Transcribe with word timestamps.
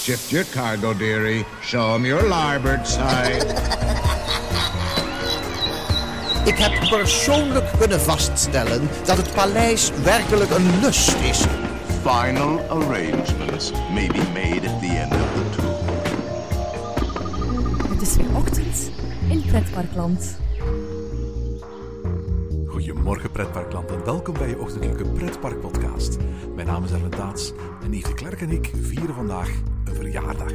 Shift 0.00 0.32
your 0.32 0.44
cargo, 0.44 0.94
dearie. 0.94 1.44
Show 1.60 1.94
'em 1.94 2.06
your 2.06 2.26
larboard 2.28 2.88
side. 2.88 3.44
Ik 6.44 6.58
heb 6.58 6.88
persoonlijk 6.88 7.64
kunnen 7.78 8.00
vaststellen 8.00 8.88
dat 9.04 9.16
het 9.16 9.34
paleis 9.34 9.90
werkelijk 10.02 10.50
een 10.50 10.80
lust 10.80 11.16
is. 11.22 11.44
Final 12.02 12.60
arrangements 12.68 13.72
may 13.92 14.06
be 14.06 14.22
made 14.32 14.68
at 14.68 14.80
the 14.80 14.86
end 14.86 15.12
of 15.12 15.28
the 15.34 15.50
tour. 15.56 15.76
Het 17.92 18.02
is 18.02 18.16
weer 18.16 18.36
ochtend 18.36 18.90
in 19.28 19.42
Pretparkland. 19.46 20.38
Goedemorgen 22.66 23.30
pretparkland 23.30 23.90
en 23.90 24.04
welkom 24.04 24.34
bij 24.34 24.48
je 24.48 24.58
ochtendelijke 24.58 25.04
pretparkpodcast. 25.04 26.16
Mijn 26.54 26.66
naam 26.66 26.84
is 26.84 26.90
Erwin 26.90 27.10
Taats 27.10 27.52
en 27.82 27.92
Yves 27.92 28.08
de 28.08 28.14
Klerk 28.14 28.40
en 28.40 28.50
ik 28.50 28.70
vieren 28.82 29.14
vandaag 29.14 29.50
verjaardag. 30.00 30.52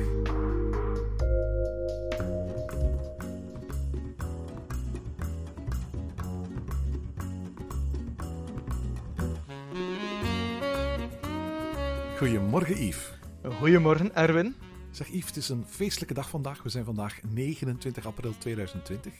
Goedemorgen 12.18 12.86
Yves. 12.86 13.14
Goedemorgen, 13.60 14.16
Erwin. 14.16 14.56
Zeg 14.92 15.08
Yves, 15.08 15.26
het 15.26 15.36
is 15.36 15.50
een 15.50 15.66
feestelijke 15.68 16.14
dag 16.14 16.30
vandaag. 16.30 16.64
We 16.64 16.70
zijn 16.70 16.86
vandaag 16.86 17.20
29 17.34 18.06
april 18.06 18.34
2020. 18.38 19.14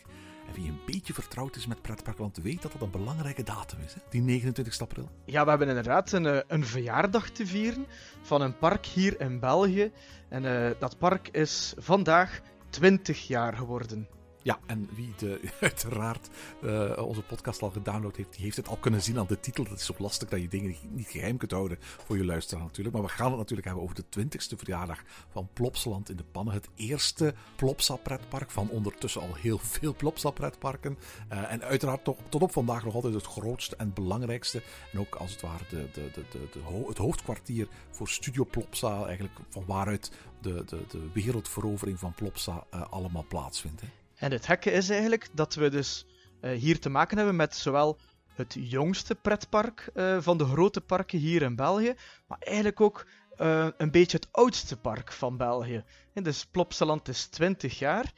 En 0.48 0.54
wie 0.54 0.70
een 0.70 0.80
beetje 0.86 1.14
vertrouwd 1.14 1.56
is 1.56 1.68
met 1.68 1.82
pretparkland 1.82 2.38
weet 2.38 2.62
dat 2.62 2.72
dat 2.72 2.82
een 2.82 2.92
belangrijke 2.92 3.44
datum 3.44 3.80
is, 3.86 3.94
hè? 3.94 4.02
die 4.10 4.22
29 4.22 4.80
april. 4.80 5.10
Ja, 5.26 5.44
we 5.44 5.50
hebben 5.50 5.68
inderdaad 5.68 6.12
een, 6.12 6.26
eh, 6.26 6.40
een 6.48 6.66
verjaardag 6.66 7.30
te 7.30 7.48
vieren 7.48 7.86
van 8.22 8.42
een 8.42 8.58
park 8.58 8.86
hier 8.86 9.22
in 9.22 9.40
België. 9.40 9.92
En 10.30 10.44
uh, 10.44 10.70
dat 10.80 10.98
park 10.98 11.28
is 11.28 11.74
vandaag 11.78 12.42
20 12.70 13.28
jaar 13.28 13.54
geworden. 13.54 14.08
Ja, 14.46 14.60
en 14.66 14.90
wie 14.96 15.14
de, 15.18 15.40
uiteraard 15.62 16.30
uh, 16.64 16.98
onze 16.98 17.22
podcast 17.22 17.62
al 17.62 17.70
gedownload 17.70 18.16
heeft, 18.16 18.34
die 18.34 18.44
heeft 18.44 18.58
het 18.58 18.68
al 18.68 18.78
kunnen 18.78 19.02
zien 19.02 19.18
aan 19.18 19.26
de 19.28 19.40
titel. 19.40 19.64
Dat 19.64 19.80
is 19.80 19.86
zo 19.86 19.94
lastig 19.98 20.30
dat 20.30 20.42
je 20.42 20.48
dingen 20.48 20.76
niet 20.90 21.08
geheim 21.08 21.38
kunt 21.38 21.52
houden 21.52 21.78
voor 21.80 22.18
je 22.18 22.26
luisteraar 22.26 22.64
natuurlijk. 22.64 22.96
Maar 22.96 23.06
we 23.06 23.12
gaan 23.12 23.30
het 23.30 23.38
natuurlijk 23.38 23.68
hebben 23.68 23.84
over 23.84 23.96
de 23.96 24.04
20ste 24.20 24.58
verjaardag 24.58 25.04
van 25.30 25.50
Plopsaland 25.54 26.10
in 26.10 26.16
de 26.16 26.24
Pannen. 26.24 26.54
Het 26.54 26.70
eerste 26.76 27.34
Plopsa-pretpark 27.56 28.52
van 28.52 28.70
ondertussen 28.70 29.22
al 29.22 29.34
heel 29.34 29.58
veel 29.58 29.96
Plopsa-pretparken. 29.96 30.98
Uh, 31.32 31.52
en 31.52 31.64
uiteraard 31.64 32.04
toch, 32.04 32.18
tot 32.30 32.42
op 32.42 32.52
vandaag 32.52 32.84
nog 32.84 32.96
altijd 32.96 33.14
het 33.14 33.26
grootste 33.26 33.76
en 33.76 33.94
belangrijkste. 33.94 34.62
En 34.92 35.00
ook 35.00 35.16
als 35.16 35.32
het 35.32 35.42
ware 35.42 35.64
de, 35.70 35.90
de, 35.94 36.12
de, 36.14 36.24
de, 36.32 36.60
het 36.88 36.98
hoofdkwartier 36.98 37.68
voor 37.90 38.08
Studio 38.08 38.46
Plopsa. 38.46 39.06
Eigenlijk 39.06 39.38
van 39.50 39.64
waaruit 39.66 40.12
de, 40.42 40.64
de, 40.66 40.86
de 40.88 41.10
wereldverovering 41.14 42.00
van 42.00 42.14
Plopsa 42.14 42.66
uh, 42.74 42.82
allemaal 42.90 43.26
plaatsvindt. 43.28 43.82
En 44.26 44.32
het 44.32 44.46
gekke 44.46 44.72
is 44.72 44.90
eigenlijk 44.90 45.28
dat 45.34 45.56
we 45.56 45.70
dus 45.70 46.06
uh, 46.42 46.52
hier 46.52 46.80
te 46.80 46.90
maken 46.90 47.18
hebben 47.18 47.36
met 47.36 47.56
zowel 47.56 47.98
het 48.28 48.56
jongste 48.60 49.16
pretpark 49.16 49.90
uh, 49.94 50.22
van 50.22 50.38
de 50.38 50.46
grote 50.46 50.82
parken 50.82 51.20
hier 51.20 51.42
in 51.42 51.56
België, 51.56 51.94
maar 52.28 52.38
eigenlijk 52.40 52.82
ook 52.82 53.08
uh, 53.38 53.68
een 53.78 53.92
beetje 53.92 54.18
het 54.18 54.28
oudste 54.32 54.78
park 54.78 55.12
van 55.12 55.38
België. 55.38 55.84
En 56.14 56.24
dus 56.24 56.46
Plopsaland 56.46 57.08
is 57.08 57.26
20 57.26 57.80
jaar, 57.80 58.12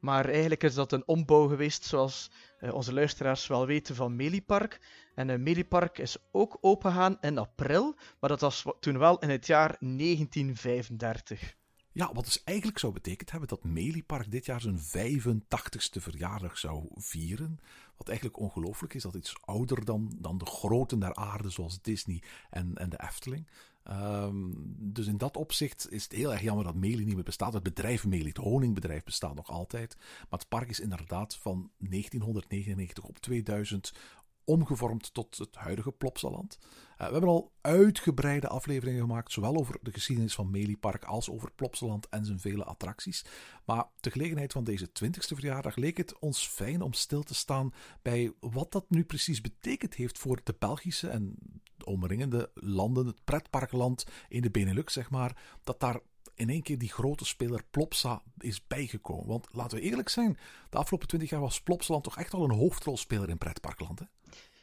maar 0.00 0.24
eigenlijk 0.24 0.62
is 0.62 0.74
dat 0.74 0.92
een 0.92 1.06
ombouw 1.06 1.48
geweest, 1.48 1.84
zoals 1.84 2.30
onze 2.72 2.92
luisteraars 2.92 3.46
wel 3.46 3.66
weten, 3.66 3.94
van 3.94 4.16
Meliepark. 4.16 4.80
En 5.14 5.42
Meliepark 5.42 5.98
is 5.98 6.16
ook 6.32 6.58
opengegaan 6.60 7.18
in 7.20 7.38
april, 7.38 7.96
maar 8.20 8.30
dat 8.30 8.40
was 8.40 8.64
toen 8.80 8.98
wel 8.98 9.18
in 9.18 9.30
het 9.30 9.46
jaar 9.46 9.76
1935. 9.80 11.56
Ja, 11.98 12.10
wat 12.12 12.24
dus 12.24 12.44
eigenlijk 12.44 12.78
zou 12.78 12.92
betekend 12.92 13.30
hebben 13.30 13.48
dat 13.48 13.64
Meliepark 13.64 14.30
dit 14.30 14.44
jaar 14.44 14.60
zijn 14.60 14.78
85ste 14.78 16.00
verjaardag 16.00 16.58
zou 16.58 16.86
vieren. 16.94 17.60
Wat 17.96 18.08
eigenlijk 18.08 18.38
ongelooflijk 18.38 18.94
is, 18.94 19.02
dat 19.02 19.14
iets 19.14 19.34
ouder 19.40 19.84
dan, 19.84 20.12
dan 20.18 20.38
de 20.38 20.46
groten 20.46 20.98
der 20.98 21.14
aarde, 21.14 21.50
zoals 21.50 21.82
Disney 21.82 22.22
en, 22.50 22.74
en 22.74 22.90
de 22.90 23.00
Efteling. 23.02 23.46
Um, 23.90 24.74
dus 24.78 25.06
in 25.06 25.16
dat 25.16 25.36
opzicht 25.36 25.90
is 25.90 26.02
het 26.02 26.12
heel 26.12 26.32
erg 26.32 26.42
jammer 26.42 26.64
dat 26.64 26.74
Melie 26.74 27.06
niet 27.06 27.14
meer 27.14 27.24
bestaat. 27.24 27.52
Het 27.52 27.62
bedrijf 27.62 28.06
Melie, 28.06 28.28
het 28.28 28.36
honingbedrijf, 28.36 29.04
bestaat 29.04 29.34
nog 29.34 29.50
altijd. 29.50 29.96
Maar 29.98 30.38
het 30.38 30.48
park 30.48 30.68
is 30.68 30.80
inderdaad 30.80 31.36
van 31.36 31.70
1999 31.78 33.04
op 33.04 33.18
2000 33.18 33.92
omgevormd 34.48 35.14
tot 35.14 35.38
het 35.38 35.56
huidige 35.56 35.92
Plopsaland. 35.92 36.58
Uh, 36.60 37.06
we 37.06 37.12
hebben 37.12 37.30
al 37.30 37.52
uitgebreide 37.60 38.48
afleveringen 38.48 39.00
gemaakt, 39.00 39.32
zowel 39.32 39.56
over 39.56 39.78
de 39.82 39.92
geschiedenis 39.92 40.34
van 40.34 40.50
Meliepark 40.50 41.04
als 41.04 41.30
over 41.30 41.52
Plopsaland 41.52 42.08
en 42.08 42.24
zijn 42.24 42.40
vele 42.40 42.64
attracties. 42.64 43.24
Maar 43.64 43.84
ter 44.00 44.12
gelegenheid 44.12 44.52
van 44.52 44.64
deze 44.64 44.88
20ste 44.88 45.34
verjaardag 45.34 45.76
leek 45.76 45.96
het 45.96 46.18
ons 46.18 46.46
fijn 46.46 46.82
om 46.82 46.92
stil 46.92 47.22
te 47.22 47.34
staan 47.34 47.72
bij 48.02 48.32
wat 48.40 48.72
dat 48.72 48.84
nu 48.88 49.04
precies 49.04 49.40
betekend 49.40 49.94
heeft 49.94 50.18
voor 50.18 50.40
de 50.44 50.54
Belgische 50.58 51.08
en 51.08 51.34
de 51.76 51.84
omringende 51.84 52.50
landen, 52.54 53.06
het 53.06 53.24
pretparkland 53.24 54.06
in 54.28 54.42
de 54.42 54.50
Benelux, 54.50 54.92
zeg 54.92 55.10
maar, 55.10 55.42
dat 55.64 55.80
daar 55.80 56.00
in 56.34 56.50
één 56.50 56.62
keer 56.62 56.78
die 56.78 56.92
grote 56.92 57.24
speler 57.24 57.62
Plopsa 57.70 58.22
is 58.38 58.66
bijgekomen. 58.66 59.26
Want 59.26 59.48
laten 59.50 59.78
we 59.78 59.84
eerlijk 59.84 60.08
zijn, 60.08 60.38
de 60.70 60.76
afgelopen 60.76 61.08
20 61.08 61.30
jaar 61.30 61.40
was 61.40 61.60
Plopsaland 61.60 62.04
toch 62.04 62.18
echt 62.18 62.34
al 62.34 62.44
een 62.44 62.56
hoofdrolspeler 62.56 63.28
in 63.28 63.38
pretparkland, 63.38 63.98
hè? 63.98 64.04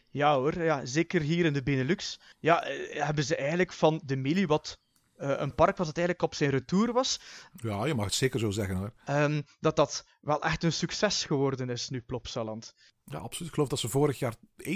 Ja 0.09 0.36
hoor, 0.36 0.64
ja, 0.64 0.86
zeker 0.86 1.22
hier 1.22 1.46
in 1.46 1.53
de 1.53 1.64
Benelux. 1.64 2.20
Ja, 2.40 2.64
hebben 2.90 3.24
ze 3.24 3.36
eigenlijk 3.36 3.74
van 3.74 4.02
de 4.06 4.16
Meli 4.16 4.46
wat 4.46 4.78
een 5.18 5.56
park 5.56 5.78
was 5.78 5.88
het 5.88 5.98
eigenlijk 5.98 6.28
op 6.28 6.36
zijn 6.36 6.50
retour 6.50 6.94
was. 6.94 7.20
Ja, 7.56 7.86
je 7.86 7.94
mag 7.94 8.06
het 8.06 8.14
zeker 8.14 8.40
zo 8.40 8.52
zeggen 8.52 8.76
hoor. 8.76 8.94
Um, 9.09 9.44
dat 9.59 9.76
dat 9.76 10.06
wel 10.22 10.42
echt 10.42 10.64
een 10.64 10.74
succes 10.74 11.26
geworden 11.26 11.70
is 11.70 11.90
nu, 11.90 12.02
Plopsaland. 12.02 12.74
Ja, 13.03 13.18
absoluut. 13.18 13.48
Ik 13.48 13.53
geloof 13.53 13.70
dat 13.70 13.80
ze 13.80 13.90
vorig 13.90 14.20
jaar 14.20 14.36
1,25 14.64 14.76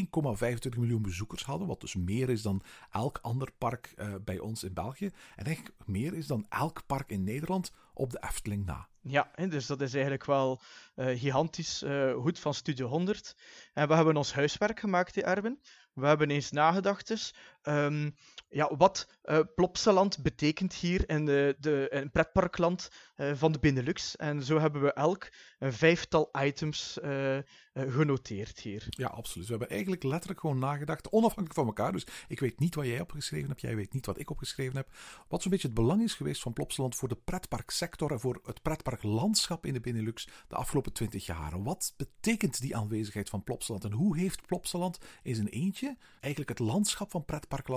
miljoen 0.77 1.01
bezoekers 1.01 1.44
hadden, 1.44 1.67
wat 1.67 1.81
dus 1.81 1.95
meer 1.95 2.29
is 2.29 2.41
dan 2.41 2.63
elk 2.91 3.19
ander 3.22 3.51
park 3.57 3.94
uh, 3.95 4.13
bij 4.25 4.39
ons 4.39 4.63
in 4.63 4.73
België. 4.73 5.09
En 5.35 5.45
eigenlijk 5.45 5.75
meer 5.85 6.13
is 6.13 6.27
dan 6.27 6.45
elk 6.50 6.85
park 6.85 7.09
in 7.09 7.23
Nederland 7.23 7.71
op 7.94 8.11
de 8.11 8.23
Efteling 8.29 8.66
na. 8.66 8.88
Ja, 9.01 9.31
dus 9.47 9.66
dat 9.66 9.81
is 9.81 9.94
eigenlijk 9.94 10.25
wel 10.25 10.61
uh, 10.95 11.19
gigantisch 11.19 11.83
uh, 11.83 12.13
goed 12.13 12.39
van 12.39 12.53
Studio 12.53 12.88
100. 12.88 13.35
En 13.73 13.88
we 13.88 13.94
hebben 13.94 14.17
ons 14.17 14.33
huiswerk 14.33 14.79
gemaakt, 14.79 15.13
die 15.13 15.23
Erwin. 15.23 15.59
We 15.94 16.07
hebben 16.07 16.29
eens 16.29 16.51
nagedacht 16.51 17.07
dus, 17.07 17.33
um, 17.69 18.16
ja, 18.50 18.75
wat 18.78 19.07
uh, 19.24 19.40
Plopsaland 19.56 20.22
betekent 20.22 20.74
hier 20.74 21.09
in, 21.09 21.25
de, 21.25 21.56
de, 21.59 22.09
pretparkland 22.12 22.90
uh, 23.18 23.31
van 23.34 23.52
de 23.52 23.59
Benelux. 23.59 24.16
En 24.16 24.44
zo 24.44 24.59
hebben 24.59 24.81
we 24.81 24.94
elk 24.94 25.30
een 25.59 25.74
vijftal 25.74 26.30
items 26.41 27.00
uh, 27.03 27.38
genoteerd 27.74 28.59
hier. 28.59 28.85
Ja, 28.90 29.07
absoluut. 29.07 29.46
We 29.46 29.52
hebben 29.52 29.69
eigenlijk 29.69 30.03
letterlijk 30.03 30.40
gewoon 30.40 30.59
nagedacht, 30.59 31.12
onafhankelijk 31.12 31.53
van 31.53 31.66
elkaar. 31.66 31.91
Dus 31.91 32.07
ik 32.28 32.40
weet 32.40 32.59
niet 32.59 32.75
wat 32.75 32.85
jij 32.85 33.02
opgeschreven 33.02 33.50
hebt, 33.50 33.62
jij 33.62 33.75
weet 33.75 33.94
niet 33.94 34.06
wat 34.06 34.19
ik 34.19 34.30
opgeschreven 34.30 34.75
heb. 34.75 34.88
Wat 35.28 35.41
zo'n 35.41 35.51
beetje 35.51 35.68
het 35.68 35.75
belang 35.75 36.01
is 36.01 36.13
geweest 36.13 36.41
van 36.41 36.53
Plopsaland 36.53 36.96
voor 36.96 37.07
de 37.07 37.19
pretparksector 37.25 38.12
en 38.12 38.19
voor 38.19 38.40
het 38.44 38.62
pretparklandschap 38.62 39.66
in 39.66 39.74
de 39.74 39.80
Benelux 39.80 40.28
de 40.47 40.56
afgelopen 40.56 40.94
twintig 40.94 41.25
jaar. 41.25 41.63
Wat 41.63 41.94
betekent 41.97 42.62
die 42.62 42.75
aanwezigheid 42.75 43.30
van 43.30 43.44
Plopsaland 43.44 43.84
en 43.84 43.91
hoe 43.91 44.18
heeft 44.18 44.46
Plopsaland 44.46 44.97
in 45.24 45.36
zijn 45.36 45.47
eentje 45.47 45.97
eigenlijk 46.19 46.59
het 46.59 46.68
landschap 46.68 47.12
van 47.12 47.25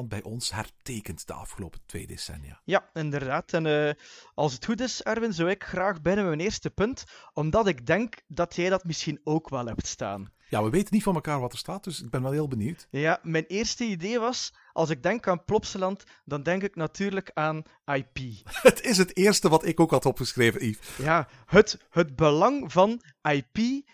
bij 0.08 0.22
ons 0.22 0.52
hertekend 0.52 1.26
de 1.26 1.32
afgelopen 1.32 1.80
twee 1.86 2.06
decennia. 2.06 2.60
Ja, 2.64 2.90
inderdaad. 2.92 3.52
En 3.52 3.66
uh, 3.66 3.90
als 4.34 4.52
het 4.52 4.64
goed 4.64 4.80
is, 4.80 5.02
Erwin, 5.02 5.32
zou 5.32 5.50
ik 5.50 5.64
graag 5.64 6.02
binnen 6.02 6.26
mijn 6.26 6.40
eerste 6.40 6.70
punt, 6.70 7.04
omdat 7.32 7.66
ik 7.66 7.86
denk 7.86 8.14
dat 8.26 8.56
jij 8.56 8.68
dat 8.68 8.84
misschien 8.84 9.20
ook 9.24 9.48
wel 9.48 9.66
hebt 9.66 9.86
staan. 9.86 10.32
Ja, 10.48 10.62
we 10.62 10.70
weten 10.70 10.94
niet 10.94 11.02
van 11.02 11.14
elkaar 11.14 11.40
wat 11.40 11.52
er 11.52 11.58
staat, 11.58 11.84
dus 11.84 12.02
ik 12.02 12.10
ben 12.10 12.22
wel 12.22 12.32
heel 12.32 12.48
benieuwd. 12.48 12.86
Ja, 12.90 13.18
mijn 13.22 13.44
eerste 13.46 13.84
idee 13.84 14.18
was, 14.18 14.54
als 14.72 14.90
ik 14.90 15.02
denk 15.02 15.28
aan 15.28 15.44
Plopsaland, 15.44 16.04
dan 16.24 16.42
denk 16.42 16.62
ik 16.62 16.76
natuurlijk 16.76 17.30
aan 17.34 17.62
IP. 17.84 18.18
Het 18.68 18.80
is 18.80 18.98
het 18.98 19.16
eerste 19.16 19.48
wat 19.48 19.66
ik 19.66 19.80
ook 19.80 19.90
had 19.90 20.06
opgeschreven, 20.06 20.66
Yves. 20.66 20.96
Ja, 20.96 21.28
het, 21.46 21.86
het 21.90 22.16
belang 22.16 22.72
van 22.72 23.02
IP, 23.22 23.84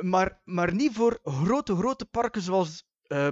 maar, 0.00 0.40
maar 0.44 0.74
niet 0.74 0.94
voor 0.94 1.18
grote, 1.24 1.76
grote 1.76 2.04
parken 2.04 2.42
zoals... 2.42 2.90
Uh, 3.08 3.28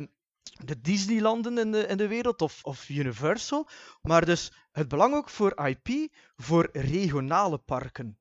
de 0.65 0.81
Disneylanden 0.81 1.59
in 1.59 1.73
de, 1.73 1.87
in 1.87 1.97
de 1.97 2.09
wereld 2.09 2.43
of, 2.43 2.65
of 2.65 2.89
Universal, 2.89 3.69
maar 4.03 4.25
dus 4.25 4.53
het 4.73 4.89
belang 4.89 5.15
ook 5.15 5.29
voor 5.29 5.67
IP 5.67 6.13
voor 6.37 6.69
regionale 6.73 7.59
parken. 7.59 8.19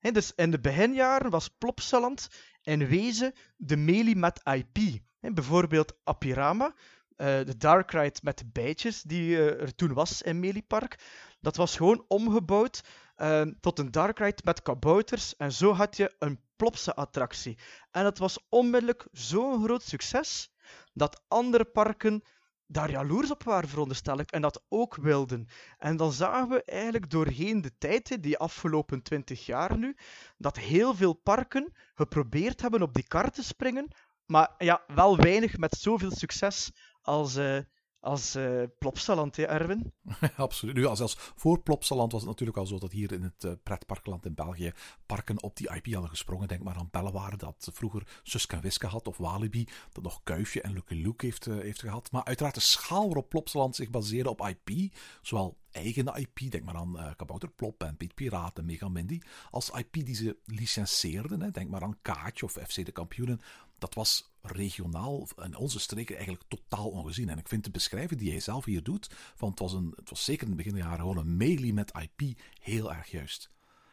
Dus 0.00 0.32
in 0.34 0.50
de 0.50 0.60
beginjaren 0.60 1.30
was 1.30 1.48
Plopsaland 1.48 2.28
in 2.62 2.86
wezen 2.86 3.32
de 3.56 3.76
melie 3.76 4.16
met 4.16 4.40
IP. 4.44 5.00
Bijvoorbeeld 5.20 5.96
Apirama, 6.04 6.74
uh, 7.22 7.26
de 7.26 7.56
Dark 7.56 7.90
Ride 7.90 8.18
met 8.22 8.38
de 8.38 8.46
bijtjes 8.52 9.02
die 9.02 9.28
uh, 9.28 9.60
er 9.60 9.74
toen 9.74 9.92
was 9.92 10.22
in 10.22 10.40
Meliepark. 10.40 10.98
Dat 11.40 11.56
was 11.56 11.76
gewoon 11.76 12.04
omgebouwd 12.08 12.80
uh, 13.16 13.42
tot 13.60 13.78
een 13.78 13.90
Dark 13.90 14.18
Ride 14.18 14.42
met 14.44 14.62
kabouters 14.62 15.36
en 15.36 15.52
zo 15.52 15.72
had 15.72 15.96
je 15.96 16.14
een 16.18 16.40
Plopsa-attractie. 16.56 17.58
En 17.90 18.02
dat 18.02 18.18
was 18.18 18.38
onmiddellijk 18.48 19.06
zo'n 19.12 19.64
groot 19.64 19.82
succes 19.82 20.51
dat 20.92 21.22
andere 21.28 21.64
parken 21.64 22.22
daar 22.66 22.90
jaloers 22.90 23.30
op 23.30 23.42
waren, 23.42 23.68
veronderstel 23.68 24.18
ik, 24.18 24.30
en 24.30 24.42
dat 24.42 24.64
ook 24.68 24.96
wilden. 24.96 25.46
En 25.78 25.96
dan 25.96 26.12
zagen 26.12 26.48
we 26.48 26.64
eigenlijk 26.64 27.10
doorheen 27.10 27.60
de 27.60 27.72
tijd, 27.78 28.22
die 28.22 28.38
afgelopen 28.38 29.02
twintig 29.02 29.46
jaar 29.46 29.78
nu, 29.78 29.96
dat 30.36 30.56
heel 30.56 30.94
veel 30.94 31.12
parken 31.12 31.72
geprobeerd 31.94 32.60
hebben 32.60 32.82
op 32.82 32.94
die 32.94 33.06
kar 33.06 33.30
te 33.30 33.42
springen, 33.42 33.88
maar 34.26 34.54
ja, 34.58 34.82
wel 34.86 35.16
weinig 35.16 35.56
met 35.58 35.74
zoveel 35.74 36.10
succes 36.10 36.72
als, 37.00 37.36
uh, 37.36 37.58
als 38.02 38.36
uh, 38.36 38.62
Plopsaland, 38.78 39.36
hè, 39.36 39.42
Erwin? 39.42 39.92
Absoluut. 40.36 40.74
Nu, 40.74 40.96
zelfs 40.96 41.16
voor 41.18 41.60
Plopsaland 41.62 42.12
was 42.12 42.20
het 42.20 42.30
natuurlijk 42.30 42.58
al 42.58 42.66
zo 42.66 42.78
dat 42.78 42.92
hier 42.92 43.12
in 43.12 43.22
het 43.22 43.44
uh, 43.44 43.52
pretparkland 43.62 44.26
in 44.26 44.34
België 44.34 44.72
parken 45.06 45.42
op 45.42 45.56
die 45.56 45.74
IP 45.74 45.92
hadden 45.92 46.10
gesprongen. 46.10 46.48
Denk 46.48 46.62
maar 46.62 46.76
aan 46.76 46.88
Bellewaarde, 46.90 47.36
dat 47.36 47.70
vroeger 47.72 48.20
Suske 48.22 48.60
Wiske 48.60 48.86
had, 48.86 49.08
of 49.08 49.16
Walibi, 49.16 49.68
dat 49.92 50.04
nog 50.04 50.20
Kuifje 50.22 50.60
en 50.60 50.72
Lucky 50.72 50.94
Luke 50.94 51.24
heeft, 51.24 51.46
uh, 51.46 51.60
heeft 51.60 51.80
gehad. 51.80 52.10
Maar 52.10 52.24
uiteraard 52.24 52.54
de 52.54 52.60
schaal 52.60 53.04
waarop 53.04 53.28
Plopsaland 53.28 53.76
zich 53.76 53.90
baseerde 53.90 54.30
op 54.30 54.48
IP, 54.48 54.94
zowel 55.22 55.60
eigen 55.72 56.06
IP, 56.14 56.50
denk 56.50 56.64
maar 56.64 56.74
aan 56.74 56.96
uh, 56.96 57.10
Kabouter 57.16 57.50
Plop 57.50 57.82
en 57.82 57.96
Piet 57.96 58.14
Piraat 58.14 58.58
en 58.58 58.64
Mega 58.64 58.88
Mindy, 58.88 59.20
als 59.50 59.70
IP 59.70 59.92
die 59.92 60.14
ze 60.14 60.36
licenseerden, 60.44 61.40
hè, 61.40 61.50
denk 61.50 61.70
maar 61.70 61.82
aan 61.82 61.98
Kaatje 62.02 62.44
of 62.44 62.52
FC 62.52 62.84
de 62.84 62.92
Kampioenen, 62.92 63.40
dat 63.82 63.94
was 63.94 64.30
regionaal 64.42 65.28
in 65.42 65.56
onze 65.56 65.80
streken 65.80 66.14
eigenlijk 66.16 66.44
totaal 66.48 66.88
ongezien. 66.88 67.28
En 67.28 67.38
ik 67.38 67.48
vind 67.48 67.64
de 67.64 67.70
beschrijving 67.70 68.20
die 68.20 68.30
jij 68.30 68.40
zelf 68.40 68.64
hier 68.64 68.82
doet, 68.82 69.10
van 69.34 69.50
het 69.50 69.58
was, 69.58 69.72
een, 69.72 69.92
het 69.96 70.10
was 70.10 70.24
zeker 70.24 70.42
in 70.42 70.52
het 70.52 70.56
begin 70.56 70.76
jaren 70.76 70.98
gewoon 70.98 71.18
een 71.18 71.36
melee 71.36 71.72
met 71.72 71.92
IP, 72.00 72.38
heel 72.60 72.92
erg 72.92 73.10
juist. 73.10 73.50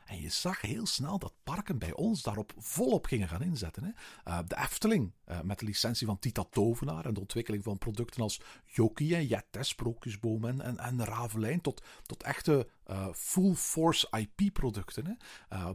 En 0.09 0.21
je 0.21 0.29
zag 0.29 0.61
heel 0.61 0.85
snel 0.85 1.19
dat 1.19 1.33
parken 1.43 1.77
bij 1.77 1.93
ons 1.93 2.21
daarop 2.21 2.53
volop 2.57 3.05
gingen 3.05 3.27
gaan 3.27 3.41
inzetten. 3.41 3.83
Hè. 3.83 3.89
Uh, 4.31 4.39
de 4.47 4.57
Efteling, 4.57 5.13
uh, 5.27 5.41
met 5.41 5.59
de 5.59 5.65
licentie 5.65 6.07
van 6.07 6.19
Tita 6.19 6.43
Tovenaar 6.49 7.05
en 7.05 7.13
de 7.13 7.19
ontwikkeling 7.19 7.63
van 7.63 7.77
producten 7.77 8.21
als 8.21 8.41
Jokie 8.65 9.15
en 9.15 9.25
Jet, 9.25 9.45
Sprookjesboom 9.59 10.45
en, 10.45 10.61
en, 10.61 10.77
en 10.77 11.05
Ravelijn, 11.05 11.61
tot, 11.61 11.83
tot 12.05 12.23
echte 12.23 12.67
uh, 12.87 13.07
full 13.13 13.53
force 13.53 14.07
IP-producten. 14.17 15.17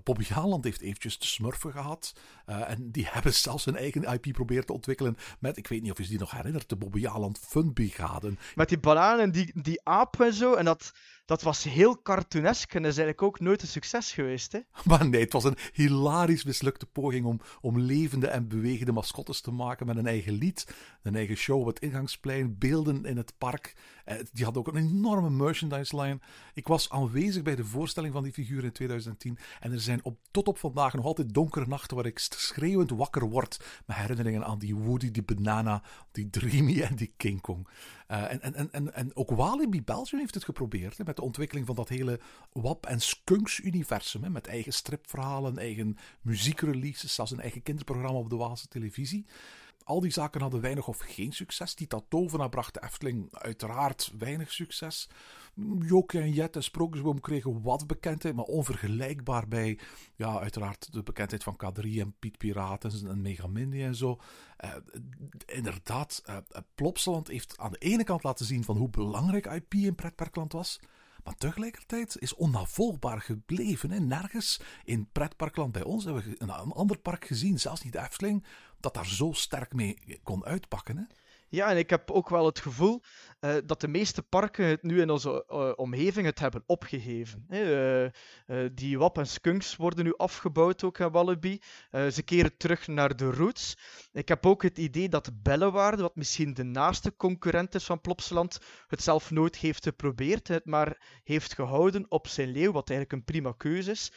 Bobby 0.05 0.25
Haaland 0.25 0.65
heeft 0.65 0.81
eventjes 0.81 1.19
de 1.19 1.27
smurfen 1.27 1.73
gehad. 1.73 2.15
En 2.45 2.91
die 2.91 3.07
hebben 3.13 3.35
zelfs 3.35 3.65
hun 3.65 3.77
eigen 3.77 4.03
IP 4.03 4.33
proberen 4.33 4.67
te 4.67 4.73
ontwikkelen. 4.73 5.17
Met, 5.39 5.57
ik 5.57 5.69
weet 5.69 5.83
niet 5.83 5.91
of 5.91 5.99
je 5.99 6.07
die 6.07 6.19
nog 6.19 6.31
herinnert, 6.31 6.69
de 6.69 6.77
Bobby 6.77 7.05
Haaland 7.05 7.39
Fun 7.39 7.73
Brigade. 7.73 8.37
Met 8.55 8.69
die 8.69 8.79
bananen 8.79 9.25
en 9.25 9.33
die, 9.33 9.63
die 9.63 9.85
aap 9.85 10.21
en 10.21 10.33
zo. 10.33 10.55
En 10.55 10.65
dat, 10.65 10.93
dat 11.25 11.43
was 11.43 11.63
heel 11.63 12.03
cartoonesk 12.03 12.75
en 12.75 12.81
is 12.81 12.85
eigenlijk 12.85 13.23
ook 13.23 13.41
nooit 13.41 13.63
een 13.63 13.69
succes 13.69 14.13
geweest. 14.13 14.53
Hè? 14.53 14.61
Maar 14.85 15.09
nee, 15.09 15.21
het 15.21 15.33
was 15.33 15.45
een 15.45 15.57
hilarisch 15.73 16.45
mislukte 16.45 16.87
poging 16.87 17.25
om, 17.25 17.41
om 17.61 17.79
levende 17.79 18.27
en 18.27 18.49
bewegende 18.49 18.93
mascottes 18.93 19.41
te 19.41 19.51
maken 19.51 19.87
met 19.87 19.97
een 19.97 20.07
eigen 20.07 20.33
lied, 20.33 20.75
een 21.03 21.17
eigen 21.17 21.37
show 21.37 21.61
op 21.61 21.67
het 21.67 21.79
ingangsplein, 21.79 22.59
beelden 22.59 23.05
in 23.05 23.17
het 23.17 23.33
park. 23.39 23.77
die 24.33 24.45
had 24.45 24.57
ook 24.57 24.67
een 24.67 24.77
enorme 24.77 25.31
merchandise 25.31 26.01
line. 26.01 26.21
Ik 26.55 26.67
was 26.67 26.91
aanwezig 26.91 27.43
bij 27.43 27.57
de 27.57 27.65
voorstelling 27.65 28.13
van 28.13 28.23
die 28.23 28.33
figuur 28.33 28.65
in 28.65 28.73
2010 28.73 29.39
en 29.61 29.73
er 29.73 29.81
zijn 29.81 30.05
op, 30.05 30.19
tot 30.31 30.49
op 30.49 30.59
vandaag 30.59 30.95
nog 30.95 31.05
altijd 31.05 31.35
donkere 31.35 31.67
nachten 31.67 31.97
waar 31.97 32.07
ik 32.07 32.19
schreeuwend 32.19 32.91
wakker 32.91 33.29
word 33.29 33.83
met 33.87 33.97
herinneringen 33.97 34.45
aan 34.45 34.59
die 34.59 34.75
Woody, 34.75 35.11
die 35.11 35.23
Banana, 35.23 35.83
die 36.13 36.31
Dreamy 36.31 36.81
en 36.81 36.97
die 36.97 37.15
King 37.17 37.41
Kong. 37.41 37.69
Uh, 38.09 38.33
en, 38.33 38.43
en, 38.43 38.73
en, 38.73 38.95
en 38.95 39.17
ook 39.17 39.31
Walibi 39.31 39.83
Belgium 39.83 40.21
heeft 40.21 40.35
het 40.35 40.45
geprobeerd 40.45 40.99
hè, 40.99 41.05
met 41.05 41.17
de 41.17 41.23
ontwikkeling 41.23 41.67
van 41.67 41.75
dat 41.75 41.89
hele 41.89 42.21
WAP- 42.53 42.87
en 42.87 43.01
Skunks-universum. 43.01 44.33
Met 44.33 44.47
eigen 44.47 44.73
stripverhalen, 44.73 45.59
eigen 45.59 45.97
muziekreleases, 46.21 47.15
zelfs 47.15 47.31
een 47.31 47.41
eigen 47.41 47.63
kinderprogramma 47.63 48.19
op 48.19 48.31
de 48.31 48.37
Waalse 48.37 48.69
televisie. 48.69 49.27
Al 49.85 50.01
die 50.01 50.11
zaken 50.11 50.41
hadden 50.41 50.61
weinig 50.61 50.89
of 50.89 50.99
geen 50.99 51.33
succes. 51.33 51.75
Die 51.75 51.89
Tovena 52.09 52.49
bracht 52.49 52.75
de 52.75 52.83
Efteling 52.83 53.29
uiteraard 53.31 54.13
weinig 54.19 54.53
succes. 54.53 55.09
Joke 55.79 56.21
en 56.21 56.33
Jet 56.33 56.57
en 56.57 56.63
Sprookjesboom 56.63 57.21
kregen 57.21 57.63
wat 57.63 57.87
bekendheid, 57.87 58.35
maar 58.35 58.45
onvergelijkbaar 58.45 59.49
bij, 59.49 59.79
ja, 60.17 60.39
uiteraard 60.41 60.93
de 60.93 61.03
bekendheid 61.03 61.43
van 61.43 61.57
K3 61.65 61.81
en 61.83 62.15
Piet 62.19 62.39
Piraten 62.39 63.09
en 63.09 63.23
Megamindi 63.23 63.83
en 63.83 63.95
zo. 63.95 64.21
Uh, 64.65 64.75
inderdaad, 65.47 66.23
uh, 66.27 66.37
Plopsaland 66.75 67.29
heeft 67.29 67.59
aan 67.59 67.73
de 67.73 67.79
ene 67.79 68.05
kant 68.05 68.23
laten 68.23 68.47
zien 68.47 68.65
van 68.65 68.77
hoe 68.77 68.91
belangrijk 68.91 69.47
IP 69.47 69.75
in 69.75 69.95
pretparkland 69.95 70.53
was. 70.53 70.81
Maar 71.25 71.37
tegelijkertijd 71.37 72.17
is 72.19 72.35
onnavolgbaar 72.35 73.21
gebleven. 73.21 73.91
Hè. 73.91 74.01
Nergens 74.01 74.61
in 74.85 75.09
pretparkland 75.13 75.73
bij 75.73 75.83
ons 75.83 76.05
hebben 76.05 76.25
we 76.25 76.35
een 76.39 76.51
ander 76.51 76.99
park 76.99 77.25
gezien, 77.25 77.61
zelfs 77.61 77.83
niet 77.83 77.93
de 77.93 78.01
Efteling, 78.01 78.45
dat 78.85 78.95
daar 78.95 79.07
zo 79.07 79.33
sterk 79.33 79.73
mee 79.73 80.21
kon 80.23 80.45
uitpakken. 80.45 81.09
Ja, 81.49 81.71
en 81.71 81.77
ik 81.77 81.91
heb 81.91 82.11
ook 82.11 82.29
wel 82.29 82.47
het 82.47 82.59
gevoel 82.61 83.03
uh, 83.45 83.55
dat 83.67 83.81
de 83.81 83.89
meeste 83.89 84.23
parken 84.23 84.65
het 84.65 84.83
nu 84.83 85.01
in 85.01 85.11
onze 85.11 85.45
uh, 85.49 85.73
omgeving 85.77 86.27
het 86.27 86.39
hebben 86.39 86.63
opgegeven. 86.67 87.47
Uh, 87.49 88.69
die 88.73 88.99
WAP 88.99 89.19
en 89.19 89.27
Skunks 89.27 89.77
worden 89.77 90.05
nu 90.05 90.15
afgebouwd 90.17 90.85
ook 90.85 90.99
in 90.99 91.11
Wallaby. 91.11 91.59
ze 91.91 92.23
keren 92.25 92.57
terug 92.57 92.87
naar 92.87 93.17
de 93.17 93.31
roots. 93.31 93.77
Ik 94.13 94.29
heb 94.29 94.47
ook 94.47 94.63
het 94.63 94.79
idee 94.79 95.09
dat 95.09 95.43
Bellewaarde, 95.43 96.03
wat 96.03 96.17
misschien 96.17 96.55
de 96.55 96.63
naaste 96.63 97.17
concurrent 97.17 97.75
is 97.75 97.85
van 97.85 98.01
Plopsaland, 98.01 98.59
het 98.87 99.03
zelf 99.03 99.31
nooit 99.31 99.57
heeft 99.57 99.85
geprobeerd, 99.85 100.49
het 100.49 100.65
maar 100.65 101.21
heeft 101.25 101.55
gehouden 101.55 102.07
op 102.09 102.29
zijn 102.29 102.49
leeuw, 102.49 102.73
wat 102.73 102.91
eigenlijk 102.91 103.19
een 103.19 103.33
prima 103.33 103.55
keuze 103.57 103.91
is. 103.91 104.13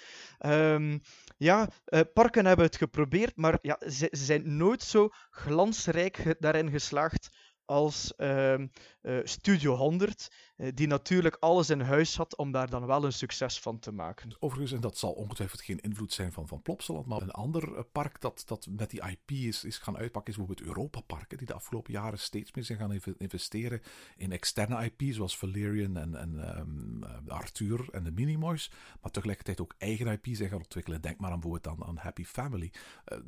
Um, 0.46 1.02
ja, 1.38 1.70
parken 2.14 2.46
hebben 2.46 2.66
het 2.66 2.78
geprobeerd, 2.78 3.36
maar 3.36 3.58
ja, 3.62 3.80
ze 3.90 4.08
zijn 4.12 4.58
nooit 4.58 4.84
zo 4.84 5.10
glansrijk 5.30 6.36
daarin 6.40 6.70
geslaagd 6.70 7.30
als 7.68 8.14
uh, 8.18 8.58
uh, 9.04 9.22
Studio 9.25 9.75
100, 9.75 10.12
uh, 10.12 10.47
die 10.57 10.88
natuurlijk 10.88 11.38
alles 11.39 11.69
in 11.69 11.80
huis 11.80 12.18
had 12.18 12.36
om 12.36 12.51
daar 12.51 12.69
dan 12.69 12.86
wel 12.86 13.04
een 13.04 13.13
succes 13.13 13.59
van 13.59 13.80
te 13.80 13.92
maken. 13.92 14.36
Overigens, 14.39 14.74
en 14.74 14.81
dat 14.81 14.98
zal 14.98 15.12
ongetwijfeld 15.12 15.62
geen 15.62 15.80
invloed 15.80 16.13
zijn 16.13 16.31
van, 16.31 16.48
van 16.48 16.62
Plopsaland, 16.62 17.06
maar 17.06 17.21
een 17.21 17.31
ander 17.31 17.75
eh, 17.75 17.83
park 17.92 18.21
dat, 18.21 18.44
dat 18.45 18.68
met 18.69 18.89
die 18.89 19.01
IP 19.09 19.31
is, 19.31 19.63
is 19.63 19.77
gaan 19.77 19.98
uitpakken, 19.98 20.31
is 20.31 20.38
bijvoorbeeld 20.38 20.68
Europa 20.68 21.01
Parken, 21.01 21.38
die 21.38 21.48
de 21.48 21.54
afgelopen 21.54 21.94
jaren 21.94 22.19
steeds 22.19 22.51
meer 22.54 22.63
zijn 22.63 22.77
gaan 22.77 23.00
investeren 23.18 23.81
in 24.18 24.31
externe 24.31 24.83
IP, 24.83 25.13
zoals 25.13 25.38
Valerian 25.38 25.98
en, 25.98 26.15
en 26.15 26.59
um, 26.59 27.04
Arthur 27.27 27.89
en 27.92 28.04
de 28.04 28.12
Minimoys, 28.12 28.71
maar 29.01 29.12
tegelijkertijd 29.12 29.62
ook 29.62 29.75
eigen 29.77 30.07
IP 30.07 30.27
zijn 30.31 30.50
gaan 30.50 30.57
ontwikkelen. 30.57 31.01
Denk 31.01 31.19
maar 31.19 31.31
aan 31.31 31.39
bijvoorbeeld 31.39 31.80
aan, 31.80 31.88
aan 31.88 31.98
Happy 31.98 32.24
Family. 32.24 32.71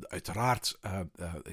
uiteraard 0.00 0.78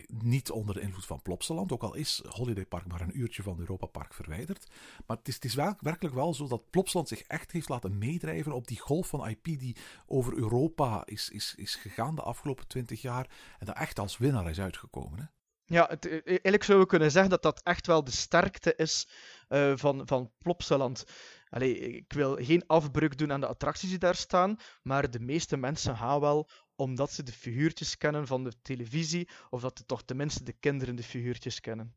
niet 0.08 0.52
onder 0.52 0.76
de 0.76 0.82
invloed 0.82 1.06
van 1.06 1.22
Plopsaland, 1.22 1.72
ook 1.72 1.84
al 1.84 1.96
is 1.96 2.24
Holiday 2.30 2.66
Park 2.66 2.88
maar 2.88 3.02
een 3.02 3.20
uurtje 3.20 3.44
van 3.44 3.60
Europa 3.60 3.86
Park 3.86 4.14
verwijderd. 4.14 4.68
Maar 5.06 5.18
het 5.18 5.28
is, 5.28 5.36
het 5.36 5.46
is 5.46 5.54
wel, 5.54 5.67
werkelijk 5.80 6.16
wel 6.16 6.34
zo 6.34 6.48
dat 6.48 6.70
Plopsland 6.70 7.08
zich 7.08 7.22
echt 7.22 7.52
heeft 7.52 7.70
laten 7.70 7.98
meedrijven 7.98 8.52
op 8.52 8.68
die 8.68 8.80
golf 8.80 9.08
van 9.08 9.28
IP 9.28 9.44
die 9.44 9.76
over 10.06 10.38
Europa 10.38 11.06
is, 11.06 11.30
is, 11.30 11.54
is 11.58 11.76
gegaan 11.76 12.16
de 12.16 12.22
afgelopen 12.22 12.68
twintig 12.68 13.02
jaar. 13.02 13.30
En 13.60 13.66
dat 13.66 13.78
echt 13.78 14.00
als 14.00 14.18
winnaar 14.18 14.50
is 14.50 14.60
uitgekomen. 14.60 15.20
Hè? 15.20 15.26
Ja, 15.66 15.86
het, 15.90 16.06
eigenlijk 16.24 16.64
zouden 16.64 16.86
we 16.86 16.92
kunnen 16.92 17.12
zeggen 17.12 17.30
dat 17.30 17.42
dat 17.42 17.62
echt 17.64 17.88
wel 17.88 18.04
de 18.04 18.12
sterkte 18.12 18.76
is 18.76 19.08
uh, 19.50 19.74
van, 19.76 20.08
van 20.08 20.32
Plopsaland. 20.38 21.04
Allee, 21.50 21.80
ik 21.80 22.14
wil 22.14 22.36
geen 22.36 22.68
afbreuk 22.68 23.18
doen 23.18 23.32
aan 23.32 23.42
de 23.42 23.48
attracties 23.48 23.90
die 23.90 23.98
daar 23.98 24.16
staan, 24.16 24.58
maar 24.82 25.12
de 25.12 25.20
meeste 25.20 25.58
mensen 25.58 25.98
gaan 25.98 26.20
wel 26.20 26.50
omdat 26.76 27.12
ze 27.12 27.24
de 27.24 27.32
figuurtjes 27.32 27.98
kennen 27.98 28.28
van 28.28 28.44
de 28.44 28.62
televisie, 28.62 29.30
of 29.50 29.62
dat 29.62 29.84
toch 29.86 30.04
tenminste 30.04 30.44
de 30.44 30.54
kinderen 30.54 30.96
de 30.96 31.04
figuurtjes 31.04 31.60
kennen. 31.60 31.96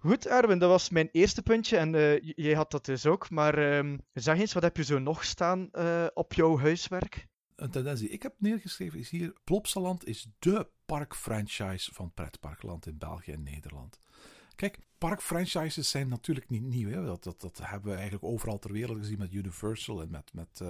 Goed, 0.00 0.26
Erwin, 0.26 0.58
dat 0.58 0.70
was 0.70 0.90
mijn 0.90 1.08
eerste 1.12 1.42
puntje 1.42 1.76
en 1.76 1.94
uh, 1.94 2.20
jij 2.20 2.54
had 2.54 2.70
dat 2.70 2.84
dus 2.84 3.06
ook. 3.06 3.30
Maar 3.30 3.84
uh, 3.84 3.98
zeg 4.12 4.38
eens, 4.38 4.52
wat 4.52 4.62
heb 4.62 4.76
je 4.76 4.84
zo 4.84 4.98
nog 4.98 5.24
staan 5.24 5.68
uh, 5.72 6.06
op 6.14 6.32
jouw 6.32 6.58
huiswerk? 6.58 7.26
Een 7.56 7.70
tendentie. 7.70 8.08
Ik 8.08 8.22
heb 8.22 8.34
neergeschreven 8.38 8.98
is 8.98 9.10
hier: 9.10 9.32
Plopsaland 9.44 10.06
is 10.06 10.28
dé 10.38 10.66
parkfranchise 10.86 11.94
van 11.94 12.12
Pretparkland 12.14 12.86
in 12.86 12.98
België 12.98 13.32
en 13.32 13.42
Nederland. 13.42 13.98
Kijk, 14.54 14.78
parkfranchises 14.98 15.90
zijn 15.90 16.08
natuurlijk 16.08 16.50
niet 16.50 16.62
nieuw. 16.62 16.88
Hè? 16.88 17.04
Dat, 17.04 17.24
dat, 17.24 17.40
dat 17.40 17.60
hebben 17.62 17.90
we 17.90 17.94
eigenlijk 17.96 18.24
overal 18.24 18.58
ter 18.58 18.72
wereld 18.72 18.98
gezien 18.98 19.18
met 19.18 19.32
Universal 19.32 20.00
en 20.00 20.10
met, 20.10 20.32
met, 20.32 20.62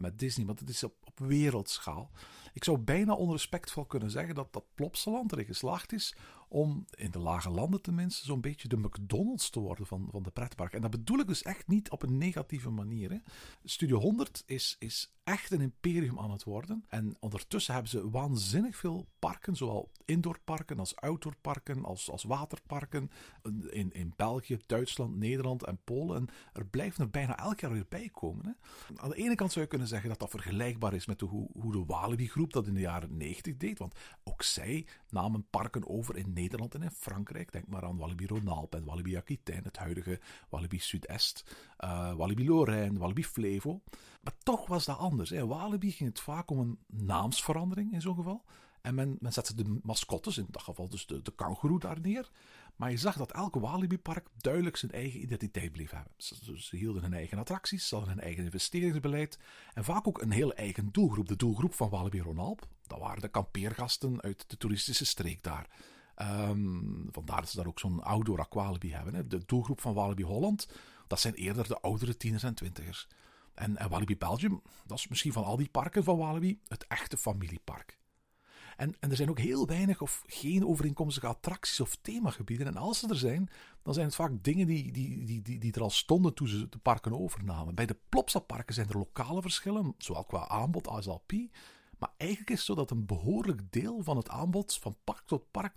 met 0.00 0.18
Disney. 0.18 0.46
Maar 0.46 0.54
het 0.54 0.68
is 0.68 0.84
op, 0.84 0.94
op 1.04 1.18
wereldschaal. 1.18 2.10
Ik 2.52 2.64
zou 2.64 2.78
bijna 2.78 3.14
onrespectvol 3.14 3.84
kunnen 3.84 4.10
zeggen 4.10 4.34
dat 4.34 4.52
dat 4.52 4.64
Plopsaland 4.74 5.32
erin 5.32 5.44
geslaagd 5.44 5.92
is 5.92 6.16
om 6.48 6.84
in 6.94 7.10
de 7.10 7.18
lage 7.18 7.50
landen 7.50 7.82
tenminste 7.82 8.24
zo'n 8.24 8.40
beetje 8.40 8.68
de 8.68 8.76
McDonald's 8.76 9.50
te 9.50 9.60
worden 9.60 9.86
van, 9.86 10.08
van 10.10 10.22
de 10.22 10.30
pretpark. 10.30 10.72
En 10.72 10.80
dat 10.80 10.90
bedoel 10.90 11.18
ik 11.18 11.26
dus 11.26 11.42
echt 11.42 11.68
niet 11.68 11.90
op 11.90 12.02
een 12.02 12.18
negatieve 12.18 12.70
manier. 12.70 13.10
Hè. 13.10 13.18
Studio 13.64 13.98
100 13.98 14.42
is, 14.46 14.76
is 14.78 15.12
echt 15.24 15.50
een 15.50 15.60
imperium 15.60 16.18
aan 16.18 16.30
het 16.30 16.44
worden. 16.44 16.84
En 16.88 17.16
ondertussen 17.20 17.72
hebben 17.72 17.90
ze 17.90 18.10
waanzinnig 18.10 18.76
veel 18.76 19.06
parken, 19.18 19.56
zowel 19.56 19.90
indoorparken 20.04 20.78
als 20.78 20.96
outdoorparken, 20.96 21.84
als, 21.84 22.10
als 22.10 22.22
waterparken. 22.22 23.10
In, 23.70 23.92
in 23.92 24.12
België, 24.16 24.58
Duitsland, 24.66 25.16
Nederland 25.16 25.64
en 25.64 25.78
Polen. 25.84 26.16
En 26.16 26.28
er 26.52 26.66
blijven 26.66 27.04
er 27.04 27.10
bijna 27.10 27.38
elk 27.38 27.60
jaar 27.60 27.72
weer 27.72 27.86
bij 27.88 28.08
komen. 28.12 28.46
Hè. 28.46 28.52
Aan 28.96 29.08
de 29.08 29.16
ene 29.16 29.34
kant 29.34 29.52
zou 29.52 29.64
je 29.64 29.70
kunnen 29.70 29.88
zeggen 29.88 30.08
dat 30.08 30.18
dat 30.18 30.30
vergelijkbaar 30.30 30.94
is 30.94 31.06
met 31.06 31.20
hoe, 31.20 31.48
hoe 31.52 31.72
de 31.72 31.84
Walibi 31.84 32.28
groep 32.28 32.52
dat 32.52 32.66
in 32.66 32.74
de 32.74 32.80
jaren 32.80 33.16
90 33.16 33.56
deed. 33.56 33.78
Want 33.78 33.94
ook 34.24 34.42
zij 34.42 34.86
namen 35.08 35.46
parken 35.50 35.88
over 35.88 36.16
in 36.16 36.32
Nederland 36.40 36.74
en 36.74 36.82
in 36.82 36.90
Frankrijk. 36.90 37.52
Denk 37.52 37.66
maar 37.66 37.84
aan 37.84 37.96
Walibi 37.96 38.26
Ronalp 38.26 38.74
en 38.74 38.84
Walibi 38.84 39.16
Aquitaine, 39.16 39.66
het 39.66 39.76
huidige 39.76 40.20
Walibi 40.48 40.78
Sud-Est, 40.78 41.56
uh, 41.84 42.14
Walibi 42.14 42.46
Lorraine, 42.46 42.98
Walibi 42.98 43.24
Flevo. 43.24 43.82
Maar 44.22 44.34
toch 44.42 44.66
was 44.66 44.84
dat 44.84 44.98
anders. 44.98 45.30
In 45.30 45.46
Walibi 45.46 45.90
ging 45.90 46.08
het 46.08 46.20
vaak 46.20 46.50
om 46.50 46.58
een 46.58 46.78
naamsverandering 46.86 47.92
in 47.92 48.00
zo'n 48.00 48.14
geval. 48.14 48.44
En 48.80 48.94
men, 48.94 49.16
men 49.20 49.32
zette 49.32 49.54
de 49.54 49.80
mascottes, 49.82 50.38
in 50.38 50.46
dat 50.50 50.62
geval 50.62 50.88
dus 50.88 51.06
de, 51.06 51.22
de 51.22 51.78
daar 51.78 52.00
neer. 52.00 52.30
Maar 52.76 52.90
je 52.90 52.96
zag 52.96 53.16
dat 53.16 53.32
elke 53.32 53.60
Walibi-park 53.60 54.28
duidelijk 54.36 54.76
zijn 54.76 54.92
eigen 54.92 55.22
identiteit 55.22 55.72
bleef 55.72 55.90
hebben. 55.90 56.12
Ze, 56.16 56.76
hielden 56.76 57.02
hun 57.02 57.14
eigen 57.14 57.38
attracties, 57.38 57.88
ze 57.88 57.94
hadden 57.94 58.14
hun 58.14 58.22
eigen 58.22 58.44
investeringsbeleid 58.44 59.38
en 59.74 59.84
vaak 59.84 60.08
ook 60.08 60.20
een 60.22 60.30
hele 60.30 60.54
eigen 60.54 60.92
doelgroep. 60.92 61.28
De 61.28 61.36
doelgroep 61.36 61.74
van 61.74 61.88
Walibi 61.88 62.20
Ronalp, 62.20 62.68
dat 62.86 62.98
waren 62.98 63.20
de 63.20 63.28
kampeergasten 63.28 64.22
uit 64.22 64.44
de 64.50 64.56
toeristische 64.56 65.04
streek 65.04 65.42
daar. 65.42 65.68
Um, 66.22 67.08
vandaar 67.10 67.40
dat 67.40 67.50
ze 67.50 67.56
daar 67.56 67.66
ook 67.66 67.78
zo'n 67.78 68.02
outdoor 68.02 68.40
aqualibi 68.40 68.92
hebben. 68.92 69.14
Hè. 69.14 69.26
De 69.26 69.44
doelgroep 69.46 69.80
van 69.80 69.94
Walibi 69.94 70.24
Holland, 70.24 70.68
dat 71.06 71.20
zijn 71.20 71.34
eerder 71.34 71.68
de 71.68 71.80
oudere 71.80 72.16
tieners 72.16 72.42
en 72.42 72.54
twintigers. 72.54 73.08
En, 73.54 73.88
Walibi 73.88 74.16
Belgium, 74.16 74.62
dat 74.86 74.98
is 74.98 75.08
misschien 75.08 75.32
van 75.32 75.44
al 75.44 75.56
die 75.56 75.68
parken 75.68 76.04
van 76.04 76.18
Walibi 76.18 76.60
het 76.68 76.86
echte 76.86 77.16
familiepark. 77.16 77.98
En, 78.76 78.94
en 79.00 79.10
er 79.10 79.16
zijn 79.16 79.30
ook 79.30 79.38
heel 79.38 79.66
weinig 79.66 80.00
of 80.00 80.22
geen 80.26 80.66
overeenkomstige 80.66 81.26
attracties 81.26 81.80
of 81.80 81.96
themagebieden. 82.02 82.66
En 82.66 82.76
als 82.76 82.98
ze 82.98 83.08
er 83.08 83.16
zijn, 83.16 83.50
dan 83.82 83.94
zijn 83.94 84.06
het 84.06 84.14
vaak 84.14 84.42
dingen 84.42 84.66
die, 84.66 84.92
die, 84.92 85.24
die, 85.24 85.42
die, 85.42 85.58
die 85.58 85.72
er 85.72 85.82
al 85.82 85.90
stonden 85.90 86.34
toen 86.34 86.48
ze 86.48 86.68
de 86.68 86.78
parken 86.78 87.20
overnamen. 87.20 87.74
Bij 87.74 87.86
de 87.86 87.98
Plopsa-parken 88.08 88.74
zijn 88.74 88.88
er 88.88 88.98
lokale 88.98 89.42
verschillen, 89.42 89.94
zowel 89.98 90.24
qua 90.24 90.48
aanbod 90.48 90.88
als 90.88 91.06
LP. 91.06 91.32
Maar 91.98 92.12
eigenlijk 92.16 92.50
is 92.50 92.56
het 92.56 92.66
zo 92.66 92.74
dat 92.74 92.90
een 92.90 93.06
behoorlijk 93.06 93.72
deel 93.72 94.02
van 94.02 94.16
het 94.16 94.28
aanbod 94.28 94.78
van 94.78 94.96
park 95.04 95.22
tot 95.26 95.50
park 95.50 95.74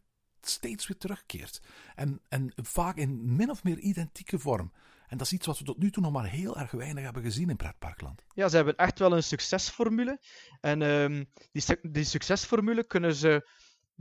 steeds 0.49 0.87
weer 0.87 0.97
terugkeert. 0.97 1.61
En, 1.95 2.21
en 2.29 2.53
vaak 2.55 2.97
in 2.97 3.35
min 3.35 3.49
of 3.49 3.63
meer 3.63 3.77
identieke 3.79 4.39
vorm. 4.39 4.71
En 5.07 5.17
dat 5.17 5.25
is 5.25 5.33
iets 5.33 5.45
wat 5.45 5.59
we 5.59 5.65
tot 5.65 5.77
nu 5.77 5.91
toe 5.91 6.03
nog 6.03 6.11
maar 6.11 6.29
heel 6.29 6.57
erg 6.57 6.71
weinig 6.71 7.03
hebben 7.03 7.23
gezien 7.23 7.49
in 7.49 7.55
pretparkland. 7.55 8.23
Ja, 8.33 8.49
ze 8.49 8.55
hebben 8.55 8.75
echt 8.75 8.99
wel 8.99 9.11
een 9.15 9.23
succesformule. 9.23 10.19
En 10.61 10.81
um, 10.81 11.29
die, 11.51 11.63
die 11.81 12.03
succesformule 12.03 12.83
kunnen 12.83 13.15
ze 13.15 13.49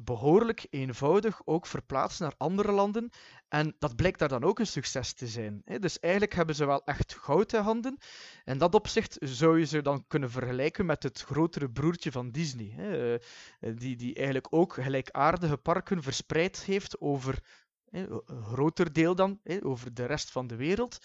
behoorlijk 0.05 0.67
eenvoudig 0.71 1.43
ook 1.45 1.67
verplaatsen 1.67 2.25
naar 2.25 2.35
andere 2.37 2.73
landen. 2.73 3.11
En 3.49 3.75
dat 3.79 3.97
blijkt 3.97 4.19
daar 4.19 4.29
dan 4.29 4.45
ook 4.45 4.59
een 4.59 4.67
succes 4.67 5.13
te 5.13 5.27
zijn. 5.27 5.63
Dus 5.79 5.99
eigenlijk 5.99 6.35
hebben 6.35 6.55
ze 6.55 6.67
wel 6.67 6.85
echt 6.85 7.15
goud 7.15 7.53
in 7.53 7.61
handen. 7.61 7.99
En 8.45 8.59
dat 8.59 8.75
opzicht 8.75 9.17
zou 9.21 9.59
je 9.59 9.65
ze 9.65 9.83
dan 9.83 10.05
kunnen 10.07 10.31
vergelijken 10.31 10.87
met 10.87 11.03
het 11.03 11.21
grotere 11.21 11.71
broertje 11.71 12.13
van 12.13 12.31
Disney. 12.31 12.75
Eh, 12.77 13.75
die, 13.75 13.97
die 13.97 14.15
eigenlijk 14.15 14.47
ook 14.51 14.75
gelijkaardige 14.75 15.57
parken 15.57 16.03
verspreid 16.03 16.65
heeft 16.65 17.01
over 17.01 17.43
een 17.91 18.23
groter 18.43 18.93
deel 18.93 19.15
dan 19.15 19.41
over 19.63 19.95
de 19.95 20.05
rest 20.05 20.31
van 20.31 20.47
de 20.47 20.57
wereld. 20.57 20.99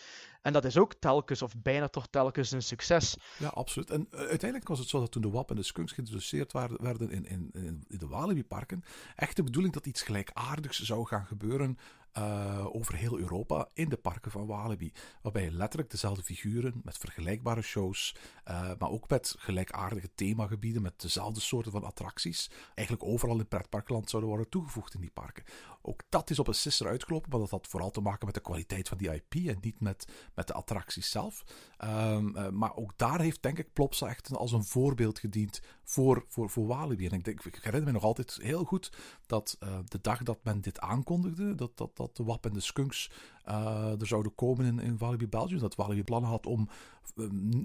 En 0.45 0.53
dat 0.53 0.65
is 0.65 0.77
ook 0.77 0.93
telkens, 0.93 1.41
of 1.41 1.53
bijna 1.57 1.87
toch 1.87 2.07
telkens, 2.07 2.51
een 2.51 2.63
succes. 2.63 3.17
Ja, 3.37 3.47
absoluut. 3.47 3.89
En 3.89 4.07
uh, 4.11 4.19
uiteindelijk 4.19 4.67
was 4.67 4.79
het 4.79 4.87
zo 4.87 4.99
dat 4.99 5.11
toen 5.11 5.21
de 5.21 5.29
WAP 5.29 5.49
en 5.49 5.55
de 5.55 5.63
Skunks 5.63 5.91
geïntroduceerd 5.91 6.51
werden 6.51 7.11
in, 7.11 7.25
in, 7.25 7.49
in, 7.53 7.83
de 7.87 8.07
Walibi-parken, 8.07 8.83
echt 9.15 9.35
de 9.35 9.43
bedoeling 9.43 9.73
dat 9.73 9.85
iets 9.85 10.01
gelijkaardigs 10.01 10.81
zou 10.81 11.05
gaan 11.05 11.25
gebeuren 11.25 11.77
uh, 12.17 12.65
over 12.75 12.95
heel 12.95 13.19
Europa 13.19 13.69
in 13.73 13.89
de 13.89 13.97
parken 13.97 14.31
van 14.31 14.45
Walibi. 14.45 14.93
Waarbij 15.21 15.51
letterlijk 15.51 15.91
dezelfde 15.91 16.23
figuren 16.23 16.81
met 16.83 16.97
vergelijkbare 16.97 17.61
shows, 17.61 18.15
uh, 18.47 18.71
maar 18.79 18.89
ook 18.89 19.09
met 19.09 19.35
gelijkaardige 19.37 20.09
themagebieden, 20.15 20.81
met 20.81 21.01
dezelfde 21.01 21.39
soorten 21.39 21.71
van 21.71 21.83
attracties, 21.83 22.51
eigenlijk 22.73 23.07
overal 23.07 23.39
in 23.39 23.47
pretparkland 23.47 24.09
zouden 24.09 24.31
worden 24.31 24.49
toegevoegd 24.49 24.93
in 24.93 25.01
die 25.01 25.11
parken. 25.13 25.43
Ook 25.81 26.01
dat 26.09 26.29
is 26.29 26.39
op 26.39 26.47
een 26.47 26.53
sisser 26.53 26.87
uitgelopen, 26.87 27.29
maar 27.29 27.39
dat 27.39 27.49
had 27.49 27.67
vooral 27.67 27.91
te 27.91 28.01
maken 28.01 28.25
met 28.25 28.35
de 28.35 28.41
kwaliteit 28.41 28.87
van 28.87 28.97
die 28.97 29.13
IP 29.13 29.33
en 29.47 29.57
niet 29.61 29.79
met, 29.79 30.07
met 30.35 30.47
de 30.47 30.53
attracties 30.53 31.09
zelf. 31.09 31.43
Um, 31.83 32.35
uh, 32.35 32.49
maar 32.49 32.75
ook 32.75 32.93
daar 32.95 33.21
heeft 33.21 33.43
denk 33.43 33.59
ik 33.59 33.73
Plopsa 33.73 34.07
echt 34.07 34.35
als 34.35 34.51
een 34.51 34.63
voorbeeld 34.63 35.19
gediend 35.19 35.61
voor, 35.83 36.25
voor, 36.27 36.49
voor 36.49 36.67
Walibi. 36.67 37.05
En 37.07 37.13
ik, 37.13 37.23
denk, 37.23 37.43
ik 37.43 37.55
herinner 37.55 37.83
me 37.83 37.91
nog 37.91 38.03
altijd 38.03 38.37
heel 38.41 38.63
goed 38.63 38.91
dat 39.25 39.57
de 39.85 40.01
dag 40.01 40.23
dat 40.23 40.39
men 40.43 40.61
dit 40.61 40.79
aankondigde, 40.79 41.55
dat, 41.55 41.77
dat 41.77 41.95
dat 41.97 42.15
de 42.15 42.23
WAP 42.23 42.45
en 42.45 42.53
de 42.53 42.59
Skunks 42.59 43.11
uh, 43.47 44.01
er 44.01 44.07
zouden 44.07 44.35
komen 44.35 44.65
in, 44.65 44.79
in 44.79 44.97
Walibi 44.97 45.27
Belgium. 45.27 45.59
Dat 45.59 45.75
Walibi 45.75 46.03
plannen 46.03 46.29
had 46.29 46.45
om 46.45 46.69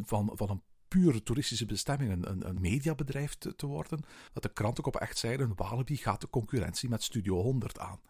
van, 0.04 0.30
van 0.34 0.50
een 0.50 0.62
pure 0.88 1.22
toeristische 1.22 1.66
bestemming 1.66 2.12
een, 2.12 2.30
een, 2.30 2.48
een 2.48 2.60
mediabedrijf 2.60 3.34
te, 3.34 3.56
te, 3.56 3.66
worden. 3.66 4.00
Dat 4.32 4.42
de 4.42 4.52
kranten 4.52 4.84
ook 4.84 4.94
op 4.94 5.00
echt 5.00 5.18
zeiden, 5.18 5.52
Walibi 5.56 5.96
gaat 5.96 6.20
de 6.20 6.30
concurrentie 6.30 6.88
met 6.88 7.02
Studio 7.02 7.42
100 7.42 7.78
aan. 7.78 8.00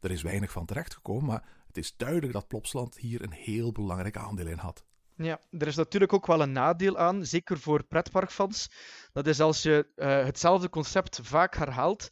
Er 0.00 0.10
is 0.10 0.22
weinig 0.22 0.52
van 0.52 0.66
terechtgekomen, 0.66 1.24
maar 1.24 1.44
het 1.70 1.84
is 1.84 1.96
duidelijk 1.96 2.32
dat 2.32 2.48
Plopsland 2.48 2.98
hier 2.98 3.22
een 3.22 3.32
heel 3.32 3.72
belangrijk 3.72 4.16
aandeel 4.16 4.46
in 4.46 4.58
had. 4.58 4.84
Ja, 5.16 5.40
er 5.50 5.66
is 5.66 5.76
natuurlijk 5.76 6.12
ook 6.12 6.26
wel 6.26 6.42
een 6.42 6.52
nadeel 6.52 6.98
aan, 6.98 7.26
zeker 7.26 7.58
voor 7.58 7.84
pretparkfans. 7.84 8.70
Dat 9.12 9.26
is 9.26 9.40
als 9.40 9.62
je 9.62 9.86
uh, 9.96 10.06
hetzelfde 10.24 10.68
concept 10.68 11.18
vaak 11.22 11.56
herhaalt, 11.56 12.10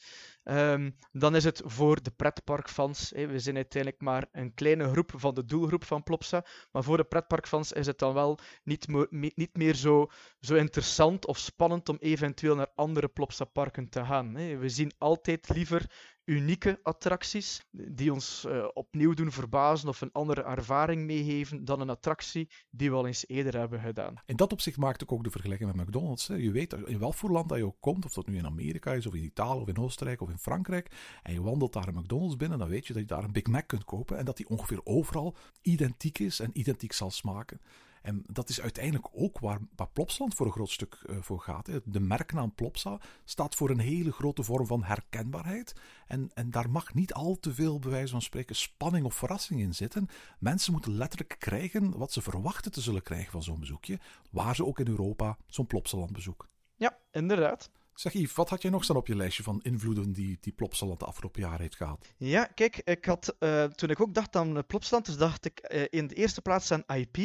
Um, 0.50 0.96
dan 1.12 1.36
is 1.36 1.44
het 1.44 1.62
voor 1.64 2.02
de 2.02 2.10
pretparkfans. 2.10 3.10
We 3.10 3.38
zijn 3.38 3.56
uiteindelijk 3.56 4.02
maar 4.02 4.26
een 4.32 4.54
kleine 4.54 4.88
groep 4.88 5.12
van 5.16 5.34
de 5.34 5.44
doelgroep 5.44 5.84
van 5.84 6.02
Plopsa. 6.02 6.44
Maar 6.72 6.82
voor 6.82 6.96
de 6.96 7.04
pretparkfans 7.04 7.72
is 7.72 7.86
het 7.86 7.98
dan 7.98 8.14
wel 8.14 8.38
niet, 8.62 8.86
niet 9.10 9.56
meer 9.56 9.74
zo, 9.74 10.06
zo 10.40 10.54
interessant 10.54 11.26
of 11.26 11.38
spannend 11.38 11.88
om 11.88 11.96
eventueel 12.00 12.54
naar 12.54 12.70
andere 12.74 13.08
Plopsa-parken 13.08 13.88
te 13.88 14.04
gaan. 14.04 14.34
We 14.34 14.68
zien 14.68 14.92
altijd 14.98 15.48
liever 15.48 15.90
unieke 16.28 16.80
attracties 16.82 17.66
die 17.70 18.12
ons 18.12 18.44
uh, 18.48 18.68
opnieuw 18.72 19.14
doen 19.14 19.32
verbazen 19.32 19.88
of 19.88 20.00
een 20.00 20.12
andere 20.12 20.42
ervaring 20.42 21.04
meegeven 21.06 21.64
dan 21.64 21.80
een 21.80 21.90
attractie 21.90 22.48
die 22.70 22.90
we 22.90 22.96
al 22.96 23.06
eens 23.06 23.28
eerder 23.28 23.58
hebben 23.58 23.80
gedaan. 23.80 24.14
In 24.26 24.36
dat 24.36 24.52
opzicht 24.52 24.76
maakt 24.76 25.02
ik 25.02 25.12
ook 25.12 25.24
de 25.24 25.30
vergelijking 25.30 25.74
met 25.74 25.86
McDonald's. 25.86 26.28
Hè. 26.28 26.34
Je 26.34 26.50
weet 26.50 26.72
in 26.72 26.98
welk 26.98 27.14
voor 27.14 27.30
land 27.30 27.48
dat 27.48 27.58
je 27.58 27.64
ook 27.64 27.80
komt, 27.80 28.04
of 28.04 28.12
dat 28.12 28.26
nu 28.26 28.36
in 28.36 28.46
Amerika 28.46 28.92
is, 28.92 29.06
of 29.06 29.14
in 29.14 29.24
Italië, 29.24 29.60
of 29.60 29.68
in 29.68 29.78
Oostenrijk, 29.78 30.20
of 30.20 30.30
in 30.30 30.38
Frankrijk, 30.38 30.90
en 31.22 31.32
je 31.32 31.42
wandelt 31.42 31.72
daar 31.72 31.88
een 31.88 31.94
McDonald's 31.94 32.36
binnen, 32.36 32.58
dan 32.58 32.68
weet 32.68 32.86
je 32.86 32.92
dat 32.92 33.02
je 33.02 33.08
daar 33.08 33.24
een 33.24 33.32
Big 33.32 33.46
Mac 33.46 33.66
kunt 33.66 33.84
kopen 33.84 34.18
en 34.18 34.24
dat 34.24 34.36
die 34.36 34.48
ongeveer 34.48 34.80
overal 34.84 35.36
identiek 35.62 36.18
is 36.18 36.40
en 36.40 36.50
identiek 36.52 36.92
zal 36.92 37.10
smaken. 37.10 37.60
En 38.02 38.22
dat 38.26 38.48
is 38.48 38.60
uiteindelijk 38.60 39.08
ook 39.12 39.38
waar, 39.38 39.58
waar 39.76 39.88
Plopsland 39.88 40.34
voor 40.34 40.46
een 40.46 40.52
groot 40.52 40.70
stuk 40.70 40.98
uh, 41.06 41.16
voor 41.20 41.40
gaat. 41.40 41.66
Hè. 41.66 41.78
De 41.84 42.00
merknaam 42.00 42.54
Plopsa 42.54 43.00
staat 43.24 43.54
voor 43.54 43.70
een 43.70 43.78
hele 43.78 44.12
grote 44.12 44.42
vorm 44.42 44.66
van 44.66 44.84
herkenbaarheid. 44.84 45.74
En, 46.06 46.30
en 46.34 46.50
daar 46.50 46.70
mag 46.70 46.94
niet 46.94 47.12
al 47.12 47.36
te 47.40 47.54
veel, 47.54 47.78
bij 47.78 47.90
wijze 47.90 48.12
van 48.12 48.22
spreken, 48.22 48.56
spanning 48.56 49.04
of 49.04 49.14
verrassing 49.14 49.60
in 49.60 49.74
zitten. 49.74 50.08
Mensen 50.38 50.72
moeten 50.72 50.96
letterlijk 50.96 51.36
krijgen 51.38 51.98
wat 51.98 52.12
ze 52.12 52.22
verwachten 52.22 52.72
te 52.72 52.80
zullen 52.80 53.02
krijgen 53.02 53.32
van 53.32 53.42
zo'n 53.42 53.60
bezoekje, 53.60 53.98
waar 54.30 54.54
ze 54.54 54.66
ook 54.66 54.78
in 54.78 54.88
Europa 54.88 55.36
zo'n 55.46 55.66
Plopsaland 55.66 56.12
bezoeken. 56.12 56.48
Ja, 56.76 56.98
inderdaad. 57.10 57.70
Zeg 57.94 58.12
Yves, 58.12 58.34
wat 58.34 58.48
had 58.48 58.62
jij 58.62 58.70
nog 58.70 58.84
staan 58.84 58.96
op 58.96 59.06
je 59.06 59.16
lijstje 59.16 59.42
van 59.42 59.60
invloeden 59.62 60.12
die, 60.12 60.38
die 60.40 60.52
Plopsaland 60.52 60.98
de 60.98 61.06
afgelopen 61.06 61.40
jaren 61.40 61.60
heeft 61.60 61.76
gehad? 61.76 62.12
Ja, 62.16 62.44
kijk, 62.44 62.76
ik 62.84 63.04
had, 63.04 63.36
uh, 63.40 63.64
toen 63.64 63.90
ik 63.90 64.00
ook 64.00 64.14
dacht 64.14 64.36
aan 64.36 64.66
Plopsaland, 64.66 65.06
dus 65.06 65.16
dacht 65.16 65.44
ik 65.44 65.68
uh, 65.74 65.84
in 65.90 66.06
de 66.06 66.14
eerste 66.14 66.42
plaats 66.42 66.72
aan 66.72 66.84
IP. 66.86 67.16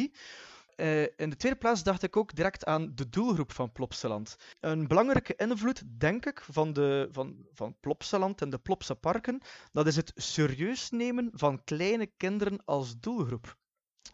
Uh, 0.76 1.02
in 1.02 1.30
de 1.30 1.36
tweede 1.36 1.58
plaats 1.58 1.82
dacht 1.82 2.02
ik 2.02 2.16
ook 2.16 2.34
direct 2.34 2.64
aan 2.64 2.92
de 2.94 3.08
doelgroep 3.08 3.52
van 3.52 3.72
Plopsaland. 3.72 4.36
Een 4.60 4.86
belangrijke 4.86 5.36
invloed, 5.36 5.82
denk 6.00 6.26
ik, 6.26 6.40
van, 6.50 6.72
de, 6.72 7.08
van, 7.12 7.46
van 7.52 7.76
Plopsaland 7.80 8.40
en 8.40 8.50
de 8.50 8.58
Plopsa 8.58 8.94
parken, 8.94 9.40
dat 9.72 9.86
is 9.86 9.96
het 9.96 10.12
serieus 10.14 10.90
nemen 10.90 11.30
van 11.32 11.64
kleine 11.64 12.06
kinderen 12.06 12.64
als 12.64 12.98
doelgroep. 13.00 13.56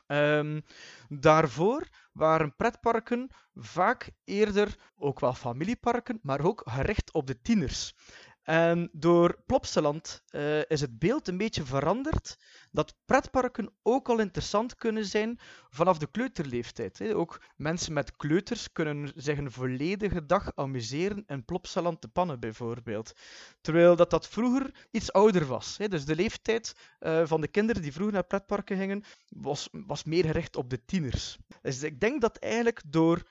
Um, 0.07 0.63
daarvoor 1.09 1.89
waren 2.13 2.57
pretparken 2.57 3.31
vaak 3.55 4.11
eerder 4.25 4.77
ook 4.97 5.21
wel 5.21 5.35
familieparken, 5.35 6.19
maar 6.23 6.41
ook 6.41 6.63
gericht 6.65 7.13
op 7.13 7.27
de 7.27 7.41
tieners. 7.41 7.95
En 8.43 8.89
door 8.93 9.43
Plopsaland 9.47 10.23
uh, 10.31 10.59
is 10.59 10.81
het 10.81 10.99
beeld 10.99 11.29
een 11.29 11.37
beetje 11.37 11.65
veranderd 11.65 12.39
dat 12.71 12.95
pretparken 13.05 13.73
ook 13.83 14.09
al 14.09 14.19
interessant 14.19 14.75
kunnen 14.75 15.05
zijn 15.05 15.39
vanaf 15.69 15.99
de 15.99 16.11
kleuterleeftijd. 16.11 17.13
Ook 17.13 17.43
mensen 17.57 17.93
met 17.93 18.17
kleuters 18.17 18.73
kunnen 18.73 19.13
zich 19.15 19.39
een 19.39 19.53
volledige 19.53 20.27
dag 20.27 20.53
amuseren 20.55 21.25
in 21.27 21.45
Plopsaland 21.45 22.01
te 22.01 22.09
pannen 22.09 22.41
bijvoorbeeld. 22.41 23.13
Terwijl 23.61 23.97
dat, 23.97 24.11
dat 24.11 24.29
vroeger 24.29 24.89
iets 24.91 25.13
ouder 25.13 25.47
was. 25.47 25.77
Dus 25.77 26.05
de 26.05 26.15
leeftijd 26.15 26.75
uh, 27.01 27.27
van 27.27 27.41
de 27.41 27.49
kinderen 27.49 27.83
die 27.83 27.93
vroeger 27.93 28.15
naar 28.15 28.25
pretparken 28.25 28.77
gingen 28.77 29.05
was, 29.29 29.69
was 29.71 30.05
meer 30.05 30.25
gericht 30.25 30.57
op 30.57 30.71
de 30.71 30.85
tieners. 30.85 31.39
Dus 31.63 31.83
ik 31.83 32.01
denk 32.01 32.21
dat 32.21 32.37
eigenlijk 32.37 32.83
door 32.87 33.23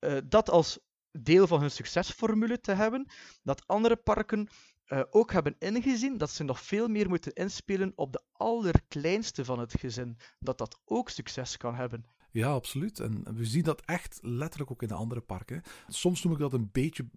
uh, 0.00 0.18
dat 0.24 0.50
als 0.50 0.78
deel 1.12 1.46
van 1.46 1.60
hun 1.60 1.70
succesformule 1.70 2.60
te 2.60 2.72
hebben, 2.72 3.06
dat 3.42 3.66
andere 3.66 3.96
parken 3.96 4.48
uh, 4.86 5.02
ook 5.10 5.32
hebben 5.32 5.56
ingezien 5.58 6.18
dat 6.18 6.30
ze 6.30 6.44
nog 6.44 6.60
veel 6.60 6.88
meer 6.88 7.08
moeten 7.08 7.32
inspelen 7.32 7.92
op 7.94 8.12
de 8.12 8.22
allerkleinste 8.32 9.44
van 9.44 9.58
het 9.58 9.74
gezin, 9.78 10.16
dat 10.38 10.58
dat 10.58 10.80
ook 10.84 11.08
succes 11.08 11.56
kan 11.56 11.74
hebben. 11.74 12.04
Ja, 12.30 12.50
absoluut. 12.50 13.00
En 13.00 13.34
we 13.34 13.44
zien 13.44 13.62
dat 13.62 13.82
echt 13.84 14.18
letterlijk 14.22 14.70
ook 14.70 14.82
in 14.82 14.88
de 14.88 14.94
andere 14.94 15.20
parken. 15.20 15.62
Soms 15.88 16.22
noem 16.22 16.32
ik 16.32 16.38
dat 16.38 16.52
een 16.52 16.68
beetje 16.72 17.08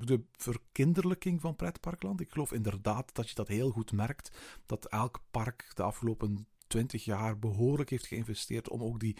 de 0.00 0.24
verkinderlijking 0.32 1.40
van 1.40 1.56
pretparkland. 1.56 2.20
Ik 2.20 2.30
geloof 2.30 2.52
inderdaad 2.52 3.14
dat 3.14 3.28
je 3.28 3.34
dat 3.34 3.48
heel 3.48 3.70
goed 3.70 3.92
merkt. 3.92 4.36
Dat 4.66 4.86
elk 4.86 5.22
park 5.30 5.70
de 5.74 5.82
afgelopen 5.82 6.46
20 6.74 7.04
jaar 7.04 7.38
behoorlijk 7.38 7.90
heeft 7.90 8.06
geïnvesteerd 8.06 8.68
om 8.68 8.82
ook 8.82 9.00
die 9.00 9.16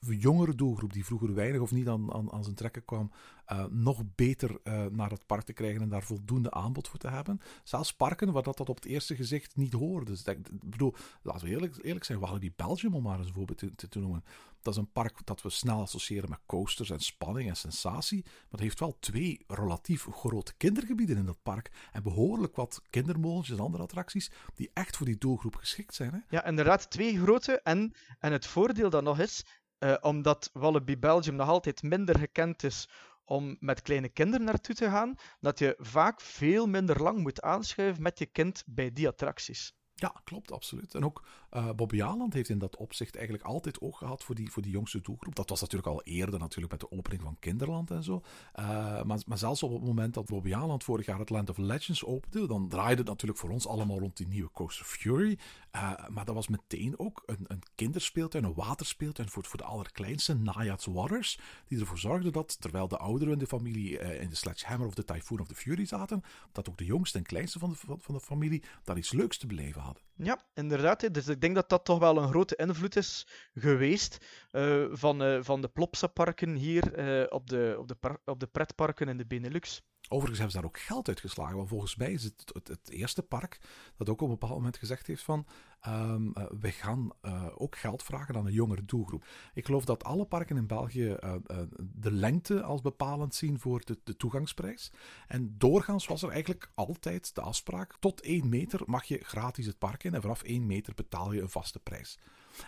jongere 0.00 0.54
doelgroep, 0.54 0.92
die 0.92 1.04
vroeger 1.04 1.34
weinig 1.34 1.60
of 1.60 1.70
niet 1.70 1.88
aan, 1.88 2.32
aan, 2.32 2.44
zijn 2.44 2.54
trekken 2.54 2.84
kwam, 2.84 3.10
uh, 3.52 3.64
nog 3.64 4.02
beter 4.14 4.50
uh, 4.64 4.86
naar 4.86 5.10
het 5.10 5.26
park 5.26 5.42
te 5.42 5.52
krijgen 5.52 5.82
en 5.82 5.88
daar 5.88 6.02
voldoende 6.02 6.50
aanbod 6.50 6.88
voor 6.88 6.98
te 6.98 7.08
hebben. 7.08 7.40
Zelfs 7.64 7.94
parken 7.94 8.32
waar 8.32 8.42
dat, 8.42 8.56
dat 8.56 8.68
op 8.68 8.76
het 8.76 8.84
eerste 8.84 9.16
gezicht 9.16 9.56
niet 9.56 9.72
hoorde. 9.72 10.04
Dus 10.04 10.22
ik 10.22 10.70
bedoel, 10.70 10.94
laten 11.22 11.46
we 11.46 11.52
eerlijk, 11.52 11.78
eerlijk 11.82 12.04
zijn, 12.04 12.18
Walibi 12.18 12.52
Belgium, 12.56 12.94
om 12.94 13.02
maar 13.02 13.18
eens 13.18 13.26
een 13.26 13.34
voorbeeld 13.34 13.58
te, 13.58 13.88
te, 13.88 13.98
noemen. 13.98 14.24
Dat 14.68 14.76
is 14.76 14.82
een 14.82 14.92
park 14.92 15.26
dat 15.26 15.42
we 15.42 15.50
snel 15.50 15.80
associëren 15.80 16.30
met 16.30 16.38
coasters 16.46 16.90
en 16.90 17.00
spanning 17.00 17.48
en 17.48 17.56
sensatie. 17.56 18.22
Maar 18.24 18.50
het 18.50 18.60
heeft 18.60 18.80
wel 18.80 18.96
twee 18.98 19.44
relatief 19.46 20.06
grote 20.10 20.54
kindergebieden 20.56 21.16
in 21.16 21.24
dat 21.24 21.42
park. 21.42 21.70
En 21.92 22.02
behoorlijk 22.02 22.56
wat 22.56 22.82
kindermolens 22.90 23.50
en 23.50 23.60
andere 23.60 23.82
attracties 23.82 24.30
die 24.54 24.70
echt 24.74 24.96
voor 24.96 25.06
die 25.06 25.18
doelgroep 25.18 25.54
geschikt 25.54 25.94
zijn. 25.94 26.12
Hè? 26.12 26.18
Ja, 26.36 26.44
inderdaad, 26.44 26.90
twee 26.90 27.18
grote. 27.18 27.60
En, 27.60 27.94
en 28.18 28.32
het 28.32 28.46
voordeel 28.46 28.90
dan 28.90 29.04
nog 29.04 29.18
is, 29.18 29.44
uh, 29.78 29.96
omdat 30.00 30.50
Wallaby 30.52 30.98
Belgium 30.98 31.36
nog 31.36 31.48
altijd 31.48 31.82
minder 31.82 32.18
gekend 32.18 32.62
is 32.62 32.88
om 33.24 33.56
met 33.60 33.82
kleine 33.82 34.08
kinderen 34.08 34.46
naartoe 34.46 34.74
te 34.74 34.90
gaan, 34.90 35.14
dat 35.40 35.58
je 35.58 35.74
vaak 35.78 36.20
veel 36.20 36.66
minder 36.66 37.02
lang 37.02 37.18
moet 37.18 37.40
aanschuiven 37.40 38.02
met 38.02 38.18
je 38.18 38.26
kind 38.26 38.62
bij 38.66 38.92
die 38.92 39.08
attracties. 39.08 39.76
Ja, 40.00 40.20
klopt, 40.24 40.52
absoluut. 40.52 40.94
En 40.94 41.04
ook 41.04 41.24
uh, 41.52 41.70
Bobby 41.76 42.02
Aland 42.02 42.32
heeft 42.32 42.48
in 42.48 42.58
dat 42.58 42.76
opzicht 42.76 43.16
eigenlijk 43.16 43.46
altijd 43.46 43.80
oog 43.80 43.98
gehad 43.98 44.24
voor 44.24 44.34
die, 44.34 44.50
voor 44.50 44.62
die 44.62 44.72
jongste 44.72 45.00
doelgroep. 45.00 45.34
Dat 45.34 45.48
was 45.48 45.60
natuurlijk 45.60 45.88
al 45.88 46.02
eerder 46.02 46.40
natuurlijk 46.40 46.70
met 46.70 46.80
de 46.80 46.90
opening 46.90 47.22
van 47.22 47.36
Kinderland 47.38 47.90
en 47.90 48.02
zo. 48.02 48.22
Uh, 48.58 48.64
maar, 49.02 49.18
maar 49.26 49.38
zelfs 49.38 49.62
op 49.62 49.72
het 49.72 49.82
moment 49.82 50.14
dat 50.14 50.26
Bobby 50.26 50.54
Aland 50.54 50.84
vorig 50.84 51.06
jaar 51.06 51.18
het 51.18 51.30
Land 51.30 51.50
of 51.50 51.56
Legends 51.56 52.04
opende, 52.04 52.46
dan 52.46 52.68
draaide 52.68 53.00
het 53.00 53.10
natuurlijk 53.10 53.38
voor 53.38 53.50
ons 53.50 53.66
allemaal 53.66 53.98
rond 53.98 54.16
die 54.16 54.28
nieuwe 54.28 54.50
Coaster 54.52 54.84
Fury. 54.84 55.38
Uh, 55.76 56.08
maar 56.08 56.24
dat 56.24 56.34
was 56.34 56.48
meteen 56.48 56.98
ook 56.98 57.22
een, 57.26 57.44
een 57.46 57.62
kinderspeeltuin, 57.74 58.44
een 58.44 58.54
waterspeeltuin 58.54 59.28
voor, 59.28 59.44
voor 59.44 59.58
de 59.58 59.64
allerkleinste, 59.64 60.34
Naiad's 60.34 60.86
Waters, 60.86 61.38
die 61.66 61.80
ervoor 61.80 61.98
zorgde 61.98 62.30
dat, 62.30 62.60
terwijl 62.60 62.88
de 62.88 62.98
ouderen 62.98 63.32
in 63.32 63.38
de 63.38 63.46
familie 63.46 63.98
in 63.98 64.28
de 64.28 64.36
Sledgehammer 64.36 64.86
of 64.86 64.94
de 64.94 65.04
Typhoon 65.04 65.40
of 65.40 65.46
the 65.46 65.54
Fury 65.54 65.84
zaten, 65.84 66.22
dat 66.52 66.68
ook 66.68 66.78
de 66.78 66.84
jongste 66.84 67.18
en 67.18 67.24
kleinste 67.24 67.58
van 67.58 67.70
de, 67.70 67.76
van, 67.76 68.00
van 68.00 68.14
de 68.14 68.20
familie 68.20 68.62
daar 68.84 68.96
iets 68.96 69.12
leuks 69.12 69.38
te 69.38 69.46
beleven 69.46 69.80
hadden. 69.80 70.02
Ja, 70.14 70.40
inderdaad. 70.54 71.14
Dus 71.14 71.37
ik 71.38 71.44
denk 71.44 71.54
dat 71.54 71.68
dat 71.68 71.84
toch 71.84 71.98
wel 71.98 72.16
een 72.16 72.28
grote 72.28 72.56
invloed 72.56 72.96
is 72.96 73.26
geweest 73.54 74.18
uh, 74.52 74.86
van, 74.90 75.22
uh, 75.22 75.38
van 75.42 75.60
de 75.60 75.68
Plopsa-parken 75.68 76.54
hier 76.54 76.98
uh, 76.98 77.26
op, 77.28 77.48
de, 77.48 77.76
op, 77.78 77.88
de 77.88 77.96
op 78.24 78.40
de 78.40 78.46
pretparken 78.46 79.08
in 79.08 79.16
de 79.16 79.26
Benelux. 79.26 79.82
Overigens 80.08 80.38
hebben 80.38 80.50
ze 80.50 80.60
daar 80.60 80.70
ook 80.70 80.80
geld 80.80 81.08
uitgeslagen. 81.08 81.56
Want 81.56 81.68
volgens 81.68 81.96
mij 81.96 82.12
is 82.12 82.24
het, 82.24 82.52
het, 82.64 82.90
eerste 82.90 83.22
park 83.22 83.60
dat 83.96 84.08
ook 84.08 84.20
op 84.20 84.28
een 84.28 84.38
bepaald 84.38 84.54
moment 84.54 84.76
gezegd 84.76 85.06
heeft 85.06 85.22
van 85.22 85.46
um, 85.86 86.32
uh, 86.34 86.44
we 86.60 86.70
gaan 86.70 87.10
uh, 87.22 87.46
ook 87.54 87.76
geld 87.76 88.02
vragen 88.02 88.36
aan 88.36 88.46
een 88.46 88.52
jongere 88.52 88.84
doelgroep. 88.84 89.24
Ik 89.54 89.64
geloof 89.64 89.84
dat 89.84 90.04
alle 90.04 90.24
parken 90.24 90.56
in 90.56 90.66
België 90.66 91.16
uh, 91.24 91.34
de 91.78 92.12
lengte 92.12 92.62
als 92.62 92.80
bepalend 92.80 93.34
zien 93.34 93.58
voor 93.58 93.84
de, 93.84 93.98
de, 94.04 94.16
toegangsprijs. 94.16 94.92
En 95.26 95.54
doorgaans 95.58 96.06
was 96.06 96.22
er 96.22 96.30
eigenlijk 96.30 96.70
altijd 96.74 97.34
de 97.34 97.40
afspraak 97.40 97.96
tot 98.00 98.20
1 98.20 98.48
meter 98.48 98.80
mag 98.86 99.04
je 99.04 99.18
gratis 99.24 99.66
het 99.66 99.78
park 99.78 100.04
in 100.04 100.14
en 100.14 100.20
vanaf 100.20 100.42
1 100.42 100.66
meter 100.66 100.94
betaal 100.94 101.32
je 101.32 101.40
een 101.40 101.50
vaste 101.50 101.78
prijs. 101.78 102.18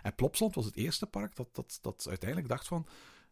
En 0.03 0.15
Plopsland 0.15 0.55
was 0.55 0.65
het 0.65 0.77
eerste 0.77 1.07
park 1.07 1.37
dat, 1.37 1.49
dat, 1.55 1.79
dat 1.83 2.07
uiteindelijk 2.09 2.49
dacht 2.49 2.69
van 2.69 2.87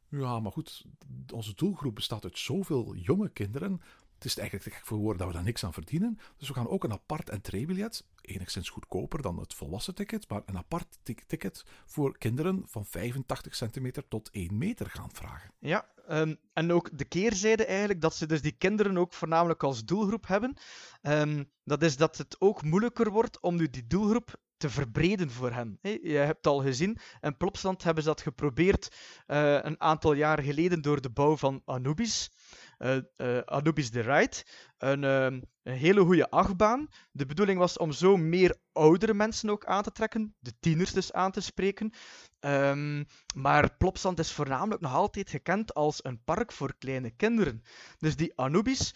ja, 0.08 0.40
maar 0.40 0.52
goed, 0.52 0.84
onze 1.32 1.54
doelgroep 1.54 1.94
bestaat 1.94 2.24
uit 2.24 2.38
zoveel 2.38 2.94
jonge 2.94 3.28
kinderen. 3.28 3.80
Het 4.14 4.26
is 4.26 4.38
eigenlijk 4.38 4.68
te 4.68 4.74
gek 4.74 4.86
voor 4.86 4.98
woorden 4.98 5.18
dat 5.18 5.26
we 5.26 5.34
daar 5.34 5.44
niks 5.44 5.64
aan 5.64 5.72
verdienen. 5.72 6.18
Dus 6.36 6.48
we 6.48 6.54
gaan 6.54 6.68
ook 6.68 6.84
een 6.84 6.92
apart 6.92 7.30
entreebiljet, 7.30 8.04
enigszins 8.20 8.68
goedkoper 8.68 9.22
dan 9.22 9.38
het 9.38 9.54
volwassen 9.54 9.94
ticket, 9.94 10.28
maar 10.28 10.42
een 10.46 10.56
apart 10.56 10.98
ticket 11.26 11.64
voor 11.86 12.18
kinderen 12.18 12.62
van 12.66 12.84
85 12.84 13.54
centimeter 13.54 14.08
tot 14.08 14.30
1 14.30 14.58
meter 14.58 14.90
gaan 14.90 15.10
vragen. 15.12 15.50
Ja, 15.58 15.88
um, 16.10 16.36
en 16.52 16.72
ook 16.72 16.98
de 16.98 17.04
keerzijde 17.04 17.64
eigenlijk, 17.64 18.00
dat 18.00 18.14
ze 18.14 18.26
dus 18.26 18.42
die 18.42 18.52
kinderen 18.52 18.98
ook 18.98 19.12
voornamelijk 19.12 19.62
als 19.62 19.84
doelgroep 19.84 20.26
hebben. 20.26 20.56
Um, 21.02 21.50
dat 21.64 21.82
is 21.82 21.96
dat 21.96 22.16
het 22.16 22.40
ook 22.40 22.62
moeilijker 22.62 23.10
wordt 23.10 23.40
om 23.40 23.56
nu 23.56 23.70
die 23.70 23.86
doelgroep 23.86 24.40
te 24.58 24.70
verbreden 24.70 25.30
voor 25.30 25.50
hen. 25.50 25.78
Je 25.82 26.16
hebt 26.16 26.46
al 26.46 26.62
gezien, 26.62 26.98
in 27.20 27.36
Plopsland 27.36 27.82
hebben 27.82 28.02
ze 28.02 28.08
dat 28.08 28.20
geprobeerd 28.20 28.96
uh, 29.26 29.58
een 29.62 29.80
aantal 29.80 30.12
jaar 30.12 30.42
geleden 30.42 30.82
door 30.82 31.00
de 31.00 31.10
bouw 31.10 31.36
van 31.36 31.62
Anubis. 31.64 32.30
Uh, 32.78 32.96
uh, 33.16 33.38
Anubis 33.44 33.90
the 33.90 34.00
Ride. 34.00 34.44
Een, 34.78 35.02
een, 35.02 35.48
hele 35.62 36.00
goede 36.00 36.30
achtbaan. 36.30 36.88
De 37.10 37.26
bedoeling 37.26 37.58
was 37.58 37.76
om 37.76 37.92
zo 37.92 38.16
meer 38.16 38.56
oudere 38.72 39.14
mensen 39.14 39.50
ook 39.50 39.64
aan 39.64 39.82
te 39.82 39.92
trekken, 39.92 40.34
de 40.38 40.52
tieners 40.60 40.92
dus 40.92 41.12
aan 41.12 41.32
te 41.32 41.40
spreken. 41.40 41.92
Um, 42.40 43.06
maar 43.34 43.76
Plopsland 43.76 44.18
is 44.18 44.32
voornamelijk 44.32 44.80
nog 44.80 44.94
altijd 44.94 45.30
gekend 45.30 45.74
als 45.74 46.04
een 46.04 46.24
park 46.24 46.52
voor 46.52 46.74
kleine 46.78 47.10
kinderen. 47.10 47.62
Dus 47.98 48.16
die 48.16 48.32
Anubis 48.36 48.94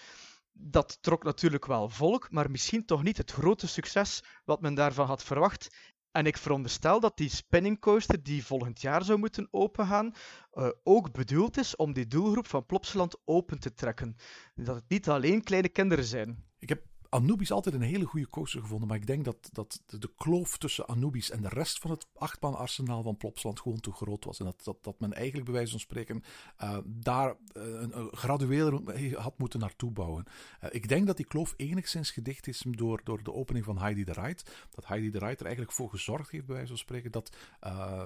dat 0.53 0.99
trok 1.01 1.25
natuurlijk 1.25 1.67
wel 1.67 1.89
volk, 1.89 2.31
maar 2.31 2.51
misschien 2.51 2.85
toch 2.85 3.03
niet 3.03 3.17
het 3.17 3.31
grote 3.31 3.69
succes 3.69 4.23
wat 4.45 4.61
men 4.61 4.75
daarvan 4.75 5.07
had 5.07 5.23
verwacht. 5.23 5.69
En 6.11 6.27
ik 6.27 6.37
veronderstel 6.37 7.01
dat 7.01 7.17
die 7.17 7.29
spinning 7.29 7.81
coaster 7.81 8.23
die 8.23 8.45
volgend 8.45 8.81
jaar 8.81 9.05
zou 9.05 9.19
moeten 9.19 9.49
opengaan, 9.51 10.15
uh, 10.53 10.69
ook 10.83 11.13
bedoeld 11.13 11.59
is 11.59 11.77
om 11.77 11.93
die 11.93 12.07
doelgroep 12.07 12.47
van 12.47 12.67
Plopsaland 12.67 13.17
open 13.25 13.59
te 13.59 13.75
trekken. 13.75 14.17
Dat 14.55 14.75
het 14.75 14.89
niet 14.89 15.09
alleen 15.09 15.43
kleine 15.43 15.69
kinderen 15.69 16.05
zijn. 16.05 16.45
Ik 16.59 16.69
heb 16.69 16.83
Anubis 17.13 17.53
altijd 17.53 17.75
een 17.75 17.81
hele 17.81 18.05
goede 18.05 18.29
coaster 18.29 18.61
gevonden. 18.61 18.89
Maar 18.89 18.97
ik 18.97 19.07
denk 19.07 19.25
dat, 19.25 19.49
dat 19.53 19.83
de, 19.87 20.11
kloof 20.17 20.59
tussen 20.59 20.87
Anubis 20.87 21.31
en 21.31 21.43
de 21.43 21.49
rest 21.49 21.79
van 21.79 21.91
het 21.91 22.07
achtbaanarsenaal 22.15 23.03
van 23.03 23.17
Plopsland 23.17 23.61
gewoon 23.61 23.81
te 23.81 23.93
groot 23.93 24.25
was. 24.25 24.39
En 24.39 24.45
dat, 24.45 24.65
dat, 24.65 24.85
dat 24.85 25.01
men 25.01 25.13
eigenlijk 25.13 25.45
bij 25.45 25.55
wijze 25.55 25.71
van 25.71 25.81
spreken 25.81 26.23
uh, 26.63 26.79
daar 26.85 27.37
uh, 27.57 27.63
een, 27.81 28.09
gradueel 28.13 28.83
had 29.15 29.39
moeten 29.39 29.61
naartoe 29.61 29.91
bouwen. 29.91 30.25
Uh, 30.65 30.69
ik 30.73 30.89
denk 30.89 31.07
dat 31.07 31.17
die 31.17 31.27
kloof 31.27 31.55
enigszins 31.57 32.11
gedicht 32.11 32.47
is 32.47 32.65
door, 32.69 33.01
door 33.05 33.23
de 33.23 33.33
opening 33.33 33.65
van 33.65 33.79
Heidi 33.79 34.05
de 34.05 34.13
Ride. 34.13 34.43
Dat 34.71 34.87
Heidi 34.87 35.11
de 35.11 35.19
Ride 35.19 35.37
er 35.37 35.45
eigenlijk 35.45 35.73
voor 35.73 35.91
gezorgd 35.91 36.31
heeft, 36.31 36.47
bij 36.47 36.55
wijze 36.55 36.71
van 36.71 36.79
spreken, 36.79 37.11
dat 37.13 37.37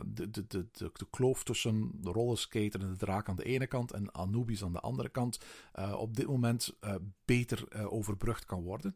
de, 0.05 0.31
de, 0.31 0.47
de, 0.47 0.67
de, 0.73 0.91
de 0.93 1.07
kloof 1.11 1.45
tussen 1.45 1.91
de 1.95 2.11
rollerskater 2.11 2.81
en 2.81 2.91
de 2.91 2.97
draak 2.97 3.29
aan 3.29 3.37
de 3.37 3.45
ene 3.45 3.67
kant 3.67 3.93
en 3.93 4.13
Anubis 4.13 4.65
aan 4.65 4.73
de 4.73 4.81
andere 4.81 5.09
kant 5.09 5.39
op 5.97 6.17
dit 6.17 6.27
moment 6.27 6.77
beter 7.25 7.89
overbrugd 7.91 8.45
kan 8.45 8.63
worden. 8.63 8.96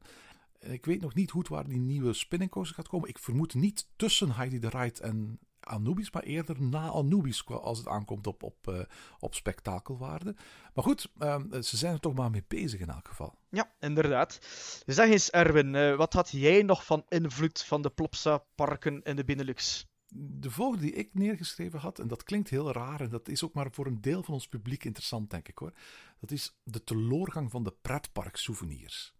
Ik 0.58 0.84
weet 0.84 1.00
nog 1.00 1.14
niet 1.14 1.30
goed 1.30 1.48
waar 1.48 1.68
die 1.68 1.78
nieuwe 1.78 2.12
spinning 2.12 2.50
coaster 2.50 2.74
gaat 2.74 2.88
komen. 2.88 3.08
Ik 3.08 3.18
vermoed 3.18 3.54
niet 3.54 3.88
tussen 3.96 4.32
Heidi 4.32 4.58
de 4.58 4.68
Ride 4.68 5.00
en 5.00 5.38
Anubis, 5.60 6.10
maar 6.10 6.22
eerder 6.22 6.62
na 6.62 6.88
Anubis 6.88 7.46
als 7.46 7.78
het 7.78 7.88
aankomt 7.88 8.26
op, 8.26 8.42
op, 8.42 8.68
uh, 8.68 8.80
op 9.18 9.34
spektakelwaarde. 9.34 10.36
Maar 10.74 10.84
goed, 10.84 11.12
uh, 11.18 11.36
ze 11.60 11.76
zijn 11.76 11.92
er 11.92 12.00
toch 12.00 12.14
maar 12.14 12.30
mee 12.30 12.44
bezig 12.48 12.80
in 12.80 12.88
elk 12.88 13.08
geval. 13.08 13.38
Ja, 13.48 13.72
inderdaad. 13.78 14.38
Zeg 14.86 15.08
eens, 15.08 15.30
Erwin, 15.30 15.96
wat 15.96 16.12
had 16.12 16.30
jij 16.30 16.62
nog 16.62 16.84
van 16.84 17.04
invloed 17.08 17.62
van 17.62 17.82
de 17.82 17.90
Plopsa-parken 17.90 19.02
in 19.02 19.16
de 19.16 19.24
Benelux? 19.24 19.88
De 20.12 20.50
volgende 20.50 20.84
die 20.84 20.94
ik 20.94 21.14
neergeschreven 21.14 21.78
had, 21.78 21.98
en 21.98 22.08
dat 22.08 22.22
klinkt 22.22 22.50
heel 22.50 22.72
raar, 22.72 23.00
en 23.00 23.10
dat 23.10 23.28
is 23.28 23.44
ook 23.44 23.54
maar 23.54 23.68
voor 23.70 23.86
een 23.86 24.00
deel 24.00 24.22
van 24.22 24.34
ons 24.34 24.48
publiek 24.48 24.84
interessant, 24.84 25.30
denk 25.30 25.48
ik 25.48 25.58
hoor. 25.58 25.72
Dat 26.20 26.30
is 26.30 26.58
de 26.62 26.84
teloorgang 26.84 27.50
van 27.50 27.64
de 27.64 27.74
pretpark-souvenirs. 27.82 29.14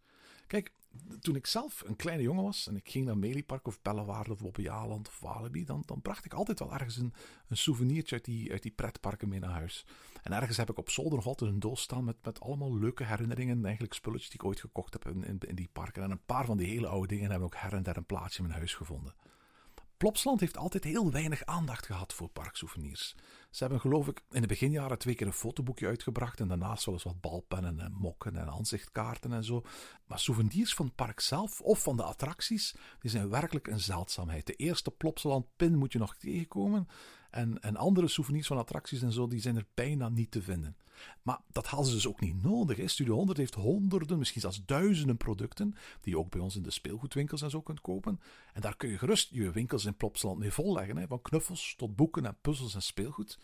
Kijk, 0.51 0.73
toen 1.21 1.37
ik 1.37 1.47
zelf 1.47 1.83
een 1.87 1.97
kleine 1.97 2.23
jongen 2.23 2.45
was 2.45 2.67
en 2.67 2.77
ik 2.77 2.89
ging 2.91 3.05
naar 3.05 3.19
Meliepark 3.19 3.67
of 3.67 3.83
Bellewaarde 3.83 4.33
of 4.33 4.39
Bobbejaanland 4.39 5.09
of 5.09 5.21
Walibi, 5.21 5.65
dan, 5.65 5.83
dan 5.87 6.03
bracht 6.03 6.25
ik 6.25 6.35
altijd 6.35 6.59
wel 6.59 6.73
ergens 6.73 6.97
een, 6.97 7.15
een 7.49 7.57
souvenirtje 7.57 8.15
uit 8.15 8.25
die, 8.25 8.51
uit 8.51 8.63
die 8.63 8.73
pretparken 8.73 9.29
mee 9.29 9.41
naar 9.41 9.51
huis. 9.51 9.87
En 10.23 10.33
ergens 10.33 10.57
heb 10.57 10.71
ik 10.71 10.79
op 10.79 10.91
zolder 10.91 11.15
nog 11.15 11.27
altijd 11.27 11.51
een 11.51 11.61
doos 11.61 11.81
staan 11.81 12.05
met, 12.05 12.17
met 12.23 12.41
allemaal 12.41 12.79
leuke 12.79 13.05
herinneringen, 13.05 13.65
eigenlijk 13.65 13.95
spulletjes 13.95 14.31
die 14.31 14.41
ik 14.41 14.47
ooit 14.47 14.61
gekocht 14.61 14.93
heb 14.93 15.09
in, 15.09 15.25
in, 15.25 15.39
in 15.39 15.55
die 15.55 15.69
parken. 15.73 16.03
En 16.03 16.11
een 16.11 16.25
paar 16.27 16.45
van 16.45 16.57
die 16.57 16.69
hele 16.69 16.87
oude 16.87 17.09
dingen 17.09 17.31
hebben 17.31 17.47
ook 17.47 17.57
her 17.57 17.73
en 17.73 17.83
der 17.83 17.97
een 17.97 18.07
plaatsje 18.07 18.39
in 18.39 18.47
mijn 18.47 18.59
huis 18.59 18.75
gevonden. 18.75 19.15
Plopsland 19.97 20.41
heeft 20.41 20.57
altijd 20.57 20.85
heel 20.85 21.11
weinig 21.11 21.45
aandacht 21.45 21.87
gehad 21.87 22.15
voor 22.15 22.29
parksouvenirs. 22.29 23.15
Ze 23.51 23.63
hebben 23.63 23.81
geloof 23.81 24.09
ik 24.09 24.23
in 24.31 24.41
de 24.41 24.47
beginjaren 24.47 24.99
twee 24.99 25.15
keer 25.15 25.27
een 25.27 25.33
fotoboekje 25.33 25.87
uitgebracht 25.87 26.41
en 26.41 26.49
daarnaast 26.49 26.85
wel 26.85 26.95
eens 26.95 27.05
wat 27.05 27.21
balpennen 27.21 27.81
en 27.81 27.93
mokken 27.93 28.37
en 28.37 28.51
aanzichtkaarten 28.51 29.33
en 29.33 29.45
zo. 29.45 29.63
Maar 30.07 30.19
souvenirs 30.19 30.75
van 30.75 30.87
het 30.87 30.95
park 30.95 31.21
zelf 31.21 31.61
of 31.61 31.83
van 31.83 31.97
de 31.97 32.03
attracties, 32.03 32.75
die 33.01 33.11
zijn 33.11 33.31
werkelijk 33.31 33.67
een 33.67 33.81
zeldzaamheid. 33.81 34.47
De 34.47 34.55
eerste 34.55 34.91
Plopsaland 34.91 35.47
pin 35.57 35.77
moet 35.77 35.93
je 35.93 35.99
nog 35.99 36.17
tegenkomen 36.17 36.89
en, 37.31 37.61
en 37.61 37.77
andere 37.77 38.09
souvenirs 38.09 38.47
van 38.47 38.59
attracties 38.59 39.03
en 39.03 39.13
zo, 39.13 39.27
die 39.27 39.41
zijn 39.41 39.57
er 39.57 39.67
bijna 39.75 40.09
niet 40.09 40.31
te 40.31 40.43
vinden. 40.43 40.77
Maar 41.23 41.41
dat 41.53 41.67
hadden 41.67 41.89
ze 41.89 41.95
dus 41.95 42.07
ook 42.07 42.21
niet 42.21 42.43
nodig. 42.43 42.77
Hè. 42.77 42.89
Studio 42.89 43.15
100 43.15 43.39
heeft 43.39 43.55
honderden, 43.55 44.19
misschien 44.19 44.41
zelfs 44.41 44.65
duizenden 44.65 45.17
producten, 45.17 45.75
die 46.01 46.13
je 46.13 46.19
ook 46.19 46.31
bij 46.31 46.41
ons 46.41 46.57
in 46.57 46.63
de 46.63 46.71
speelgoedwinkels 46.71 47.43
en 47.43 47.51
zo 47.51 47.61
kunt 47.61 47.81
kopen. 47.81 48.21
En 48.53 48.61
daar 48.61 48.77
kun 48.77 48.89
je 48.89 48.99
gerust 48.99 49.29
je 49.31 49.51
winkels 49.51 49.85
in 49.85 49.97
Plopsaland 49.97 50.39
mee 50.39 50.53
volleggen. 50.53 50.97
Hè. 50.97 51.07
Van 51.07 51.23
knuffels 51.23 51.75
tot 51.77 51.97
boeken 51.97 52.27
en 52.27 52.37
puzzels 52.41 52.75
en 52.75 52.83
speelgoed. 52.83 53.39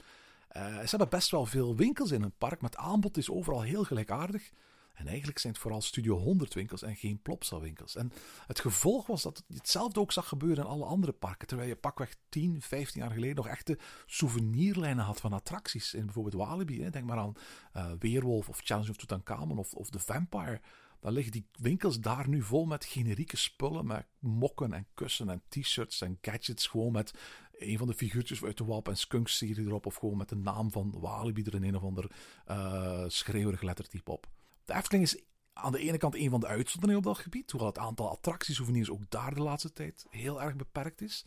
Uh, 0.57 0.79
ze 0.79 0.89
hebben 0.89 1.09
best 1.09 1.31
wel 1.31 1.47
veel 1.47 1.77
winkels 1.77 2.11
in 2.11 2.23
een 2.23 2.37
park, 2.39 2.61
maar 2.61 2.71
het 2.71 2.79
aanbod 2.79 3.17
is 3.17 3.31
overal 3.31 3.63
heel 3.63 3.85
gelijkaardig. 3.85 4.51
En 4.97 5.07
eigenlijk 5.07 5.39
zijn 5.39 5.53
het 5.53 5.63
vooral 5.63 5.81
Studio 5.81 6.17
100 6.17 6.55
winkels 6.55 6.83
en 6.83 6.97
geen 6.97 7.23
Plopsa 7.23 7.61
winkels. 7.61 7.97
En 7.97 8.13
het 8.47 8.61
gevolg 8.61 9.07
was 9.07 9.23
dat 9.23 9.45
je 9.47 9.57
hetzelfde 9.57 10.01
ook 10.01 10.13
zag 10.13 10.29
gebeuren 10.29 10.65
in 10.65 10.71
alle 10.71 10.85
andere 10.85 11.13
parken. 11.13 11.49
Terwijl 11.49 11.69
je 11.69 11.77
pakweg 11.77 12.17
10, 12.29 12.63
15 12.63 13.01
jaar 13.01 13.11
geleden 13.11 13.37
nog 13.37 13.49
echte 13.49 13.79
souvenirlijnen 14.07 15.05
had 15.05 15.21
van 15.21 15.33
attracties. 15.33 15.95
In 15.95 16.05
bijvoorbeeld 16.05 16.35
Walibi, 16.35 16.91
denk 16.91 17.07
maar 17.07 17.19
aan 17.19 17.35
uh, 17.77 17.91
Weerwolf 17.99 18.49
of 18.49 18.61
Challenge 18.65 18.91
of 18.91 18.97
Tutankhamun 18.97 19.59
of, 19.59 19.75
of 19.75 19.91
The 19.91 19.99
Vampire. 19.99 20.61
Dan 21.01 21.13
liggen 21.13 21.33
die 21.33 21.47
winkels 21.53 22.01
daar 22.01 22.29
nu 22.29 22.43
vol 22.43 22.67
met 22.67 22.85
generieke 22.85 23.37
spullen, 23.37 23.87
met 23.87 24.07
mokken 24.19 24.73
en 24.73 24.87
kussen 24.95 25.29
en 25.31 25.43
t-shirts 25.49 26.01
en 26.01 26.19
gadgets. 26.21 26.67
Gewoon 26.67 26.93
met 26.93 27.15
een 27.53 27.79
van 27.79 27.87
de 27.87 27.95
figuurtjes 27.95 28.45
uit 28.45 28.57
de 28.57 28.65
Wap 28.65 28.89
en 28.89 28.97
Skunk 28.97 29.29
serie 29.29 29.67
erop. 29.67 29.87
Of 29.87 29.95
gewoon 29.95 30.17
met 30.17 30.29
de 30.29 30.37
naam 30.37 30.71
van 30.71 30.95
Walibi 31.01 31.43
er 31.43 31.55
in 31.55 31.63
een 31.63 31.77
of 31.77 31.83
ander 31.83 32.11
uh, 32.49 33.05
schreeuwerig 33.07 33.63
lettertype 33.63 34.11
op. 34.11 34.27
De 34.67 34.75
Efteling 34.75 35.05
is 35.05 35.23
aan 35.53 35.73
de 35.73 35.79
ene 35.79 35.99
kant 35.99 36.15
een 36.15 36.31
van 36.31 36.41
de 36.41 36.47
uitzonderingen 36.47 37.07
op 37.07 37.15
dat 37.15 37.23
gebied. 37.23 37.51
Hoewel 37.51 37.69
het 37.69 37.79
aantal 37.79 38.11
attractiesouvenirs 38.11 38.91
ook 38.91 39.11
daar 39.11 39.35
de 39.35 39.43
laatste 39.43 39.73
tijd 39.73 40.07
heel 40.11 40.43
erg 40.43 40.57
beperkt 40.57 41.01
is. 41.01 41.25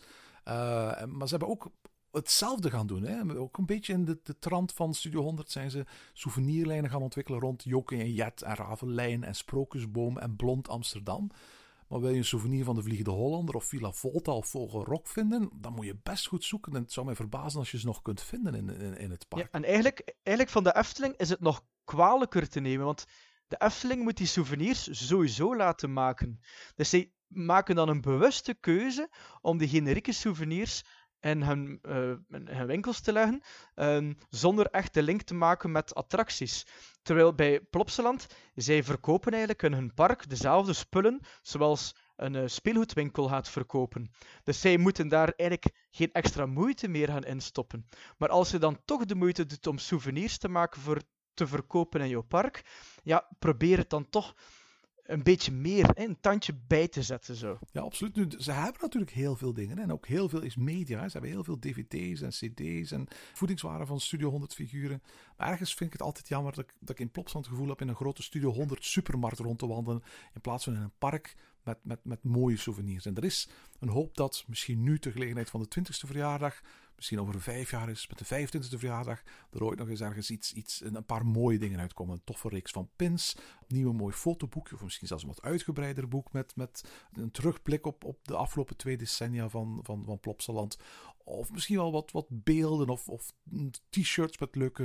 Uh, 0.48 0.54
maar 1.06 1.28
ze 1.28 1.36
hebben 1.36 1.48
ook 1.48 1.72
hetzelfde 2.12 2.70
gaan 2.70 2.88
doen. 2.88 3.04
Hè. 3.04 3.38
Ook 3.38 3.58
een 3.58 3.66
beetje 3.66 3.94
in 3.94 4.06
de, 4.06 4.20
de 4.24 4.40
trant 4.40 4.74
van 4.74 4.94
Studio 4.94 5.22
100 5.22 5.52
zijn 5.52 5.72
ze 5.72 5.86
souvenirlijnen 6.14 6.90
gaan 6.90 7.02
ontwikkelen 7.02 7.40
rond 7.40 7.64
Jokke 7.64 7.96
en 7.96 8.14
Jet 8.14 8.42
en 8.42 8.56
Ravelijn 8.56 9.24
en 9.24 9.36
Sprookjesboom 9.36 10.18
en 10.18 10.36
Blond 10.36 10.70
Amsterdam. 10.70 11.32
Maar 11.88 12.00
wil 12.00 12.10
je 12.10 12.18
een 12.18 12.26
souvenir 12.26 12.64
van 12.64 12.76
de 12.76 12.82
Vliegende 12.82 13.12
Hollander 13.12 13.56
of 13.56 13.66
Villa 13.66 13.92
Volta 13.92 14.32
of 14.32 14.48
Vogelrok 14.48 15.08
vinden, 15.08 15.50
dan 15.54 15.74
moet 15.74 15.86
je 15.86 16.00
best 16.04 16.28
goed 16.28 16.44
zoeken. 16.44 16.76
En 16.76 16.82
het 16.82 16.92
zou 16.92 17.06
mij 17.06 17.16
verbazen 17.16 17.60
als 17.60 17.72
je 17.72 17.80
ze 17.80 17.86
nog 17.86 18.02
kunt 18.02 18.22
vinden 18.22 18.56
in, 18.56 18.70
in, 18.70 18.98
in 18.98 19.12
het 19.12 19.28
park. 19.28 19.44
Ja, 19.44 19.50
en 19.52 19.64
eigenlijk, 19.64 20.16
eigenlijk 20.24 20.50
van 20.50 20.64
de 20.64 20.76
Efteling 20.76 21.18
is 21.18 21.30
het 21.30 21.40
nog 21.40 21.64
kwalijker 21.84 22.50
te 22.50 22.60
nemen, 22.60 22.86
want 22.86 23.06
de 23.50 23.56
Efteling 23.58 24.04
moet 24.04 24.18
die 24.18 24.28
souvenirs 24.28 25.08
sowieso 25.08 25.56
laten 25.56 25.94
maken. 25.94 26.40
Dus 26.76 26.90
zij 26.90 27.12
maken 27.28 27.76
dan 27.76 27.90
een 27.90 28.02
bewuste 28.02 28.54
keuze 28.54 29.10
om 29.42 29.58
die 29.58 29.68
generieke 29.68 30.12
souvenirs 30.12 30.84
in 31.20 31.42
hun, 31.42 31.80
uh, 31.82 32.14
hun 32.46 32.66
winkels 32.66 33.02
te 33.02 33.12
leggen, 33.12 33.42
um, 33.76 34.18
zonder 34.30 34.66
echt 34.66 34.94
de 34.94 35.04
link 35.04 35.22
te 35.22 35.34
maken 35.34 35.72
met 35.72 35.96
attracties. 35.96 36.66
Terwijl 37.02 37.36
bij 37.36 37.60
Plopsaland, 37.60 38.28
zij 38.56 38.84
verkopen 38.84 39.32
eigenlijk 39.32 39.64
in 39.64 39.74
hun 39.74 39.94
park 39.94 40.30
dezelfde 40.30 40.74
spullen 40.74 41.20
zoals 41.42 41.96
een 42.16 42.34
uh, 42.34 42.44
speelgoedwinkel 42.46 43.28
gaat 43.28 43.50
verkopen. 43.50 44.12
Dus 44.44 44.62
zij 44.62 44.78
moeten 44.78 45.08
daar 45.08 45.34
eigenlijk 45.36 45.88
geen 45.92 46.12
extra 46.12 46.46
moeite 46.46 46.88
meer 46.88 47.08
gaan 47.08 47.24
instoppen. 47.24 47.86
Maar 48.18 48.30
als 48.30 48.52
je 48.52 48.58
dan 48.58 48.82
toch 48.86 49.06
de 49.06 49.16
moeite 49.16 49.46
doet 49.46 49.68
om 49.68 49.78
souvenirs 49.78 50.38
te 50.38 50.50
maken 50.50 50.82
voor 50.82 51.02
te 51.40 51.48
verkopen 51.48 52.02
in 52.02 52.10
jouw 52.10 52.22
park, 52.22 52.64
ja, 53.04 53.28
probeer 53.40 53.78
het 53.78 53.90
dan 53.90 54.10
toch 54.10 54.36
een 55.04 55.24
beetje 55.24 55.52
meer, 55.52 55.90
een 55.94 56.20
tandje 56.20 56.54
bij 56.68 56.88
te 56.88 57.04
zetten. 57.04 57.36
Zo. 57.36 57.60
Ja, 57.72 57.82
absoluut. 57.82 58.16
Nu, 58.16 58.28
ze 58.38 58.52
hebben 58.52 58.82
natuurlijk 58.82 59.12
heel 59.12 59.36
veel 59.36 59.54
dingen. 59.54 59.80
En 59.80 59.92
ook 59.92 60.08
heel 60.08 60.30
veel 60.30 60.42
is 60.42 60.56
media. 60.56 61.06
Ze 61.06 61.12
hebben 61.12 61.32
heel 61.32 61.44
veel 61.44 61.60
dvd's 61.60 62.22
en 62.22 62.30
cd's 62.30 62.92
en 62.92 63.08
voedingswaren 63.34 63.88
van 63.88 64.00
Studio 64.00 64.30
100 64.30 64.54
figuren. 64.54 65.02
Maar 65.38 65.48
ergens 65.48 65.74
vind 65.74 65.94
ik 65.94 65.98
het 65.98 66.08
altijd 66.08 66.28
jammer 66.28 66.54
dat 66.54 66.64
ik, 66.64 66.74
dat 66.80 67.00
in 67.00 67.12
Plopsland 67.12 67.46
het 67.46 67.56
gevoel 67.56 67.70
heb 67.70 67.82
in 67.82 67.88
een 67.88 67.96
grote 67.96 68.24
Studio 68.24 68.52
100 68.52 68.86
supermarkt 68.86 69.40
rond 69.40 69.60
te 69.60 69.68
wandelen. 69.68 70.04
In 70.34 70.42
plaats 70.42 70.64
van 70.64 70.76
in 70.76 70.82
een 70.82 70.98
park 70.98 71.36
met, 71.64 71.78
met, 71.84 72.00
met 72.04 72.24
mooie 72.24 72.58
souvenirs. 72.58 73.06
En 73.06 73.16
er 73.16 73.24
is 73.24 73.50
een 73.80 73.90
hoop 73.90 74.16
dat 74.16 74.44
misschien 74.48 74.84
nu, 74.84 75.00
ter 75.00 75.12
gelegenheid 75.12 75.50
van 75.50 75.62
de 75.62 75.80
20ste 75.80 76.08
verjaardag, 76.08 76.62
misschien 77.00 77.20
over 77.20 77.42
vijf 77.42 77.72
jaar 77.72 77.90
is, 77.90 78.08
met 78.08 78.18
de 78.18 78.48
25e 78.48 78.78
verjaardag, 78.78 79.22
er 79.52 79.64
ooit 79.64 79.80
nog 79.80 79.90
eens 79.90 80.02
ergens 80.02 80.32
iets, 80.32 80.54
iets, 80.54 80.82
een 80.84 81.06
paar 81.06 81.26
mooie 81.26 81.60
dingen 81.60 81.80
uitkomen. 81.80 82.16
Een 82.16 82.24
toffe 82.24 82.50
reeks 82.50 82.72
van 82.72 82.90
pins, 82.96 83.36
een 83.38 83.76
nieuwe 83.76 83.94
mooi 83.94 84.14
fotoboekje, 84.14 84.76
of 84.76 84.84
misschien 84.84 85.08
zelfs 85.08 85.24
een 85.24 85.30
wat 85.30 85.42
uitgebreider 85.42 86.08
boek 86.08 86.32
met, 86.32 86.56
met 86.56 86.84
een 87.14 87.32
terugblik 87.32 87.86
op, 87.86 88.04
op 88.04 88.28
de 88.28 88.36
afgelopen 88.36 88.78
twee 88.78 88.98
decennia 88.98 89.50
van, 89.50 89.80
van, 89.84 90.04
van 90.06 90.20
Plopsaland. 90.20 90.78
Of 91.30 91.52
misschien 91.52 91.78
wel 91.78 91.92
wat, 91.92 92.12
wat 92.12 92.28
beelden 92.30 92.90
of, 92.90 93.08
of 93.08 93.34
t-shirts 93.90 94.38
met 94.38 94.56
leuke 94.56 94.84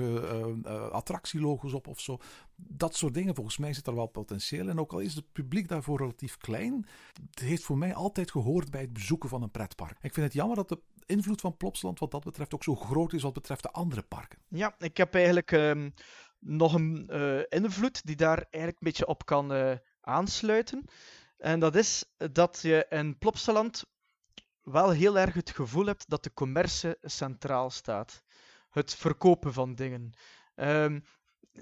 uh, 0.67 0.89
attractielogo's 0.91 1.73
op 1.73 1.87
of 1.87 2.01
zo. 2.01 2.19
Dat 2.57 2.97
soort 2.97 3.15
dingen. 3.15 3.35
Volgens 3.35 3.59
mij 3.59 3.73
zit 3.73 3.87
er 3.87 3.95
wel 3.95 4.07
potentieel. 4.07 4.69
En 4.69 4.81
ook 4.81 4.93
al 4.93 4.99
is 4.99 5.15
het 5.15 5.33
publiek 5.33 5.69
daarvoor 5.69 5.99
relatief 5.99 6.37
klein, 6.37 6.87
het 7.31 7.39
heeft 7.39 7.63
voor 7.63 7.79
mij 7.79 7.95
altijd 7.95 8.31
gehoord 8.31 8.71
bij 8.71 8.81
het 8.81 8.93
bezoeken 8.93 9.29
van 9.29 9.43
een 9.43 9.51
pretpark. 9.51 9.99
Ik 10.03 10.15
vind 10.15 10.27
het 10.27 10.35
jammer 10.35 10.57
dat 10.57 10.69
de 10.69 10.81
invloed 11.07 11.41
van 11.41 11.57
Plopsland 11.57 11.99
wat 11.99 12.11
dat 12.11 12.25
betreft 12.25 12.55
ook 12.55 12.63
zo 12.63 12.75
groot 12.75 13.13
is 13.13 13.23
wat 13.23 13.33
betreft 13.33 13.63
de 13.63 13.71
andere 13.71 14.03
parken. 14.03 14.39
Ja, 14.49 14.75
ik 14.79 14.97
heb 14.97 15.15
eigenlijk 15.15 15.51
um, 15.51 15.95
nog 16.39 16.75
een 16.75 17.09
uh, 17.11 17.41
invloed 17.49 18.07
die 18.07 18.17
daar 18.17 18.39
eigenlijk 18.39 18.77
een 18.77 18.89
beetje 18.89 19.07
op 19.07 19.27
kan 19.27 19.53
uh, 19.53 19.73
aansluiten. 20.01 20.85
En 21.39 21.61
dat 21.61 21.75
is 21.75 22.05
dat 22.33 22.59
je 22.63 22.87
in 22.89 23.19
Plopsaland 23.19 23.85
wel 24.65 24.91
heel 24.91 25.19
erg 25.19 25.35
het 25.35 25.51
gevoel 25.51 25.87
hebt 25.87 26.09
dat 26.09 26.23
de 26.23 26.33
commerce 26.33 26.99
centraal 27.03 27.71
staat. 27.71 28.23
Het 28.71 28.95
verkopen 28.95 29.53
van 29.53 29.75
dingen. 29.75 30.13
Um, 30.55 31.05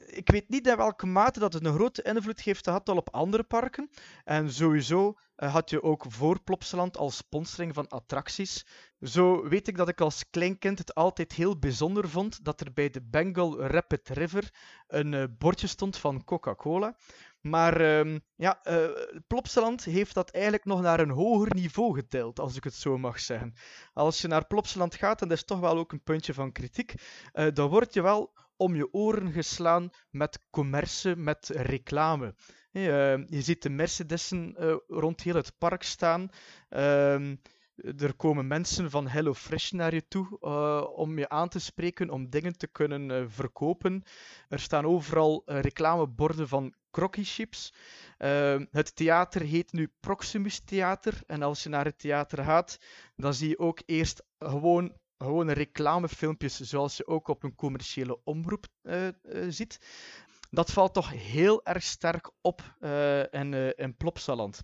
ik 0.06 0.30
weet 0.30 0.48
niet 0.48 0.66
in 0.66 0.76
welke 0.76 1.06
mate 1.06 1.38
dat 1.38 1.52
het 1.52 1.64
een 1.64 1.74
grote 1.74 2.02
invloed 2.02 2.40
heeft 2.40 2.64
gehad 2.64 2.88
al 2.88 2.96
op 2.96 3.14
andere 3.14 3.42
parken. 3.42 3.90
En 4.24 4.52
sowieso 4.52 5.14
uh, 5.36 5.52
had 5.52 5.70
je 5.70 5.82
ook 5.82 6.04
voor 6.08 6.42
Plopsaland 6.42 6.96
als 6.96 7.16
sponsoring 7.16 7.74
van 7.74 7.88
attracties. 7.88 8.66
Zo 9.00 9.48
weet 9.48 9.68
ik 9.68 9.76
dat 9.76 9.88
ik 9.88 10.00
als 10.00 10.30
kleinkind 10.30 10.78
het 10.78 10.94
altijd 10.94 11.32
heel 11.32 11.58
bijzonder 11.58 12.08
vond 12.08 12.44
dat 12.44 12.60
er 12.60 12.72
bij 12.72 12.90
de 12.90 13.02
Bengal 13.02 13.60
Rapid 13.60 14.08
River 14.08 14.54
een 14.86 15.12
uh, 15.12 15.24
bordje 15.38 15.66
stond 15.66 15.96
van 15.96 16.24
Coca-Cola. 16.24 16.96
Maar 17.42 17.80
uh, 17.80 18.18
ja, 18.36 18.60
uh, 18.64 18.88
Plopsaland 19.26 19.84
heeft 19.84 20.14
dat 20.14 20.30
eigenlijk 20.30 20.64
nog 20.64 20.80
naar 20.80 21.00
een 21.00 21.10
hoger 21.10 21.54
niveau 21.54 21.94
getild, 21.94 22.40
als 22.40 22.56
ik 22.56 22.64
het 22.64 22.74
zo 22.74 22.98
mag 22.98 23.20
zeggen. 23.20 23.54
Als 23.92 24.20
je 24.20 24.28
naar 24.28 24.46
Plopsaland 24.46 24.94
gaat, 24.94 25.22
en 25.22 25.28
dat 25.28 25.36
is 25.36 25.44
toch 25.44 25.60
wel 25.60 25.78
ook 25.78 25.92
een 25.92 26.02
puntje 26.02 26.34
van 26.34 26.52
kritiek, 26.52 26.94
dan 27.52 27.68
word 27.68 27.94
je 27.94 28.02
wel 28.02 28.32
om 28.56 28.74
je 28.74 28.92
oren 28.92 29.32
geslaan 29.32 29.90
met 30.10 30.38
commerce, 30.50 31.16
met 31.16 31.48
reclame. 31.48 32.34
Uh, 32.72 32.84
je 33.26 33.42
ziet 33.42 33.62
de 33.62 33.70
Mercedes'en 33.70 34.54
rond 34.86 35.22
heel 35.22 35.34
het 35.34 35.58
park 35.58 35.82
staan. 35.82 36.28
Uh, 37.76 38.00
er 38.00 38.14
komen 38.14 38.46
mensen 38.46 38.90
van 38.90 39.08
HelloFresh 39.08 39.70
naar 39.70 39.94
je 39.94 40.08
toe 40.08 40.38
uh, 40.40 40.98
om 40.98 41.18
je 41.18 41.28
aan 41.28 41.48
te 41.48 41.58
spreken, 41.58 42.10
om 42.10 42.30
dingen 42.30 42.56
te 42.56 42.66
kunnen 42.66 43.10
uh, 43.10 43.24
verkopen. 43.28 44.02
Er 44.48 44.58
staan 44.58 44.86
overal 44.86 45.42
reclameborden 45.46 46.48
van 46.48 46.74
crocky 46.90 47.24
chips. 47.24 47.74
het 48.70 48.96
theater 48.96 49.40
heet 49.40 49.72
nu 49.72 49.92
Proximus 50.00 50.60
Theater. 50.60 51.20
En 51.26 51.42
als 51.42 51.62
je 51.62 51.68
naar 51.68 51.84
het 51.84 51.98
theater 51.98 52.44
gaat, 52.44 52.78
dan 53.16 53.34
zie 53.34 53.48
je 53.48 53.58
ook 53.58 53.82
eerst 53.86 54.24
gewoon 54.38 54.96
gewone 55.18 55.52
reclamefilmpjes 55.52 56.60
zoals 56.60 56.96
je 56.96 57.06
ook 57.06 57.28
op 57.28 57.42
een 57.42 57.54
commerciële 57.54 58.20
omroep 58.24 58.66
ziet. 59.48 59.80
Dat 60.50 60.70
valt 60.70 60.94
toch 60.94 61.10
heel 61.10 61.64
erg 61.64 61.82
sterk 61.82 62.30
op 62.40 62.76
in 63.76 63.94
Plopsaland. 63.96 64.60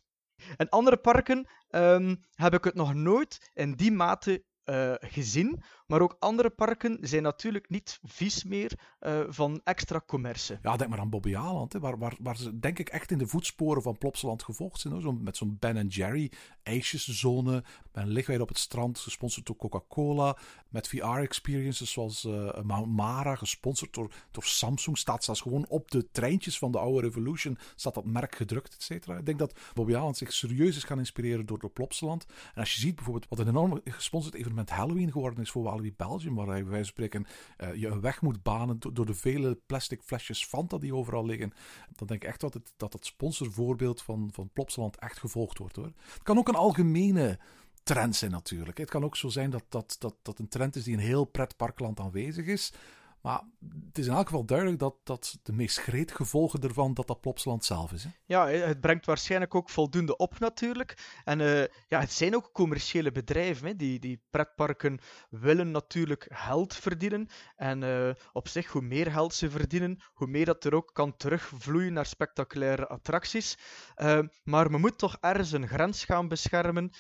En 0.57 0.69
andere 0.69 0.97
parken 0.97 1.49
um, 1.71 2.25
heb 2.35 2.55
ik 2.55 2.65
het 2.65 2.75
nog 2.75 2.95
nooit 2.95 3.51
in 3.55 3.73
die 3.73 3.93
mate 3.93 4.45
uh, 4.65 4.95
gezien. 4.99 5.63
Maar 5.89 6.01
ook 6.01 6.17
andere 6.19 6.51
parken 6.51 6.99
zijn 7.01 7.23
natuurlijk 7.23 7.69
niet 7.69 7.99
vies 8.05 8.45
meer 8.45 8.73
uh, 9.01 9.21
van 9.29 9.61
extra 9.65 10.03
commerce. 10.07 10.59
Ja, 10.63 10.77
denk 10.77 10.91
maar 10.91 10.99
aan 10.99 11.11
Bobby 11.11 11.37
Aland, 11.37 11.73
waar, 11.73 11.99
waar, 11.99 12.17
waar 12.21 12.37
ze 12.37 12.59
denk 12.59 12.79
ik 12.79 12.89
echt 12.89 13.11
in 13.11 13.19
de 13.19 13.27
voetsporen 13.27 13.83
van 13.83 13.99
Plopsaland 13.99 14.43
gevolgd 14.43 14.81
zijn. 14.81 14.93
Hoor. 14.93 15.03
Zo, 15.03 15.13
met 15.13 15.37
zo'n 15.37 15.57
Ben 15.59 15.87
Jerry 15.87 16.33
ijsjeszone, 16.63 17.53
met 17.93 18.05
een 18.05 18.09
lichtwijd 18.09 18.41
op 18.41 18.49
het 18.49 18.59
strand, 18.59 18.99
gesponsord 18.99 19.47
door 19.47 19.57
Coca-Cola. 19.57 20.37
Met 20.69 20.89
VR-experiences 20.89 21.93
zoals 21.93 22.25
uh, 22.25 22.63
Mount 22.63 22.97
Mara, 22.97 23.35
gesponsord 23.35 23.95
door, 23.95 24.13
door 24.31 24.45
Samsung. 24.45 24.99
Staat 24.99 25.25
zelfs 25.25 25.41
gewoon 25.41 25.67
op 25.69 25.91
de 25.91 26.11
treintjes 26.11 26.59
van 26.59 26.73
de 26.73 26.79
oude 26.79 27.01
Revolution, 27.01 27.59
staat 27.75 27.95
dat 27.95 28.05
merk 28.05 28.35
gedrukt, 28.35 28.75
et 28.75 28.83
cetera. 28.83 29.17
Ik 29.19 29.27
denk 29.27 29.39
dat 29.39 29.61
Bobby 29.75 29.95
Aland 29.95 30.17
zich 30.17 30.33
serieus 30.33 30.77
is 30.77 30.85
gaan 30.85 30.99
inspireren 30.99 31.47
door, 31.47 31.59
door 31.59 31.71
Plopsaland. 31.71 32.27
En 32.55 32.61
als 32.61 32.75
je 32.75 32.81
ziet 32.81 32.95
bijvoorbeeld 32.95 33.29
wat 33.29 33.39
een 33.39 33.49
enorm 33.49 33.81
gesponsord 33.85 34.35
evenement 34.35 34.71
Halloween 34.71 35.13
geworden 35.13 35.43
is 35.43 35.51
voor 35.51 35.63
Walibi 35.79 35.97
Belgium, 35.97 36.35
waar 36.35 36.47
hij 36.47 36.63
bij 36.63 36.71
wijze 36.71 36.89
spreken 36.89 37.27
uh, 37.59 37.75
je 37.75 37.87
een 37.87 38.01
weg 38.01 38.23
moet 38.23 38.43
banen 38.43 38.79
door 38.93 39.07
de 39.07 39.15
vele 39.15 39.59
plastic 39.67 40.03
flesjes 40.03 40.45
Fanta 40.45 40.79
die 40.79 40.95
overal 40.95 41.27
liggen, 41.27 41.53
dan 41.97 42.07
denk 42.07 42.23
ik 42.23 42.29
echt 42.29 42.41
dat 42.41 42.55
het, 42.55 42.73
dat, 42.77 42.93
het 42.93 43.07
sponsorvoorbeeld 43.07 44.03
van, 44.03 44.31
van 44.33 44.51
Plopsaland 44.53 44.99
echt 44.99 45.19
gevolgd 45.19 45.59
wordt. 45.59 45.77
Hoor. 45.77 45.93
Het 46.13 46.23
kan 46.23 46.39
ook 46.39 46.49
een 46.49 46.55
algemene 46.55 47.39
trend 47.83 48.17
zijn 48.17 48.31
natuurlijk. 48.31 48.79
Het 48.79 48.91
kan 48.91 49.05
ook 49.05 49.17
zo 49.17 49.29
zijn 49.29 49.51
dat, 49.51 49.65
dat, 49.69 49.97
dat, 49.99 50.15
dat 50.23 50.39
een 50.39 50.49
trend 50.49 50.77
is 50.77 50.85
die 50.85 50.93
in 50.93 50.99
heel 50.99 51.25
pretparkland 51.25 52.01
aanwezig 52.01 52.47
is, 52.47 52.73
Maar 53.21 53.43
het 53.87 53.99
is 53.99 54.07
in 54.07 54.13
elk 54.13 54.27
geval 54.27 54.45
duidelijk 54.45 54.79
dat, 54.79 54.95
dat 55.05 55.39
de 55.43 55.53
meest 55.53 55.79
gretige 55.79 56.17
gevolgen 56.17 56.61
ervan 56.61 56.95
dat 56.95 57.07
dat 57.07 57.21
Plopsaland 57.21 57.65
zelf 57.65 57.93
is. 57.93 58.05
Hè? 58.05 58.11
Ja, 58.25 58.49
het 58.49 58.81
brengt 58.81 59.07
waarschijnlijk 59.07 59.55
ook 59.55 59.71
voldoende 59.71 60.17
op 60.17 60.39
natuurlijk. 60.39 61.21
En 61.25 61.41
uh, 61.41 61.61
ja, 61.89 62.01
het 62.01 62.13
zijn 62.13 62.37
ook 62.37 62.53
commerciële 62.53 63.13
bedrijven. 63.13 63.67
Hè. 63.67 63.77
Die, 63.77 63.99
die 63.99 64.23
pretparken 64.31 64.99
willen 65.31 65.71
natuurlijk 65.71 66.27
geld 66.31 66.75
verdienen. 66.75 67.29
En 67.57 67.83
uh, 67.83 68.11
op 68.33 68.49
zich, 68.49 68.67
hoe 68.67 68.83
meer 68.83 69.11
geld 69.11 69.35
ze 69.35 69.51
verdienen, 69.51 70.01
hoe 70.13 70.27
meer 70.27 70.45
dat 70.45 70.65
er 70.65 70.75
ook 70.75 70.91
kan 70.93 71.17
terugvloeien 71.17 71.93
naar 71.93 72.07
spectaculaire 72.07 72.89
attracties. 72.89 73.59
Uh, 73.97 74.21
maar 74.45 74.71
we 74.71 74.79
moeten 74.79 74.99
toch 74.99 75.17
ergens 75.21 75.53
een 75.53 75.69
grens 75.69 76.05
gaan 76.05 76.29
beschermen. 76.29 76.91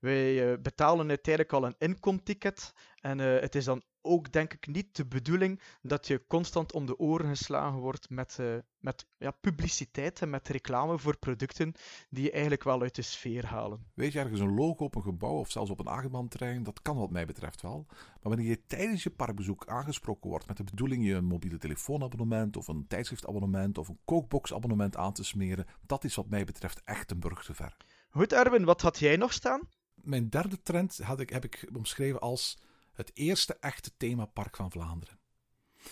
wij 0.00 0.60
betalen 0.60 1.08
uiteindelijk 1.08 1.54
al 1.54 1.64
een 1.64 1.74
inkomticket. 1.78 2.72
En 3.00 3.18
het 3.18 3.54
is 3.54 3.64
dan 3.64 3.82
ook 4.04 4.32
denk 4.32 4.52
ik 4.52 4.66
niet 4.66 4.96
de 4.96 5.06
bedoeling 5.06 5.60
dat 5.82 6.06
je 6.06 6.26
constant 6.26 6.72
om 6.72 6.86
de 6.86 6.98
oren 6.98 7.28
geslagen 7.28 7.78
wordt 7.78 8.10
met, 8.10 8.36
uh, 8.40 8.56
met 8.78 9.06
ja, 9.18 9.30
publiciteit 9.30 10.22
en 10.22 10.30
met 10.30 10.48
reclame 10.48 10.98
voor 10.98 11.18
producten 11.18 11.72
die 12.10 12.24
je 12.24 12.30
eigenlijk 12.30 12.64
wel 12.64 12.82
uit 12.82 12.94
de 12.94 13.02
sfeer 13.02 13.46
halen. 13.46 13.86
Weet 13.94 14.12
je, 14.12 14.18
ergens 14.18 14.40
een 14.40 14.54
logo 14.54 14.84
op 14.84 14.94
een 14.94 15.02
gebouw 15.02 15.38
of 15.38 15.50
zelfs 15.50 15.70
op 15.70 15.78
een 15.78 15.86
achtbaanterrein, 15.86 16.62
dat 16.62 16.82
kan 16.82 16.96
wat 16.96 17.10
mij 17.10 17.26
betreft 17.26 17.62
wel. 17.62 17.84
Maar 17.88 18.32
wanneer 18.32 18.48
je 18.48 18.66
tijdens 18.66 19.02
je 19.02 19.10
parkbezoek 19.10 19.66
aangesproken 19.66 20.30
wordt 20.30 20.46
met 20.46 20.56
de 20.56 20.64
bedoeling 20.64 21.06
je 21.06 21.14
een 21.14 21.24
mobiele 21.24 21.58
telefoonabonnement 21.58 22.56
of 22.56 22.68
een 22.68 22.86
tijdschriftabonnement 22.86 23.78
of 23.78 23.88
een 23.88 23.98
kookboxabonnement 24.04 24.96
aan 24.96 25.12
te 25.12 25.24
smeren, 25.24 25.66
dat 25.86 26.04
is 26.04 26.14
wat 26.14 26.28
mij 26.28 26.44
betreft 26.44 26.82
echt 26.84 27.10
een 27.10 27.18
brug 27.18 27.44
te 27.44 27.54
ver. 27.54 27.76
Goed 28.10 28.32
Erwin, 28.32 28.64
wat 28.64 28.80
had 28.80 28.98
jij 28.98 29.16
nog 29.16 29.32
staan? 29.32 29.68
Mijn 29.94 30.28
derde 30.28 30.62
trend 30.62 30.98
had 30.98 31.20
ik, 31.20 31.30
heb 31.30 31.44
ik 31.44 31.68
omschreven 31.72 32.20
als 32.20 32.58
het 32.94 33.10
eerste 33.14 33.56
echte 33.60 33.90
themapark 33.96 34.56
van 34.56 34.70
Vlaanderen. 34.70 35.18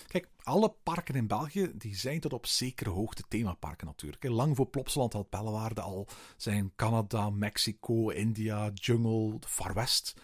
Kijk, 0.06 0.28
alle 0.42 0.74
parken 0.82 1.14
in 1.14 1.26
België 1.26 1.70
die 1.74 1.96
zijn 1.96 2.20
tot 2.20 2.32
op 2.32 2.46
zekere 2.46 2.90
hoogte 2.90 3.22
themaparken 3.28 3.86
natuurlijk. 3.86 4.24
Lang 4.24 4.56
voor 4.56 4.66
Plopsaland 4.66 5.12
had 5.12 5.30
Bellewaarde 5.30 5.80
al 5.80 6.08
zijn 6.36 6.72
Canada, 6.76 7.30
Mexico, 7.30 8.08
India, 8.08 8.70
Jungle, 8.74 9.38
Far 9.46 9.74
West. 9.74 10.14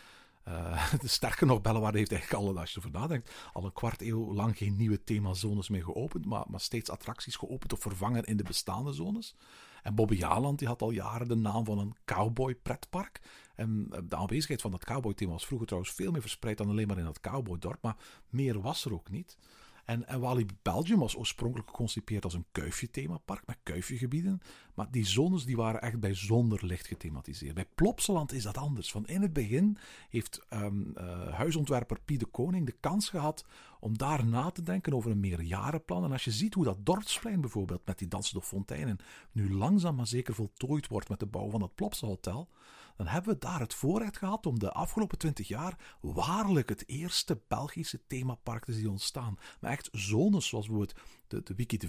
Uh, 0.49 0.93
sterker 1.03 1.47
nog, 1.47 1.61
Bellewaarde 1.61 1.99
heeft 1.99 2.13
eigenlijk 2.13 2.43
al, 2.43 2.59
als 2.59 2.73
je 2.73 2.81
erover 2.81 3.01
nadenkt, 3.01 3.33
al 3.53 3.65
een 3.65 3.73
kwart 3.73 4.03
eeuw 4.03 4.35
lang 4.35 4.57
geen 4.57 4.77
nieuwe 4.77 5.05
themazones 5.05 5.69
meer 5.69 5.85
geopend, 5.85 6.27
maar, 6.27 6.45
maar 6.49 6.61
steeds 6.61 6.91
attracties 6.91 7.37
geopend 7.37 7.73
of 7.73 7.81
vervangen 7.81 8.25
in 8.25 8.37
de 8.37 8.43
bestaande 8.43 8.93
zones. 8.93 9.35
En 9.83 9.95
Bobby 9.95 10.17
Jaland 10.17 10.59
die 10.59 10.69
had 10.69 10.83
al 10.83 10.91
jaren 10.91 11.29
de 11.29 11.35
naam 11.35 11.65
van 11.65 11.79
een 11.79 11.95
cowboy 12.05 12.55
pretpark. 12.55 13.21
En 13.55 13.87
eh, 13.91 14.01
de 14.05 14.17
aanwezigheid 14.17 14.61
van 14.61 14.71
dat 14.71 14.85
cowboy-thema 14.85 15.33
was 15.33 15.47
vroeger 15.47 15.67
trouwens 15.67 15.95
veel 15.95 16.11
meer 16.11 16.21
verspreid 16.21 16.59
dan 16.59 16.69
alleen 16.69 16.87
maar 16.87 16.99
in 16.99 17.05
dat 17.05 17.21
cowboy-dorp. 17.21 17.83
Maar 17.83 17.97
meer 18.29 18.61
was 18.61 18.85
er 18.85 18.93
ook 18.93 19.11
niet. 19.11 19.39
En, 19.85 20.07
en 20.07 20.47
Belgium 20.63 20.99
was 20.99 21.17
oorspronkelijk 21.17 21.69
geconcipeerd 21.69 22.25
als 22.25 22.35
een 22.35 22.47
kuifje-themapark 22.53 23.47
met 23.47 23.59
kuifjegebieden. 23.63 24.41
Maar 24.79 24.91
die 24.91 25.07
zones 25.07 25.45
die 25.45 25.57
waren 25.57 25.83
echt 25.83 26.01
bijzonder 26.01 26.67
licht 26.67 26.87
gethematiseerd. 26.87 27.55
Bij 27.55 27.67
Plopsaland 27.75 28.33
is 28.33 28.43
dat 28.43 28.57
anders. 28.57 28.91
Van 28.91 29.07
in 29.07 29.23
het 29.23 29.33
begin 29.33 29.79
heeft 30.11 30.41
um, 30.51 30.93
uh, 30.97 31.35
huisontwerper 31.35 32.01
Pie 32.05 32.19
de 32.19 32.27
Koning 32.27 32.67
de 32.67 32.77
kans 32.81 33.09
gehad 33.09 33.45
om 33.81 33.99
daar 33.99 34.27
na 34.27 34.51
te 34.51 34.63
denken 34.63 34.93
over 34.93 35.11
een 35.11 35.21
meerjarenplan. 35.21 36.05
En 36.05 36.13
als 36.13 36.25
je 36.25 36.31
ziet 36.31 36.55
hoe 36.55 36.65
dat 36.65 36.87
Dorpsplein 36.87 37.41
bijvoorbeeld 37.41 37.87
met 37.87 37.99
die 37.99 38.09
dansende 38.09 38.43
fonteinen 38.43 38.99
nu 39.33 39.55
langzaam 39.55 39.95
maar 39.95 40.07
zeker 40.07 40.35
voltooid 40.35 40.89
wordt 40.89 41.09
met 41.09 41.21
de 41.21 41.27
bouw 41.27 41.51
van 41.51 41.63
het 41.63 41.75
Plopsa 41.75 42.07
Hotel, 42.07 42.49
dan 42.97 43.07
hebben 43.07 43.33
we 43.33 43.39
daar 43.39 43.61
het 43.61 43.75
voorrecht 43.75 44.17
gehad 44.17 44.47
om 44.47 44.59
de 44.59 44.73
afgelopen 44.73 45.19
twintig 45.19 45.49
jaar 45.49 45.97
waarlijk 46.01 46.69
het 46.69 46.89
eerste 46.89 47.41
Belgische 47.49 48.01
themapark 48.07 48.65
te 48.65 48.73
zien 48.73 48.89
ontstaan. 48.89 49.39
Maar 49.61 49.71
echt 49.71 49.89
zones 49.93 50.49
zoals 50.49 50.67
bijvoorbeeld 50.67 51.01
de, 51.29 51.43
de 51.43 51.55
Wiki 51.55 51.77
de. 51.77 51.87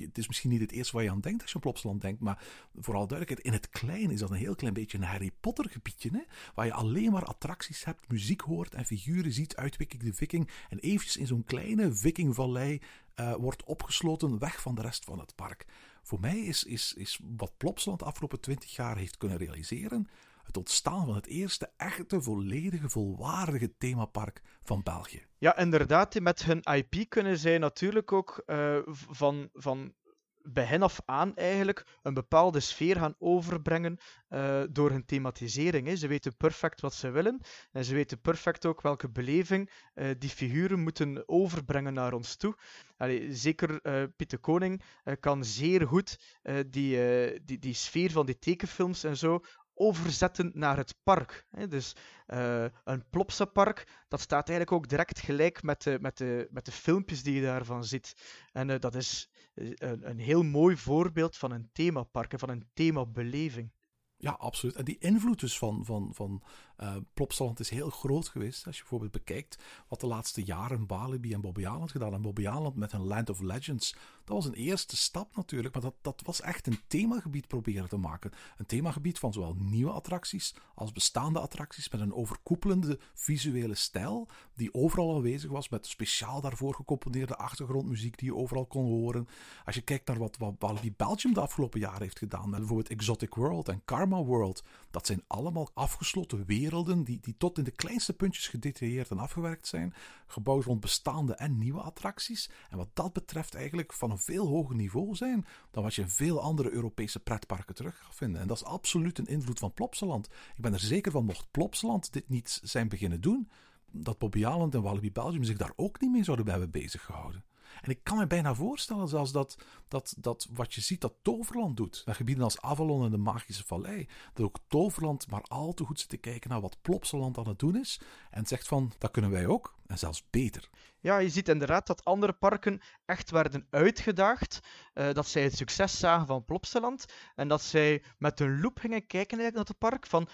Het 0.00 0.18
is 0.18 0.26
misschien 0.26 0.50
niet 0.50 0.60
het 0.60 0.72
eerste 0.72 0.92
waar 0.92 1.04
je 1.04 1.10
aan 1.10 1.20
denkt 1.20 1.40
als 1.42 1.50
je 1.50 1.56
aan 1.56 1.62
Plopsaland 1.62 2.00
denkt, 2.00 2.20
maar 2.20 2.42
vooral 2.74 3.06
duidelijkheid, 3.06 3.46
in 3.46 3.60
het 3.60 3.70
klein 3.70 4.10
is 4.10 4.20
dat 4.20 4.30
een 4.30 4.36
heel 4.36 4.54
klein 4.54 4.74
beetje 4.74 4.98
een 4.98 5.04
Harry 5.04 5.30
Potter 5.40 5.70
gebiedje, 5.70 6.10
hè? 6.12 6.22
waar 6.54 6.66
je 6.66 6.72
alleen 6.72 7.12
maar 7.12 7.24
attracties 7.24 7.84
hebt, 7.84 8.08
muziek 8.08 8.40
hoort 8.40 8.74
en 8.74 8.84
figuren 8.84 9.32
ziet 9.32 9.56
uit 9.56 9.76
Wiki 9.76 9.98
de 9.98 10.14
Viking 10.14 10.50
en 10.68 10.78
eventjes 10.78 11.16
in 11.16 11.26
zo'n 11.26 11.44
kleine 11.44 11.94
Vikingvallei 11.94 12.80
uh, 13.16 13.34
wordt 13.34 13.64
opgesloten 13.64 14.38
weg 14.38 14.60
van 14.60 14.74
de 14.74 14.82
rest 14.82 15.04
van 15.04 15.18
het 15.18 15.34
park. 15.34 15.66
Voor 16.02 16.20
mij 16.20 16.38
is, 16.38 16.64
is, 16.64 16.94
is 16.96 17.20
wat 17.36 17.56
Plopsaland 17.56 18.00
de 18.00 18.06
afgelopen 18.06 18.40
twintig 18.40 18.76
jaar 18.76 18.96
heeft 18.96 19.16
kunnen 19.16 19.38
realiseren, 19.38 20.08
het 20.50 20.58
ontstaan 20.58 21.06
van 21.06 21.14
het 21.14 21.26
eerste 21.26 21.72
echte, 21.76 22.22
volledige, 22.22 22.88
volwaardige 22.88 23.76
themapark 23.78 24.42
van 24.62 24.82
België. 24.82 25.26
Ja, 25.38 25.56
inderdaad. 25.56 26.20
Met 26.20 26.44
hun 26.44 26.60
IP 26.60 27.08
kunnen 27.08 27.38
zij 27.38 27.58
natuurlijk 27.58 28.12
ook 28.12 28.42
uh, 28.46 28.78
van, 29.08 29.48
van 29.52 29.94
begin 30.42 30.82
af 30.82 31.00
aan 31.04 31.36
eigenlijk 31.36 31.86
een 32.02 32.14
bepaalde 32.14 32.60
sfeer 32.60 32.96
gaan 32.96 33.14
overbrengen 33.18 33.98
uh, 34.28 34.62
door 34.70 34.90
hun 34.90 35.04
thematisering. 35.04 35.86
Hè. 35.86 35.96
Ze 35.96 36.06
weten 36.06 36.36
perfect 36.36 36.80
wat 36.80 36.94
ze 36.94 37.10
willen 37.10 37.40
en 37.72 37.84
ze 37.84 37.94
weten 37.94 38.20
perfect 38.20 38.66
ook 38.66 38.80
welke 38.80 39.10
beleving 39.10 39.70
uh, 39.94 40.10
die 40.18 40.30
figuren 40.30 40.80
moeten 40.80 41.28
overbrengen 41.28 41.94
naar 41.94 42.12
ons 42.12 42.36
toe. 42.36 42.56
Allee, 42.96 43.34
zeker 43.34 43.80
uh, 43.82 44.02
Pieter 44.16 44.38
Koning 44.38 44.82
kan 45.20 45.44
zeer 45.44 45.86
goed 45.86 46.18
die, 46.66 46.98
die, 47.44 47.58
die 47.58 47.74
sfeer 47.74 48.10
van 48.10 48.26
die 48.26 48.38
tekenfilms 48.38 49.04
en 49.04 49.16
zo 49.16 49.40
overzetten 49.80 50.50
naar 50.54 50.76
het 50.76 50.94
park. 51.02 51.46
Dus 51.68 51.96
uh, 52.26 52.64
een 52.84 53.08
Plopsa-park, 53.10 54.04
dat 54.08 54.20
staat 54.20 54.48
eigenlijk 54.48 54.76
ook 54.76 54.88
direct 54.88 55.20
gelijk 55.20 55.62
met 55.62 55.82
de, 55.82 55.98
met 56.00 56.16
de, 56.16 56.48
met 56.50 56.64
de 56.64 56.72
filmpjes 56.72 57.22
die 57.22 57.34
je 57.34 57.42
daarvan 57.42 57.84
ziet. 57.84 58.14
En 58.52 58.68
uh, 58.68 58.78
dat 58.78 58.94
is 58.94 59.30
eh, 59.54 59.70
een, 59.74 60.10
een 60.10 60.18
heel 60.18 60.42
mooi 60.42 60.76
voorbeeld 60.76 61.36
van 61.36 61.50
een 61.50 61.70
themapark 61.72 62.32
en 62.32 62.38
van 62.38 62.48
een 62.48 62.68
themabeleving. 62.72 63.72
Ja, 64.16 64.30
absoluut. 64.30 64.76
En 64.76 64.84
die 64.84 64.98
invloed 64.98 65.40
dus 65.40 65.58
van, 65.58 65.84
van, 65.84 66.10
van 66.14 66.42
uh, 66.82 66.96
Plopsaland 67.14 67.60
is 67.60 67.70
heel 67.70 67.90
groot 67.90 68.28
geweest. 68.28 68.66
Als 68.66 68.74
je 68.74 68.80
bijvoorbeeld 68.80 69.12
bekijkt 69.12 69.58
wat 69.88 70.00
de 70.00 70.06
laatste 70.06 70.42
jaren 70.42 70.86
Walibi 70.86 71.32
en 71.32 71.40
Bobby 71.40 71.60
Island 71.60 71.90
gedaan. 71.90 72.12
En 72.12 72.22
Bobby 72.22 72.40
Island 72.40 72.76
met 72.76 72.92
hun 72.92 73.06
Land 73.06 73.30
of 73.30 73.40
Legends. 73.40 73.94
Dat 74.24 74.36
was 74.36 74.44
een 74.46 74.54
eerste 74.54 74.96
stap 74.96 75.36
natuurlijk. 75.36 75.74
Maar 75.74 75.82
dat, 75.82 75.94
dat 76.00 76.22
was 76.24 76.40
echt 76.40 76.66
een 76.66 76.80
themagebied 76.86 77.46
proberen 77.46 77.88
te 77.88 77.96
maken. 77.96 78.30
Een 78.56 78.66
themagebied 78.66 79.18
van 79.18 79.32
zowel 79.32 79.54
nieuwe 79.58 79.92
attracties 79.92 80.54
als 80.74 80.92
bestaande 80.92 81.38
attracties. 81.38 81.90
Met 81.90 82.00
een 82.00 82.14
overkoepelende 82.14 82.98
visuele 83.14 83.74
stijl. 83.74 84.28
Die 84.54 84.74
overal 84.74 85.14
aanwezig 85.14 85.50
was. 85.50 85.68
Met 85.68 85.86
speciaal 85.86 86.40
daarvoor 86.40 86.74
gecomponeerde 86.74 87.36
achtergrondmuziek 87.36 88.18
die 88.18 88.28
je 88.28 88.36
overal 88.36 88.66
kon 88.66 88.84
horen. 88.84 89.28
Als 89.64 89.74
je 89.74 89.82
kijkt 89.82 90.06
naar 90.06 90.18
wat, 90.18 90.36
wat 90.36 90.54
Walibi 90.58 90.92
Belgium 90.96 91.34
de 91.34 91.40
afgelopen 91.40 91.80
jaren 91.80 92.02
heeft 92.02 92.18
gedaan. 92.18 92.50
Met 92.50 92.58
bijvoorbeeld 92.58 92.88
Exotic 92.88 93.34
World 93.34 93.68
en 93.68 93.82
Karma 93.84 94.22
World. 94.22 94.62
Dat 94.90 95.06
zijn 95.06 95.22
allemaal 95.26 95.70
afgesloten 95.74 96.44
werelden 96.46 97.04
die, 97.04 97.18
die 97.20 97.34
tot 97.38 97.58
in 97.58 97.64
de 97.64 97.70
kleinste 97.70 98.12
puntjes 98.12 98.48
gedetailleerd 98.48 99.10
en 99.10 99.18
afgewerkt 99.18 99.66
zijn, 99.66 99.94
gebouwd 100.26 100.64
rond 100.64 100.80
bestaande 100.80 101.34
en 101.34 101.58
nieuwe 101.58 101.80
attracties. 101.80 102.50
En 102.70 102.76
wat 102.76 102.88
dat 102.92 103.12
betreft 103.12 103.54
eigenlijk 103.54 103.92
van 103.92 104.10
een 104.10 104.18
veel 104.18 104.46
hoger 104.46 104.74
niveau 104.74 105.14
zijn 105.14 105.46
dan 105.70 105.82
wat 105.82 105.94
je 105.94 106.02
in 106.02 106.08
veel 106.08 106.40
andere 106.40 106.70
Europese 106.70 107.20
pretparken 107.20 107.74
terug 107.74 107.98
gaat 107.98 108.14
vinden. 108.14 108.40
En 108.40 108.46
dat 108.46 108.56
is 108.56 108.64
absoluut 108.64 109.18
een 109.18 109.26
invloed 109.26 109.58
van 109.58 109.72
Plopsaland. 109.72 110.28
Ik 110.54 110.62
ben 110.62 110.72
er 110.72 110.80
zeker 110.80 111.12
van, 111.12 111.24
mocht 111.24 111.50
Plopsaland 111.50 112.12
dit 112.12 112.28
niet 112.28 112.60
zijn 112.62 112.88
beginnen 112.88 113.20
doen, 113.20 113.50
dat 113.90 114.18
Bobby 114.18 114.38
Island 114.38 114.74
en 114.74 114.82
Walibi 114.82 115.12
Belgium 115.12 115.44
zich 115.44 115.56
daar 115.56 115.72
ook 115.76 116.00
niet 116.00 116.10
mee 116.10 116.24
zouden 116.24 116.48
hebben 116.48 116.70
bezig 116.70 117.04
gehouden. 117.04 117.44
En 117.80 117.90
ik 117.90 118.04
kan 118.04 118.18
me 118.18 118.26
bijna 118.26 118.54
voorstellen 118.54 119.08
zelfs 119.08 119.32
dat, 119.32 119.58
dat, 119.88 120.14
dat 120.18 120.48
wat 120.52 120.74
je 120.74 120.80
ziet 120.80 121.00
dat 121.00 121.14
Toverland 121.22 121.76
doet, 121.76 122.02
naar 122.04 122.14
gebieden 122.14 122.44
als 122.44 122.60
Avalon 122.60 123.04
en 123.04 123.10
de 123.10 123.16
Magische 123.16 123.64
Vallei, 123.66 124.08
dat 124.32 124.46
ook 124.46 124.58
Toverland 124.68 125.30
maar 125.30 125.42
al 125.42 125.74
te 125.74 125.84
goed 125.84 126.00
zit 126.00 126.08
te 126.08 126.16
kijken 126.16 126.50
naar 126.50 126.60
wat 126.60 126.76
Plopsaland 126.82 127.38
aan 127.38 127.48
het 127.48 127.58
doen 127.58 127.76
is 127.76 128.00
en 128.30 128.46
zegt 128.46 128.68
van, 128.68 128.92
dat 128.98 129.10
kunnen 129.10 129.30
wij 129.30 129.46
ook 129.46 129.78
en 129.90 129.98
zelfs 129.98 130.24
beter. 130.30 130.68
Ja, 131.00 131.18
je 131.18 131.28
ziet 131.28 131.48
inderdaad 131.48 131.86
dat 131.86 132.04
andere 132.04 132.32
parken 132.32 132.80
echt 133.04 133.30
werden 133.30 133.66
uitgedaagd, 133.70 134.60
uh, 134.94 135.12
dat 135.12 135.28
zij 135.28 135.42
het 135.42 135.56
succes 135.56 135.98
zagen 135.98 136.26
van 136.26 136.44
Plopsaland 136.44 137.04
en 137.34 137.48
dat 137.48 137.62
zij 137.62 138.02
met 138.18 138.40
een 138.40 138.60
loop 138.60 138.78
gingen 138.78 139.06
kijken 139.06 139.38
naar 139.38 139.52
het 139.52 139.78
park 139.78 140.06
van, 140.06 140.28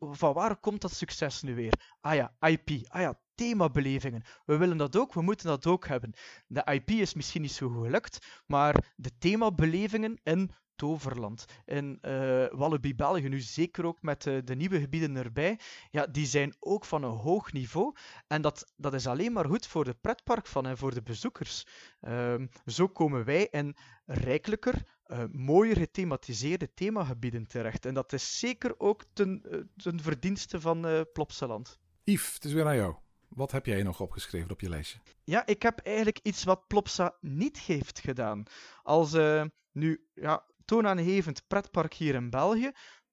van 0.00 0.32
waar 0.32 0.56
komt 0.56 0.80
dat 0.80 0.92
succes 0.92 1.42
nu 1.42 1.54
weer? 1.54 1.72
Ah 2.00 2.14
ja, 2.14 2.34
IP, 2.40 2.70
ah 2.88 3.00
ja, 3.00 3.20
themabelevingen. 3.34 4.24
We 4.44 4.56
willen 4.56 4.76
dat 4.76 4.96
ook, 4.96 5.14
we 5.14 5.22
moeten 5.22 5.46
dat 5.46 5.66
ook 5.66 5.86
hebben. 5.86 6.12
De 6.46 6.72
IP 6.72 6.90
is 6.90 7.14
misschien 7.14 7.42
niet 7.42 7.52
zo 7.52 7.68
gelukt, 7.68 8.42
maar 8.46 8.92
de 8.96 9.18
themabelevingen 9.18 10.20
in 10.22 10.50
Toverland. 10.76 11.44
En 11.64 11.98
uh, 12.02 12.46
Walibi 12.50 12.94
België, 12.94 13.28
nu 13.28 13.40
zeker 13.40 13.86
ook 13.86 14.02
met 14.02 14.26
uh, 14.26 14.38
de 14.44 14.54
nieuwe 14.54 14.80
gebieden 14.80 15.16
erbij, 15.16 15.58
ja, 15.90 16.06
die 16.06 16.26
zijn 16.26 16.54
ook 16.60 16.84
van 16.84 17.02
een 17.02 17.16
hoog 17.16 17.52
niveau. 17.52 17.94
En 18.26 18.42
dat, 18.42 18.72
dat 18.76 18.94
is 18.94 19.06
alleen 19.06 19.32
maar 19.32 19.46
goed 19.46 19.66
voor 19.66 19.84
de 19.84 19.96
pretpark 20.00 20.46
van 20.46 20.66
en 20.66 20.78
voor 20.78 20.94
de 20.94 21.02
bezoekers. 21.02 21.66
Uh, 22.00 22.34
zo 22.66 22.88
komen 22.88 23.24
wij 23.24 23.48
in 23.50 23.76
rijkelijker, 24.06 24.82
uh, 25.06 25.24
mooier 25.32 25.76
gethematiseerde 25.76 26.74
themagebieden 26.74 27.46
terecht. 27.46 27.86
En 27.86 27.94
dat 27.94 28.12
is 28.12 28.38
zeker 28.38 28.74
ook 28.78 29.04
ten, 29.12 29.42
ten 29.76 30.00
verdienste 30.00 30.60
van 30.60 31.06
Plopsaland. 31.12 31.78
Yves, 32.04 32.34
het 32.34 32.44
is 32.44 32.52
weer 32.52 32.66
aan 32.66 32.76
jou. 32.76 32.94
Wat 33.28 33.50
heb 33.50 33.66
jij 33.66 33.82
nog 33.82 34.00
opgeschreven 34.00 34.50
op 34.50 34.60
je 34.60 34.68
lijstje? 34.68 34.98
Ja, 35.24 35.46
ik 35.46 35.62
heb 35.62 35.78
eigenlijk 35.78 36.18
iets 36.22 36.44
wat 36.44 36.66
Plopsa 36.66 37.16
niet 37.20 37.58
heeft 37.58 37.98
gedaan. 37.98 38.42
Als 38.82 39.14
uh, 39.14 39.44
nu 39.72 40.06
ja, 40.14 40.44
toonaangevend 40.66 41.46
pretpark 41.46 41.94
hier 41.94 42.14
in 42.14 42.30
België, 42.30 42.72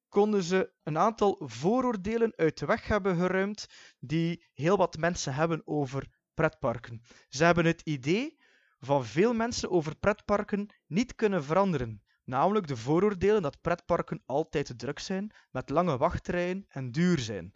konden 0.09 0.43
ze 0.43 0.73
een 0.83 0.97
aantal 0.97 1.41
vooroordelen 1.45 2.33
uit 2.35 2.57
de 2.57 2.65
weg 2.65 2.87
hebben 2.87 3.15
geruimd 3.15 3.67
die 3.99 4.45
heel 4.53 4.77
wat 4.77 4.97
mensen 4.97 5.33
hebben 5.33 5.61
over 5.65 6.07
pretparken. 6.33 7.01
Ze 7.29 7.43
hebben 7.43 7.65
het 7.65 7.81
idee 7.81 8.37
van 8.79 9.05
veel 9.05 9.33
mensen 9.33 9.69
over 9.69 9.95
pretparken 9.95 10.69
niet 10.87 11.15
kunnen 11.15 11.43
veranderen. 11.43 12.03
Namelijk 12.25 12.67
de 12.67 12.77
vooroordelen 12.77 13.41
dat 13.41 13.61
pretparken 13.61 14.23
altijd 14.25 14.65
te 14.65 14.75
druk 14.75 14.99
zijn, 14.99 15.31
met 15.51 15.69
lange 15.69 15.97
wachtrijen 15.97 16.65
en 16.69 16.91
duur 16.91 17.19
zijn. 17.19 17.53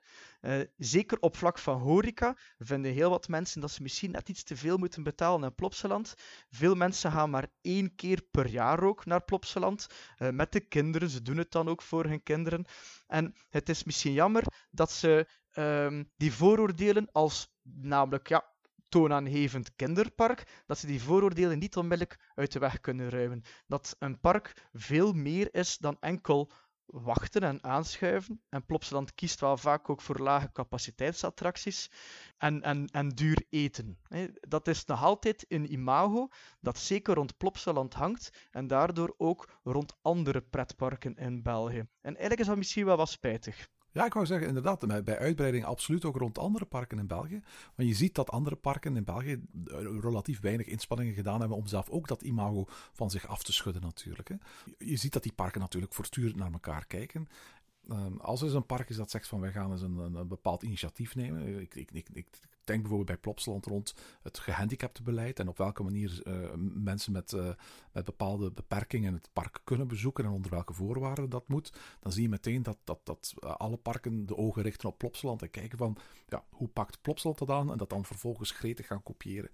Uh, 0.48 0.62
zeker 0.78 1.20
op 1.20 1.38
vlak 1.38 1.60
van 1.60 1.80
horeca 1.80 2.38
vinden 2.58 2.92
heel 2.92 3.10
wat 3.10 3.28
mensen 3.28 3.62
dat 3.62 3.72
ze 3.72 3.82
misschien 3.82 4.12
net 4.12 4.30
iets 4.30 4.44
te 4.44 4.56
veel 4.56 4.78
moeten 4.78 5.04
betalen 5.04 5.50
in 5.50 5.56
Plopsaland. 5.56 6.14
Veel 6.50 6.76
mensen 6.76 7.12
gaan 7.12 7.30
maar 7.30 7.48
één 7.62 7.96
keer 7.96 8.22
per 8.32 8.48
jaar 8.48 8.84
ook 8.84 9.06
naar 9.06 9.24
Plopsaland 9.24 9.88
uh, 10.18 10.30
met 10.30 10.52
de 10.52 10.60
kinderen. 10.60 11.10
Ze 11.10 11.22
doen 11.22 11.38
het 11.38 11.52
dan 11.52 11.68
ook 11.68 11.82
voor 11.82 12.06
hun 12.06 12.24
kinderen. 12.24 12.66
En 13.08 13.36
het 13.50 13.70
is 13.70 13.84
misschien 13.84 14.14
jammer 14.14 14.44
dat 14.72 14.92
ze 14.92 15.28
uh, 15.54 16.02
die 16.18 16.34
vooroordelen 16.34 17.12
als 17.12 17.54
namelijk 17.62 18.28
ja, 18.28 18.46
toonaangevend 18.90 19.76
kinderpark, 19.76 20.64
dat 20.66 20.78
ze 20.78 20.88
die 20.88 21.02
vooroordelen 21.02 21.60
niet 21.60 21.78
onmiddellijk 21.78 22.32
uit 22.36 22.52
de 22.52 22.60
weg 22.60 22.80
kunnen 22.80 23.10
ruimen. 23.10 23.44
Dat 23.66 23.96
een 24.00 24.20
park 24.20 24.68
veel 24.74 25.14
meer 25.14 25.54
is 25.54 25.78
dan 25.78 25.98
enkel 26.00 26.52
wachten 26.88 27.42
en 27.42 27.64
aanschuiven. 27.64 28.42
En 28.50 28.66
Plopsaland 28.66 29.14
kiest 29.14 29.40
wel 29.40 29.58
vaak 29.58 29.90
ook 29.90 30.02
voor 30.02 30.20
lage 30.20 30.52
capaciteitsattracties 30.52 31.92
en, 32.38 32.62
en, 32.62 32.88
en 32.88 33.10
duur 33.10 33.46
eten. 33.50 34.00
Dat 34.40 34.68
is 34.68 34.86
nog 34.86 35.04
altijd 35.04 35.46
een 35.48 35.72
imago 35.72 36.28
dat 36.60 36.78
zeker 36.78 37.14
rond 37.14 37.38
Plopsaland 37.38 37.94
hangt 37.94 38.48
en 38.52 38.68
daardoor 38.68 39.16
ook 39.18 39.50
rond 39.64 39.98
andere 40.02 40.42
pretparken 40.42 41.16
in 41.16 41.42
België. 41.42 41.88
En 42.02 42.12
eigenlijk 42.12 42.40
is 42.40 42.48
dat 42.48 42.58
misschien 42.58 42.86
wel 42.86 42.98
wat 42.98 43.10
spijtig. 43.10 43.68
Ja, 43.98 44.06
ik 44.06 44.14
wou 44.14 44.26
zeggen, 44.26 44.48
inderdaad, 44.48 45.04
bij 45.04 45.20
uitbreiding 45.20 45.66
absoluut 45.66 46.06
ook 46.06 46.18
rond 46.18 46.38
andere 46.38 46.66
parken 46.66 47.00
in 47.00 47.08
België. 47.08 47.42
Want 47.76 47.90
je 47.90 47.96
ziet 47.96 48.16
dat 48.16 48.30
andere 48.30 48.56
parken 48.56 48.96
in 48.96 49.04
België 49.04 49.32
eh, 49.32 49.78
relatief 50.00 50.40
weinig 50.40 50.66
inspanningen 50.66 51.14
gedaan 51.14 51.40
hebben 51.40 51.58
om 51.58 51.68
zelf 51.68 51.90
ook 51.90 52.08
dat 52.08 52.22
imago 52.22 52.66
van 52.92 53.10
zich 53.10 53.28
af 53.28 53.44
te 53.44 53.54
schudden 53.54 53.82
natuurlijk. 53.82 54.28
Hè. 54.28 54.36
Je 54.78 54.96
ziet 54.96 55.14
dat 55.14 55.24
die 55.24 55.34
parken 55.34 55.60
natuurlijk 55.60 55.94
voortdurend 55.94 56.36
naar 56.36 56.52
elkaar 56.52 56.86
kijken. 56.86 57.28
Ehm, 57.90 58.18
als 58.18 58.42
er 58.42 58.56
een 58.56 58.66
park 58.66 58.90
is 58.90 58.96
dat 58.96 59.12
zegt 59.12 59.28
van 59.28 59.40
wij 59.40 59.52
gaan 59.52 59.72
eens 59.72 59.82
een, 59.82 59.98
een, 59.98 60.28
bepaald 60.28 60.64
initiatief 60.64 61.16
nemen. 61.16 61.60
Ik, 61.62 61.76
ik, 61.76 61.92
ik, 61.92 62.08
ik, 62.14 62.28
denk 62.68 62.80
bijvoorbeeld 62.80 63.10
bij 63.10 63.18
Plopsland 63.18 63.66
rond 63.66 63.96
het 64.22 64.40
gehandicaptenbeleid 64.40 65.40
en 65.40 65.48
op 65.48 65.58
welke 65.58 65.84
manier 65.84 66.22
uh, 66.24 66.50
mensen 66.74 67.12
met, 67.12 67.32
uh, 67.32 67.50
met 67.92 68.06
bepaalde 68.06 68.52
beperkingen 68.52 69.14
het 69.14 69.30
park 69.34 69.60
kunnen 69.64 69.88
bezoeken 69.88 70.26
en 70.26 70.32
onder 70.32 70.52
welke 70.52 70.74
voorwaarden 70.74 71.30
dat 71.30 71.48
moet. 71.48 71.74
Dan 72.00 72.12
zie 72.12 72.22
je 72.22 72.30
meteen 72.30 72.64
dat, 72.64 72.78
dat, 72.84 73.00
dat 73.04 73.34
uh, 73.44 73.56
alle 73.56 73.78
parken 73.78 74.26
de 74.26 74.38
ogen 74.38 74.62
richten 74.62 74.90
op 74.90 74.98
Plopsland 74.98 75.42
en 75.42 75.52
kijken 75.52 75.78
van 75.78 75.98
ja, 76.28 76.44
hoe 76.50 76.68
pakt 76.68 77.02
Plopsland 77.02 77.38
dat 77.38 77.50
aan 77.50 77.72
en 77.72 77.78
dat 77.78 77.90
dan 77.90 78.06
vervolgens 78.06 78.52
gretig 78.52 78.88
gaan 78.88 79.04
kopiëren. 79.04 79.50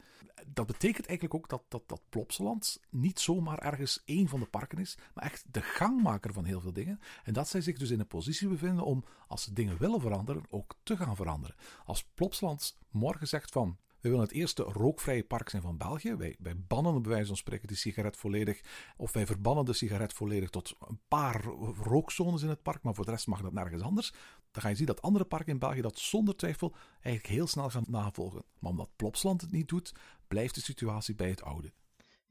Dat 0.48 0.66
betekent 0.66 1.08
eigenlijk 1.08 1.38
ook 1.40 1.50
dat, 1.50 1.64
dat, 1.68 1.84
dat 1.86 2.02
Plopsland 2.10 2.80
niet 2.90 3.20
zomaar 3.20 3.60
ergens 3.60 4.02
één 4.06 4.28
van 4.28 4.40
de 4.40 4.46
parken 4.46 4.78
is, 4.78 4.98
maar 5.14 5.24
echt 5.24 5.46
de 5.52 5.62
gangmaker 5.62 6.34
van 6.34 6.46
heel 6.46 6.62
veel 6.62 6.74
dingen. 6.74 7.00
En 7.24 7.34
dat 7.34 7.48
zij 7.48 7.62
zich 7.62 7.78
dus 7.78 7.90
in 7.90 8.00
een 8.00 8.08
positie 8.08 8.48
bevinden 8.48 8.86
om, 8.86 9.04
als 9.34 9.44
ze 9.44 9.54
dingen 9.54 9.78
willen 9.78 10.02
veranderen, 10.02 10.44
ook 10.50 10.76
te 10.84 10.98
gaan 10.98 11.16
veranderen. 11.16 11.56
Als 11.86 12.04
Plopsland 12.14 12.78
morgen 12.90 13.28
zegt 13.28 13.52
van 13.52 13.78
we 14.00 14.10
willen 14.10 14.26
het 14.26 14.34
eerste 14.34 14.64
rookvrije 14.64 15.24
park 15.24 15.50
zijn 15.50 15.62
van 15.62 15.78
België. 15.78 16.16
Wij, 16.16 16.36
wij 16.40 16.58
bannen 16.58 17.02
bij 17.02 17.12
wijze 17.12 17.28
van 17.28 17.38
spreken 17.38 17.68
de 17.68 17.76
sigaret 17.76 18.18
volledig. 18.18 18.62
Of 18.98 19.14
wij 19.14 19.26
verbannen 19.26 19.66
de 19.66 19.74
sigaret 19.74 20.14
volledig 20.14 20.50
tot 20.50 20.76
een 20.88 21.00
paar 21.08 21.44
rookzones 21.84 22.42
in 22.42 22.50
het 22.50 22.62
park. 22.62 22.84
Maar 22.84 22.94
voor 22.94 23.06
de 23.06 23.12
rest 23.12 23.28
mag 23.28 23.42
dat 23.42 23.54
nergens 23.54 23.82
anders. 23.82 24.14
Dan 24.52 24.62
ga 24.62 24.70
je 24.70 24.76
zien 24.76 24.86
dat 24.86 25.02
andere 25.02 25.26
parken 25.26 25.54
in 25.54 25.60
België 25.60 25.82
dat 25.82 26.00
zonder 26.00 26.36
twijfel 26.36 26.76
eigenlijk 27.02 27.36
heel 27.36 27.48
snel 27.48 27.70
gaan 27.70 27.86
navolgen. 27.88 28.44
Maar 28.60 28.72
omdat 28.72 28.96
Plopsland 28.96 29.42
het 29.42 29.52
niet 29.52 29.68
doet, 29.68 29.94
blijft 30.28 30.56
de 30.56 30.62
situatie 30.62 31.16
bij 31.16 31.30
het 31.30 31.44
oude. 31.44 31.74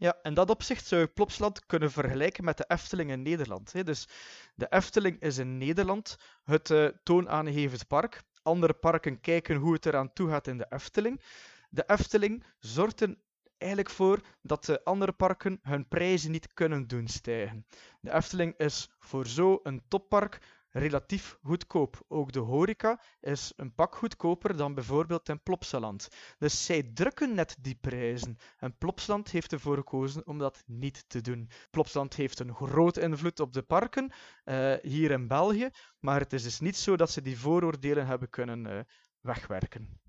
Ja, 0.02 0.18
in 0.22 0.34
dat 0.34 0.50
opzicht 0.50 0.86
zou 0.86 1.00
je 1.00 1.06
Plopsland 1.06 1.66
kunnen 1.66 1.90
vergelijken 1.90 2.44
met 2.44 2.56
de 2.56 2.64
Efteling 2.68 3.10
in 3.10 3.22
Nederland. 3.22 3.86
Dus 3.86 4.08
de 4.54 4.66
Efteling 4.68 5.20
is 5.20 5.38
in 5.38 5.58
Nederland 5.58 6.16
het 6.42 6.70
uh, 6.70 6.88
toonaangevend 7.02 7.86
park. 7.86 8.22
Andere 8.42 8.72
parken 8.72 9.20
kijken 9.20 9.56
hoe 9.56 9.72
het 9.72 9.86
eraan 9.86 10.12
toe 10.12 10.28
gaat 10.28 10.46
in 10.46 10.58
de 10.58 10.66
Efteling. 10.68 11.22
De 11.70 11.84
Efteling 11.86 12.44
zorgt 12.58 13.00
er 13.00 13.16
eigenlijk 13.58 13.90
voor 13.90 14.20
dat 14.40 14.64
de 14.64 14.84
andere 14.84 15.12
parken 15.12 15.58
hun 15.62 15.88
prijzen 15.88 16.30
niet 16.30 16.52
kunnen 16.54 16.86
doen 16.86 17.08
stijgen. 17.08 17.66
De 18.00 18.12
Efteling 18.12 18.54
is 18.56 18.90
voor 18.98 19.26
zo 19.26 19.60
een 19.62 19.82
toppark 19.88 20.38
relatief 20.72 21.38
goedkoop. 21.42 22.04
Ook 22.08 22.32
de 22.32 22.38
horeca 22.38 23.00
is 23.20 23.52
een 23.56 23.74
pak 23.74 23.94
goedkoper 23.94 24.56
dan 24.56 24.74
bijvoorbeeld 24.74 25.28
in 25.28 25.42
Plopsaland. 25.42 26.08
Dus 26.38 26.64
zij 26.64 26.82
drukken 26.82 27.34
net 27.34 27.56
die 27.60 27.78
prijzen. 27.80 28.36
En 28.58 28.76
Plopsaland 28.78 29.30
heeft 29.30 29.52
ervoor 29.52 29.76
gekozen 29.76 30.26
om 30.26 30.38
dat 30.38 30.62
niet 30.66 31.04
te 31.08 31.20
doen. 31.20 31.48
Plopsaland 31.70 32.14
heeft 32.14 32.38
een 32.38 32.54
groot 32.54 32.96
invloed 32.96 33.40
op 33.40 33.52
de 33.52 33.62
parken 33.62 34.12
uh, 34.44 34.74
hier 34.82 35.10
in 35.10 35.28
België, 35.28 35.70
maar 36.00 36.20
het 36.20 36.32
is 36.32 36.42
dus 36.42 36.60
niet 36.60 36.76
zo 36.76 36.96
dat 36.96 37.10
ze 37.10 37.22
die 37.22 37.38
vooroordelen 37.38 38.06
hebben 38.06 38.30
kunnen 38.30 38.66
uh, 38.66 38.80
wegwerken. 39.20 40.00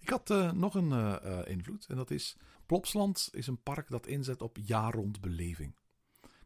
Ik 0.00 0.08
had 0.08 0.30
uh, 0.30 0.52
nog 0.52 0.74
een 0.74 1.20
invloed 1.46 1.86
en 1.86 1.96
dat 1.96 2.10
is 2.10 2.36
Plopsland 2.66 3.28
is 3.32 3.46
een 3.46 3.62
park 3.62 3.88
dat 3.88 4.06
inzet 4.06 4.42
op 4.42 4.56
jaar 4.62 4.92
rond 4.92 5.20
beleving. 5.20 5.74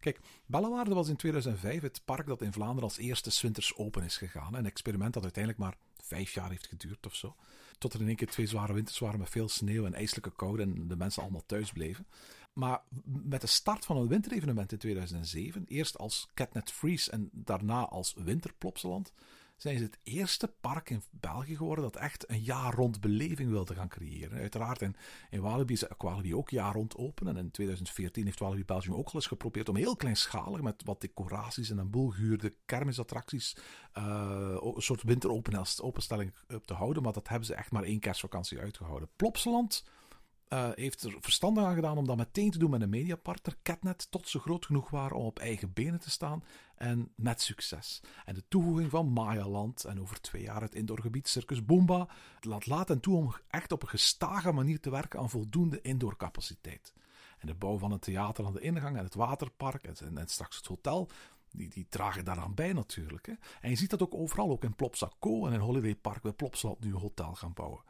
Kijk, 0.00 0.20
Bellewaarde 0.46 0.94
was 0.94 1.08
in 1.08 1.16
2005 1.16 1.82
het 1.82 2.00
park 2.04 2.26
dat 2.26 2.42
in 2.42 2.52
Vlaanderen 2.52 2.82
als 2.82 2.98
eerste 2.98 3.30
winters 3.42 3.76
open 3.76 4.02
is 4.02 4.16
gegaan. 4.16 4.54
Een 4.54 4.66
experiment 4.66 5.14
dat 5.14 5.22
uiteindelijk 5.22 5.62
maar 5.64 5.76
vijf 6.02 6.32
jaar 6.32 6.50
heeft 6.50 6.66
geduurd 6.66 7.06
of 7.06 7.14
zo. 7.14 7.36
Tot 7.78 7.92
er 7.92 8.00
in 8.00 8.06
één 8.06 8.16
keer 8.16 8.30
twee 8.30 8.46
zware 8.46 8.72
winters 8.72 8.98
waren 8.98 9.18
met 9.18 9.28
veel 9.28 9.48
sneeuw 9.48 9.84
en 9.84 9.94
ijselijke 9.94 10.32
koude 10.32 10.62
en 10.62 10.88
de 10.88 10.96
mensen 10.96 11.22
allemaal 11.22 11.46
thuis 11.46 11.72
bleven. 11.72 12.06
Maar 12.52 12.82
met 13.04 13.40
de 13.40 13.46
start 13.46 13.84
van 13.84 13.96
een 13.96 14.08
winterevenement 14.08 14.72
in 14.72 14.78
2007, 14.78 15.64
eerst 15.68 15.98
als 15.98 16.28
Catnet 16.34 16.70
Freeze 16.72 17.10
en 17.10 17.28
daarna 17.32 17.88
als 17.88 18.14
Winterplopseland, 18.16 19.12
zijn 19.62 19.78
ze 19.78 19.84
het 19.84 19.98
eerste 20.02 20.54
park 20.60 20.90
in 20.90 21.02
België 21.10 21.56
geworden 21.56 21.84
dat 21.84 21.96
echt 21.96 22.30
een 22.30 22.42
jaar 22.42 22.74
rond 22.74 23.00
beleving 23.00 23.50
wilde 23.50 23.74
gaan 23.74 23.88
creëren. 23.88 24.38
Uiteraard 24.38 24.82
in, 24.82 24.96
in 25.30 25.40
Walibi 25.40 25.72
is 25.72 25.84
Walibi 25.98 26.34
ook 26.34 26.50
jaar 26.50 26.72
rond 26.74 26.96
open. 26.96 27.28
En 27.28 27.36
in 27.36 27.50
2014 27.50 28.24
heeft 28.24 28.38
Walibi 28.38 28.64
Belgium 28.64 28.94
ook 28.94 29.06
al 29.06 29.14
eens 29.14 29.26
geprobeerd 29.26 29.68
om 29.68 29.76
heel 29.76 29.96
kleinschalig 29.96 30.60
met 30.60 30.82
wat 30.84 31.00
decoraties 31.00 31.70
en 31.70 31.78
een 31.78 31.90
boel 31.90 32.08
gehuurde 32.08 32.54
kermisattracties 32.64 33.56
uh, 33.98 34.56
een 34.74 34.82
soort 34.82 35.02
winteropenstelling 35.02 36.34
te 36.64 36.74
houden. 36.74 37.02
Maar 37.02 37.12
dat 37.12 37.28
hebben 37.28 37.46
ze 37.46 37.54
echt 37.54 37.70
maar 37.70 37.84
één 37.84 38.00
kerstvakantie 38.00 38.58
uitgehouden. 38.58 39.08
Plopsaland 39.16 39.84
uh, 40.52 40.68
heeft 40.74 41.02
er 41.02 41.16
verstandig 41.20 41.64
aan 41.64 41.74
gedaan 41.74 41.98
om 41.98 42.06
dat 42.06 42.16
meteen 42.16 42.50
te 42.50 42.58
doen 42.58 42.70
met 42.70 42.82
een 42.82 42.88
mediapartner, 42.88 43.56
Catnet, 43.62 44.10
tot 44.10 44.28
ze 44.28 44.38
groot 44.38 44.66
genoeg 44.66 44.90
waren 44.90 45.16
om 45.16 45.24
op 45.24 45.38
eigen 45.38 45.72
benen 45.72 46.00
te 46.00 46.10
staan. 46.10 46.44
En 46.74 47.12
met 47.14 47.40
succes. 47.40 48.00
En 48.24 48.34
de 48.34 48.44
toevoeging 48.48 48.90
van 48.90 49.12
Mayaland 49.12 49.84
en 49.84 50.00
over 50.00 50.20
twee 50.20 50.42
jaar 50.42 50.60
het 50.60 50.74
indoorgebied 50.74 51.28
Circus 51.28 51.64
Boomba 51.64 52.08
laat 52.40 52.66
laat 52.66 52.90
en 52.90 53.00
toe 53.00 53.16
om 53.16 53.34
echt 53.48 53.72
op 53.72 53.82
een 53.82 53.88
gestage 53.88 54.52
manier 54.52 54.80
te 54.80 54.90
werken 54.90 55.18
aan 55.18 55.30
voldoende 55.30 55.80
indoorcapaciteit. 55.80 56.92
En 57.38 57.46
de 57.46 57.54
bouw 57.54 57.78
van 57.78 57.92
een 57.92 57.98
theater 57.98 58.44
aan 58.44 58.52
de 58.52 58.60
ingang 58.60 58.96
en 58.96 59.04
het 59.04 59.14
waterpark 59.14 59.84
en, 59.84 60.28
straks 60.28 60.56
het 60.56 60.66
hotel 60.66 61.08
die, 61.50 61.68
die 61.68 61.86
dragen 61.88 62.24
daaraan 62.24 62.54
bij 62.54 62.72
natuurlijk. 62.72 63.26
Hè. 63.26 63.32
En 63.60 63.70
je 63.70 63.76
ziet 63.76 63.90
dat 63.90 64.02
ook 64.02 64.14
overal, 64.14 64.50
ook 64.50 64.64
in 64.64 64.76
Plopsaco 64.76 65.46
en 65.46 65.52
in 65.52 65.60
Holiday 65.60 65.94
Park 65.94 66.22
wil 66.22 66.34
Plopsaland 66.34 66.80
nu 66.80 66.90
een 66.90 67.00
hotel 67.00 67.34
gaan 67.34 67.52
bouwen. 67.52 67.82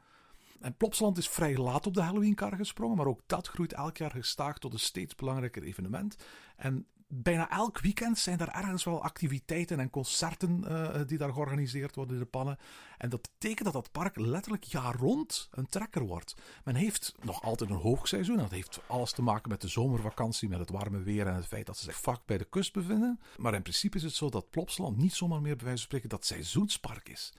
En 0.61 0.77
Plopsaland 0.77 1.19
is 1.19 1.29
vrij 1.29 1.57
laat 1.57 1.87
op 1.87 1.95
de 1.95 2.03
Halloween-kar 2.03 2.57
gesprongen, 2.57 2.97
maar 2.97 3.07
ook 3.07 3.21
dat 3.27 3.49
groeit 3.49 3.73
elk 3.73 3.97
jaar 3.97 4.11
gestaag 4.11 4.59
tot 4.59 4.73
een 4.73 4.79
steeds 4.79 5.15
belangrijker 5.15 5.63
evenement. 5.63 6.17
En 6.57 6.87
bijna 7.13 7.51
elk 7.51 7.81
weekend 7.81 8.19
zijn 8.19 8.39
er 8.39 8.49
ergens 8.49 8.85
wel 8.85 9.03
activiteiten 9.03 9.81
en 9.81 9.91
concerten 9.91 10.65
uh, 10.69 11.01
die 11.07 11.19
daar 11.19 11.33
georganiseerd 11.33 11.95
worden 11.95 12.15
in 12.15 12.21
de 12.21 12.29
pannen. 12.29 12.59
En 12.99 13.09
dat 13.09 13.23
betekent 13.23 13.65
dat 13.65 13.73
dat 13.73 13.93
park 13.93 14.17
letterlijk 14.17 14.65
jaar 14.65 14.97
rond 14.97 15.49
een 15.51 15.67
trekker 15.67 16.03
wordt. 16.03 16.35
Men 16.65 16.75
heeft 16.75 17.15
nog 17.23 17.43
altijd 17.43 17.71
een 17.71 17.77
hoogseizoen. 17.77 18.37
Dat 18.37 18.51
heeft 18.51 18.81
alles 18.87 19.13
te 19.13 19.23
maken 19.23 19.51
met 19.51 19.61
de 19.61 19.69
zomervakantie, 19.69 20.49
met 20.49 20.59
het 20.59 20.71
warme 20.71 21.03
weer 21.03 21.27
en 21.27 21.35
het 21.35 21.47
feit 21.47 21.67
dat 21.67 21.79
ze 21.79 21.85
zich 21.85 21.97
vlak 21.97 22.27
bij 22.27 22.39
de 22.39 22.45
kust 22.45 22.73
bevinden. 22.73 23.21
Maar 23.37 23.55
in 23.55 23.63
principe 23.63 23.97
is 23.97 24.03
het 24.03 24.15
zo 24.15 24.29
dat 24.29 24.51
Plopsaland 24.51 24.97
niet 24.97 25.15
zomaar 25.15 25.41
meer 25.41 25.57
bij 25.57 25.65
wijze 25.65 25.79
van 25.79 25.87
spreken 25.87 26.09
dat 26.09 26.27
seizoenspark 26.27 27.09
is. 27.09 27.33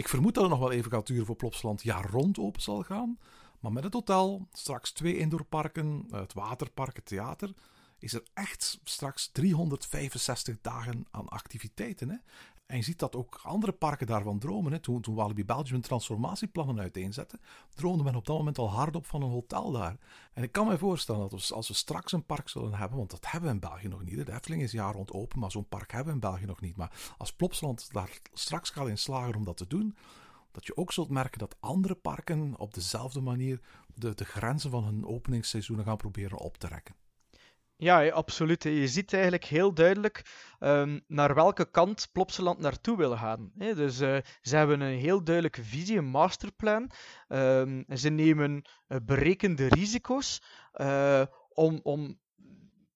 Ik 0.00 0.08
vermoed 0.08 0.34
dat 0.34 0.44
er 0.44 0.50
nog 0.50 0.58
wel 0.58 0.70
even 0.70 0.90
gaat 0.90 1.06
duren 1.06 1.26
voor 1.26 1.36
Plopsland 1.36 1.82
jaar 1.82 2.10
rond 2.10 2.38
open 2.38 2.62
zal 2.62 2.82
gaan. 2.82 3.18
Maar 3.58 3.72
met 3.72 3.84
het 3.84 3.92
hotel, 3.92 4.48
straks 4.52 4.90
twee 4.90 5.16
indoorparken, 5.16 6.06
het 6.10 6.32
waterpark, 6.32 6.96
het 6.96 7.04
theater, 7.04 7.52
is 7.98 8.12
er 8.12 8.22
echt 8.34 8.80
straks 8.84 9.28
365 9.32 10.56
dagen 10.60 11.06
aan 11.10 11.28
activiteiten. 11.28 12.08
Hè? 12.08 12.16
En 12.70 12.76
je 12.76 12.82
ziet 12.82 12.98
dat 12.98 13.16
ook 13.16 13.40
andere 13.42 13.72
parken 13.72 14.06
daarvan 14.06 14.38
dromen. 14.38 14.72
Hè. 14.72 14.78
Toen, 14.78 15.00
toen 15.00 15.14
Walibi 15.14 15.44
Belgium 15.44 15.80
transformatieplannen 15.80 16.80
uiteenzetten, 16.80 17.40
droomde 17.74 18.02
men 18.02 18.14
op 18.14 18.26
dat 18.26 18.36
moment 18.36 18.58
al 18.58 18.70
hardop 18.70 19.06
van 19.06 19.22
een 19.22 19.30
hotel 19.30 19.70
daar. 19.70 19.96
En 20.32 20.42
ik 20.42 20.52
kan 20.52 20.66
me 20.66 20.78
voorstellen 20.78 21.28
dat 21.28 21.52
als 21.52 21.68
we 21.68 21.74
straks 21.74 22.12
een 22.12 22.24
park 22.24 22.48
zullen 22.48 22.74
hebben, 22.74 22.98
want 22.98 23.10
dat 23.10 23.30
hebben 23.30 23.48
we 23.48 23.54
in 23.54 23.60
België 23.60 23.88
nog 23.88 24.04
niet. 24.04 24.26
De 24.26 24.32
Efteling 24.32 24.62
is 24.62 24.72
jaar 24.72 24.94
rond 24.94 25.12
open, 25.12 25.38
maar 25.38 25.50
zo'n 25.50 25.68
park 25.68 25.90
hebben 25.90 26.08
we 26.08 26.12
in 26.12 26.30
België 26.30 26.44
nog 26.44 26.60
niet. 26.60 26.76
Maar 26.76 27.14
als 27.18 27.32
Plopsland 27.32 27.92
daar 27.92 28.18
straks 28.32 28.70
gaat 28.70 28.88
in 28.88 28.98
slagen 28.98 29.34
om 29.34 29.44
dat 29.44 29.56
te 29.56 29.66
doen, 29.66 29.96
dat 30.50 30.66
je 30.66 30.76
ook 30.76 30.92
zult 30.92 31.10
merken 31.10 31.38
dat 31.38 31.56
andere 31.60 31.94
parken 31.94 32.58
op 32.58 32.74
dezelfde 32.74 33.20
manier 33.20 33.60
de, 33.94 34.14
de 34.14 34.24
grenzen 34.24 34.70
van 34.70 34.84
hun 34.84 35.06
openingsseizoenen 35.06 35.84
gaan 35.84 35.96
proberen 35.96 36.38
op 36.38 36.56
te 36.58 36.66
rekken. 36.66 36.94
Ja, 37.80 38.08
absoluut. 38.08 38.62
Je 38.62 38.88
ziet 38.88 39.12
eigenlijk 39.12 39.44
heel 39.44 39.74
duidelijk 39.74 40.22
um, 40.60 41.00
naar 41.06 41.34
welke 41.34 41.70
kant 41.70 42.08
Plopsaland 42.12 42.58
naartoe 42.58 42.96
wil 42.96 43.16
gaan. 43.16 43.52
Dus 43.54 44.00
uh, 44.00 44.16
ze 44.42 44.56
hebben 44.56 44.80
een 44.80 44.98
heel 44.98 45.24
duidelijke 45.24 45.64
visie, 45.64 45.98
een 45.98 46.04
masterplan. 46.04 46.90
Um, 47.28 47.84
ze 47.94 48.08
nemen 48.08 48.64
uh, 48.88 48.98
berekende 49.02 49.66
risico's 49.68 50.42
uh, 50.74 51.22
om, 51.48 51.80
om 51.82 52.18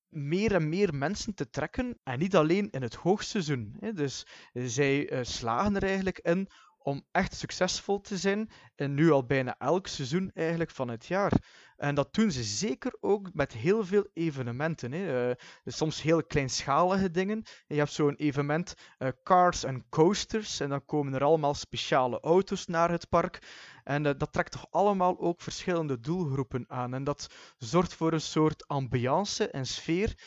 meer 0.09 0.55
en 0.55 0.69
meer 0.69 0.95
mensen 0.95 1.35
te 1.35 1.51
trekken. 1.51 1.99
En 2.03 2.19
niet 2.19 2.37
alleen 2.37 2.71
in 2.71 2.83
het 2.83 2.95
hoogseizoen. 2.95 3.77
Dus 3.95 4.27
zij 4.53 5.23
slagen 5.23 5.77
er 5.77 5.83
eigenlijk 5.83 6.19
in 6.19 6.49
om 6.85 7.05
echt 7.13 7.35
succesvol 7.35 8.01
te 8.01 8.17
zijn 8.17 8.51
en 8.75 8.95
nu 8.95 9.11
al 9.11 9.27
bijna 9.27 9.59
elk 9.59 9.87
seizoen 9.87 10.31
eigenlijk 10.35 10.71
van 10.71 10.89
het 10.89 11.07
jaar. 11.07 11.33
En 11.77 11.95
dat 11.95 12.15
doen 12.15 12.31
ze 12.31 12.43
zeker 12.43 12.97
ook 13.01 13.31
met 13.33 13.53
heel 13.53 13.85
veel 13.85 14.07
evenementen. 14.13 14.93
Hè. 14.93 15.29
Uh, 15.29 15.35
soms 15.65 16.03
heel 16.03 16.25
kleinschalige 16.25 17.11
dingen. 17.11 17.43
Je 17.67 17.75
hebt 17.77 17.93
zo'n 17.93 18.15
evenement 18.15 18.75
uh, 18.99 19.09
Cars 19.23 19.65
and 19.65 19.83
Coasters 19.89 20.61
en 20.61 20.69
dan 20.69 20.85
komen 20.85 21.15
er 21.15 21.25
allemaal 21.25 21.55
speciale 21.55 22.21
auto's 22.21 22.67
naar 22.67 22.91
het 22.91 23.09
park. 23.09 23.39
En 23.85 24.05
uh, 24.05 24.13
dat 24.17 24.33
trekt 24.33 24.53
toch 24.53 24.67
allemaal 24.71 25.21
ook 25.21 25.41
verschillende 25.43 26.01
doelgroepen 26.01 26.65
aan. 26.69 26.95
En 26.95 27.05
dat 27.05 27.35
zorgt 27.59 27.95
voor 27.95 28.13
een 28.13 28.21
soort 28.21 28.69
ambiance 28.69 29.49
en 29.49 29.67
sfeer 29.67 30.19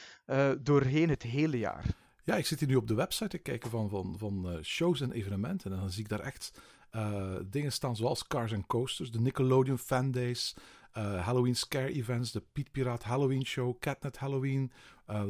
doorheen 0.60 1.10
het 1.10 1.24
hele 1.24 1.58
jaar. 1.58 2.07
Ja, 2.28 2.36
ik 2.36 2.46
zit 2.46 2.60
hier 2.60 2.68
nu 2.68 2.76
op 2.76 2.88
de 2.88 2.94
website 2.94 3.28
te 3.28 3.38
kijken 3.38 3.70
van, 3.70 3.90
van, 3.90 4.16
van 4.18 4.52
uh, 4.52 4.64
shows 4.64 5.02
en 5.02 5.12
evenementen. 5.12 5.72
En 5.72 5.80
dan 5.80 5.92
zie 5.92 6.04
ik 6.04 6.10
daar 6.10 6.20
echt 6.20 6.62
uh, 6.96 7.36
dingen 7.50 7.72
staan 7.72 7.96
zoals 7.96 8.28
Cars 8.28 8.54
and 8.54 8.66
Coasters, 8.66 9.12
de 9.12 9.20
Nickelodeon 9.20 9.78
Fan 9.78 10.12
Days, 10.12 10.56
uh, 10.98 11.26
Halloween 11.26 11.56
Scare 11.56 11.92
Events, 11.92 12.32
de 12.32 12.44
Piet 12.52 12.72
Piraat 12.72 13.04
Halloween 13.04 13.46
Show, 13.46 13.80
Catnet 13.80 14.18
Halloween, 14.18 14.72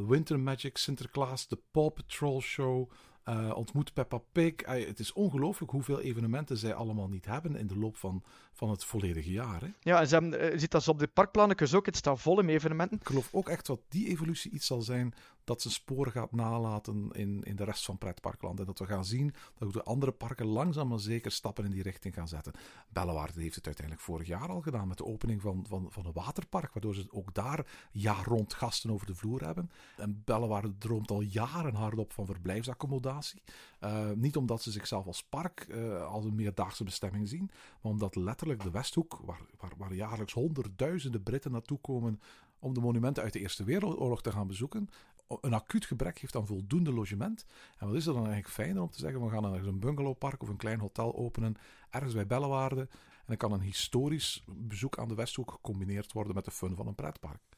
Winter 0.06 0.40
Magic, 0.40 0.76
Sinterklaas, 0.76 1.48
de 1.48 1.58
Paw 1.70 1.92
Patrol 1.92 2.40
Show, 2.40 2.90
ontmoet 3.54 3.92
Peppa 3.92 4.18
Pig. 4.32 4.54
het 4.64 4.98
is 4.98 5.12
ongelooflijk 5.12 5.72
hoeveel 5.72 6.00
evenementen 6.00 6.56
zij 6.56 6.74
allemaal 6.74 7.08
niet 7.08 7.24
hebben 7.24 7.56
in 7.56 7.66
de 7.66 7.78
loop 7.78 7.96
van, 7.96 8.22
van 8.52 8.70
het 8.70 8.84
volledige 8.84 9.30
jaar. 9.30 9.60
Hè? 9.60 9.68
Ja, 9.80 10.00
en 10.00 10.08
ze 10.08 10.14
hebben, 10.14 10.52
je 10.52 10.58
ziet 10.58 10.70
dat 10.70 10.82
ze 10.82 10.90
op 10.90 10.98
de 10.98 11.06
parkplannetjes 11.06 11.74
ook. 11.74 11.86
Het 11.86 11.96
staat 11.96 12.20
vol 12.20 12.40
in 12.40 12.48
evenementen. 12.48 12.98
Ik 13.00 13.06
geloof 13.06 13.28
ook 13.32 13.48
echt 13.48 13.66
dat 13.66 13.80
die 13.88 14.08
evolutie 14.08 14.50
iets 14.50 14.66
zal 14.66 14.82
zijn 14.82 15.14
dat 15.48 15.62
zijn 15.62 15.74
sporen 15.74 16.12
gaat 16.12 16.32
nalaten 16.32 17.10
in, 17.12 17.42
in 17.42 17.56
de 17.56 17.64
rest 17.64 17.84
van 17.84 17.98
pretparkland. 17.98 18.60
En 18.60 18.66
dat 18.66 18.78
we 18.78 18.86
gaan 18.86 19.04
zien 19.04 19.34
dat 19.58 19.72
de 19.72 19.82
andere 19.82 20.12
parken 20.12 20.46
langzaam 20.46 20.88
maar 20.88 21.00
zeker 21.00 21.30
stappen 21.30 21.64
in 21.64 21.70
die 21.70 21.82
richting 21.82 22.14
gaan 22.14 22.28
zetten. 22.28 22.52
Bellewaarde 22.88 23.40
heeft 23.40 23.54
het 23.54 23.66
uiteindelijk 23.66 24.06
vorig 24.06 24.26
jaar 24.26 24.48
al 24.48 24.60
gedaan 24.60 24.88
met 24.88 24.98
de 24.98 25.04
opening 25.04 25.40
van, 25.40 25.64
van, 25.68 25.86
van 25.90 26.06
een 26.06 26.12
waterpark, 26.12 26.72
waardoor 26.72 26.94
ze 26.94 27.06
ook 27.10 27.34
daar 27.34 27.66
jaar 27.92 28.24
rond 28.24 28.54
gasten 28.54 28.90
over 28.90 29.06
de 29.06 29.14
vloer 29.14 29.44
hebben. 29.44 29.70
En 29.96 30.22
Bellewaarde 30.24 30.78
droomt 30.78 31.10
al 31.10 31.20
jaren 31.20 31.74
hardop 31.74 32.12
van 32.12 32.26
verblijfsaccommodatie. 32.26 33.42
Uh, 33.80 34.10
niet 34.10 34.36
omdat 34.36 34.62
ze 34.62 34.70
zichzelf 34.70 35.06
als 35.06 35.24
park 35.24 35.66
uh, 35.70 36.06
als 36.06 36.24
een 36.24 36.34
meerdaagse 36.34 36.84
bestemming 36.84 37.28
zien, 37.28 37.50
maar 37.80 37.92
omdat 37.92 38.16
letterlijk 38.16 38.62
de 38.62 38.70
Westhoek, 38.70 39.20
waar, 39.24 39.40
waar, 39.58 39.72
waar 39.76 39.94
jaarlijks 39.94 40.32
honderdduizenden 40.32 41.22
Britten 41.22 41.52
naartoe 41.52 41.78
komen 41.78 42.20
om 42.58 42.74
de 42.74 42.80
monumenten 42.80 43.22
uit 43.22 43.32
de 43.32 43.38
Eerste 43.38 43.64
Wereldoorlog 43.64 44.22
te 44.22 44.32
gaan 44.32 44.46
bezoeken, 44.46 44.88
een 45.40 45.54
acuut 45.54 45.86
gebrek 45.86 46.18
heeft 46.18 46.36
aan 46.36 46.46
voldoende 46.46 46.92
logement. 46.92 47.44
En 47.78 47.86
wat 47.86 47.96
is 47.96 48.06
er 48.06 48.12
dan 48.12 48.26
eigenlijk 48.26 48.54
fijner 48.54 48.82
om 48.82 48.90
te 48.90 48.98
zeggen, 48.98 49.24
we 49.24 49.30
gaan 49.30 49.44
ergens 49.44 49.66
een 49.66 49.78
bungalowpark 49.78 50.42
of 50.42 50.48
een 50.48 50.56
klein 50.56 50.80
hotel 50.80 51.16
openen, 51.16 51.56
ergens 51.90 52.14
bij 52.14 52.26
Bellewaarde. 52.26 52.80
En 52.80 53.24
dan 53.26 53.36
kan 53.36 53.52
een 53.52 53.60
historisch 53.60 54.44
bezoek 54.46 54.98
aan 54.98 55.08
de 55.08 55.14
Westhoek 55.14 55.50
gecombineerd 55.50 56.12
worden 56.12 56.34
met 56.34 56.44
de 56.44 56.50
fun 56.50 56.76
van 56.76 56.86
een 56.86 56.94
pretpark. 56.94 57.57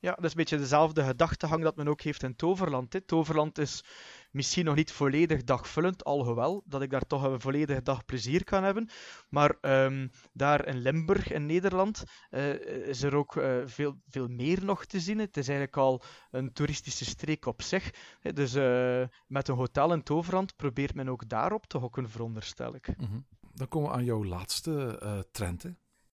Ja, 0.00 0.14
dat 0.14 0.24
is 0.24 0.30
een 0.30 0.36
beetje 0.36 0.58
dezelfde 0.58 1.04
gedachtegang 1.04 1.62
dat 1.62 1.76
men 1.76 1.88
ook 1.88 2.00
heeft 2.00 2.22
in 2.22 2.36
Toverland. 2.36 2.92
Hè. 2.92 3.00
Toverland 3.00 3.58
is 3.58 3.84
misschien 4.30 4.64
nog 4.64 4.74
niet 4.74 4.92
volledig 4.92 5.44
dagvullend, 5.44 6.04
alhoewel 6.04 6.62
dat 6.66 6.82
ik 6.82 6.90
daar 6.90 7.06
toch 7.06 7.22
een 7.22 7.40
volledige 7.40 7.82
dag 7.82 8.04
plezier 8.04 8.44
kan 8.44 8.64
hebben. 8.64 8.88
Maar 9.28 9.56
um, 9.60 10.10
daar 10.32 10.66
in 10.66 10.78
Limburg 10.78 11.32
in 11.32 11.46
Nederland 11.46 12.04
uh, 12.30 12.54
is 12.86 13.02
er 13.02 13.14
ook 13.14 13.36
uh, 13.36 13.56
veel, 13.64 14.00
veel 14.08 14.28
meer 14.28 14.64
nog 14.64 14.84
te 14.84 15.00
zien. 15.00 15.18
Het 15.18 15.36
is 15.36 15.48
eigenlijk 15.48 15.76
al 15.78 16.02
een 16.30 16.52
toeristische 16.52 17.04
streek 17.04 17.46
op 17.46 17.62
zich. 17.62 17.90
Dus 18.20 18.54
uh, 18.54 19.02
met 19.26 19.48
een 19.48 19.54
hotel 19.54 19.92
in 19.92 20.02
Toverland 20.02 20.56
probeert 20.56 20.94
men 20.94 21.08
ook 21.08 21.28
daarop 21.28 21.66
te 21.66 21.78
hokken, 21.78 22.10
veronderstel 22.10 22.74
ik. 22.74 22.88
-hmm. 22.96 23.26
Dan 23.52 23.68
komen 23.68 23.90
we 23.90 23.94
aan 23.94 24.04
jouw 24.04 24.24
laatste 24.24 25.26
trend. 25.32 25.62
Hè? 25.62 25.70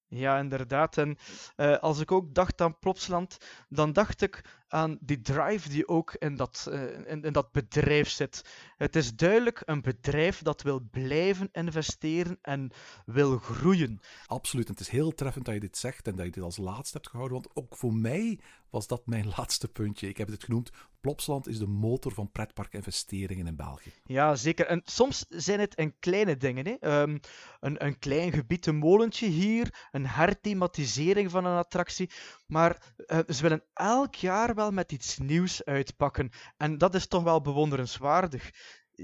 Ja, 0.07 0.37
inderdaad. 0.37 0.97
En 0.97 1.17
uh, 1.57 1.77
als 1.77 1.99
ik 1.99 2.11
ook 2.11 2.33
dacht 2.33 2.61
aan 2.61 2.79
Plopsland, 2.79 3.37
dan 3.69 3.93
dacht 3.93 4.21
ik 4.21 4.63
aan 4.67 4.97
die 5.01 5.21
drive 5.21 5.69
die 5.69 5.87
ook 5.87 6.13
in 6.13 6.35
dat, 6.35 6.67
uh, 6.69 7.07
in, 7.07 7.23
in, 7.23 7.33
dat 7.33 7.51
bedrijf 7.51 8.09
zit. 8.09 8.41
Het 8.77 8.95
is 8.95 9.15
duidelijk 9.15 9.61
een 9.65 9.81
bedrijf 9.81 10.41
dat 10.41 10.61
wil 10.61 10.87
blijven 10.91 11.49
investeren 11.51 12.37
en 12.41 12.71
wil 13.05 13.37
groeien. 13.37 13.99
Absoluut. 14.25 14.65
En 14.65 14.71
het 14.71 14.81
is 14.81 14.89
heel 14.89 15.13
treffend 15.13 15.45
dat 15.45 15.53
je 15.53 15.59
dit 15.59 15.77
zegt 15.77 16.07
en 16.07 16.15
dat 16.15 16.25
je 16.25 16.31
dit 16.31 16.43
als 16.43 16.57
laatste 16.57 16.97
hebt 16.97 17.09
gehouden. 17.09 17.41
Want 17.41 17.55
ook 17.55 17.75
voor 17.75 17.93
mij 17.93 18.39
was 18.69 18.87
dat 18.87 19.05
mijn 19.05 19.27
laatste 19.37 19.67
puntje. 19.67 20.07
Ik 20.07 20.17
heb 20.17 20.27
het 20.27 20.43
genoemd. 20.43 20.71
Plopsland 21.01 21.47
is 21.47 21.59
de 21.59 21.67
motor 21.67 22.11
van 22.11 22.31
pretparkinvesteringen 22.31 23.47
in 23.47 23.55
België. 23.55 23.91
Ja, 24.03 24.35
zeker. 24.35 24.65
En 24.65 24.81
soms 24.85 25.25
zijn 25.29 25.59
het 25.59 25.79
een 25.79 25.95
kleine 25.99 26.37
dingen. 26.37 26.65
Hè? 26.65 27.01
Um, 27.01 27.19
een, 27.59 27.85
een 27.85 27.99
klein 27.99 28.31
gebied, 28.31 28.65
een 28.65 28.75
molentje 28.75 29.27
hier, 29.27 29.87
een 29.91 30.07
herthematisering 30.07 31.31
van 31.31 31.45
een 31.45 31.57
attractie. 31.57 32.09
Maar 32.47 32.93
uh, 33.07 33.19
ze 33.27 33.41
willen 33.41 33.63
elk 33.73 34.15
jaar 34.15 34.54
wel 34.55 34.71
met 34.71 34.91
iets 34.91 35.17
nieuws 35.17 35.63
uitpakken. 35.63 36.29
En 36.57 36.77
dat 36.77 36.95
is 36.95 37.07
toch 37.07 37.23
wel 37.23 37.41
bewonderenswaardig. 37.41 38.49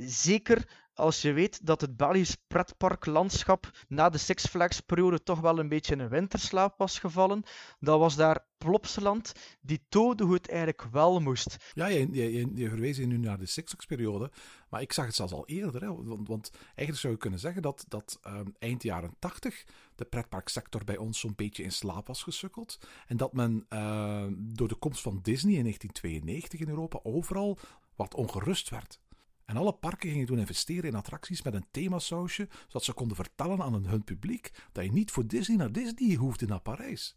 Zeker 0.06 0.81
als 0.94 1.22
je 1.22 1.34
weet 1.34 1.66
dat 1.66 1.82
het 1.82 1.98
Belgisch 1.98 2.38
pretparklandschap 2.48 3.72
na 3.88 4.10
de 4.10 4.18
Six 4.18 4.48
Flags 4.48 4.80
periode 4.80 5.24
toch 5.24 5.40
wel 5.40 5.60
een 5.60 5.70
beetje 5.70 5.94
in 5.94 6.00
een 6.00 6.10
winterslaap 6.10 6.78
was 6.78 7.00
gevallen, 7.00 7.44
dan 7.80 8.00
was 8.00 8.16
daar 8.16 8.46
Plopsaland 8.58 9.34
die 9.62 9.86
toonde 9.90 10.24
hoe 10.24 10.34
het 10.34 10.50
eigenlijk 10.50 10.84
wel 10.92 11.20
moest. 11.20 11.72
Ja, 11.74 11.88
je, 11.88 12.12
je, 12.12 12.52
je 12.56 12.70
verwees 12.70 12.98
nu 12.98 13.18
naar 13.18 13.38
de 13.38 13.46
Six 13.46 13.70
Flags 13.72 13.86
periode, 13.86 14.32
maar 14.70 14.82
ik 14.82 14.94
zag 14.94 15.06
het 15.06 15.16
zelfs 15.16 15.34
al 15.34 15.48
eerder. 15.48 16.06
Want, 16.06 16.28
want, 16.28 16.52
eigenlijk 16.66 16.98
zou 16.98 17.14
je 17.14 17.20
kunnen 17.20 17.40
zeggen 17.40 17.62
dat, 17.62 17.86
dat 17.88 18.20
um, 18.28 18.56
eind 18.60 18.84
jaren 18.84 19.16
80 19.20 19.66
de 19.96 20.06
pretparksector 20.06 20.84
bij 20.84 20.98
ons 20.98 21.20
zo'n 21.20 21.36
beetje 21.36 21.64
in 21.64 21.72
slaap 21.72 22.08
was 22.08 22.24
gesukkeld. 22.24 22.80
En 23.08 23.18
dat 23.18 23.34
men 23.34 23.66
uh, 23.70 24.26
door 24.38 24.68
de 24.68 24.76
komst 24.76 25.02
van 25.02 25.20
Disney 25.22 25.54
in 25.56 25.64
1992 25.64 26.60
in 26.60 26.70
Europa 26.70 27.00
overal 27.04 27.58
wat 27.96 28.16
ongerust 28.16 28.70
werd. 28.70 29.00
En 29.52 29.58
alle 29.58 29.74
parken 29.74 30.10
gingen 30.10 30.26
toen 30.26 30.40
investeren 30.40 30.90
in 30.90 30.96
attracties 30.96 31.42
met 31.42 31.54
een 31.54 31.66
themasausje, 31.72 32.48
zodat 32.68 32.84
ze 32.84 32.94
konden 32.94 33.16
vertellen 33.16 33.62
aan 33.62 33.86
hun 33.86 34.04
publiek 34.04 34.52
dat 34.72 34.84
je 34.84 34.92
niet 34.92 35.12
voor 35.12 35.28
Disney 35.28 35.58
naar 35.58 35.72
Disney 35.72 36.16
hoefde 36.16 36.46
naar 36.46 36.60
Parijs. 36.60 37.16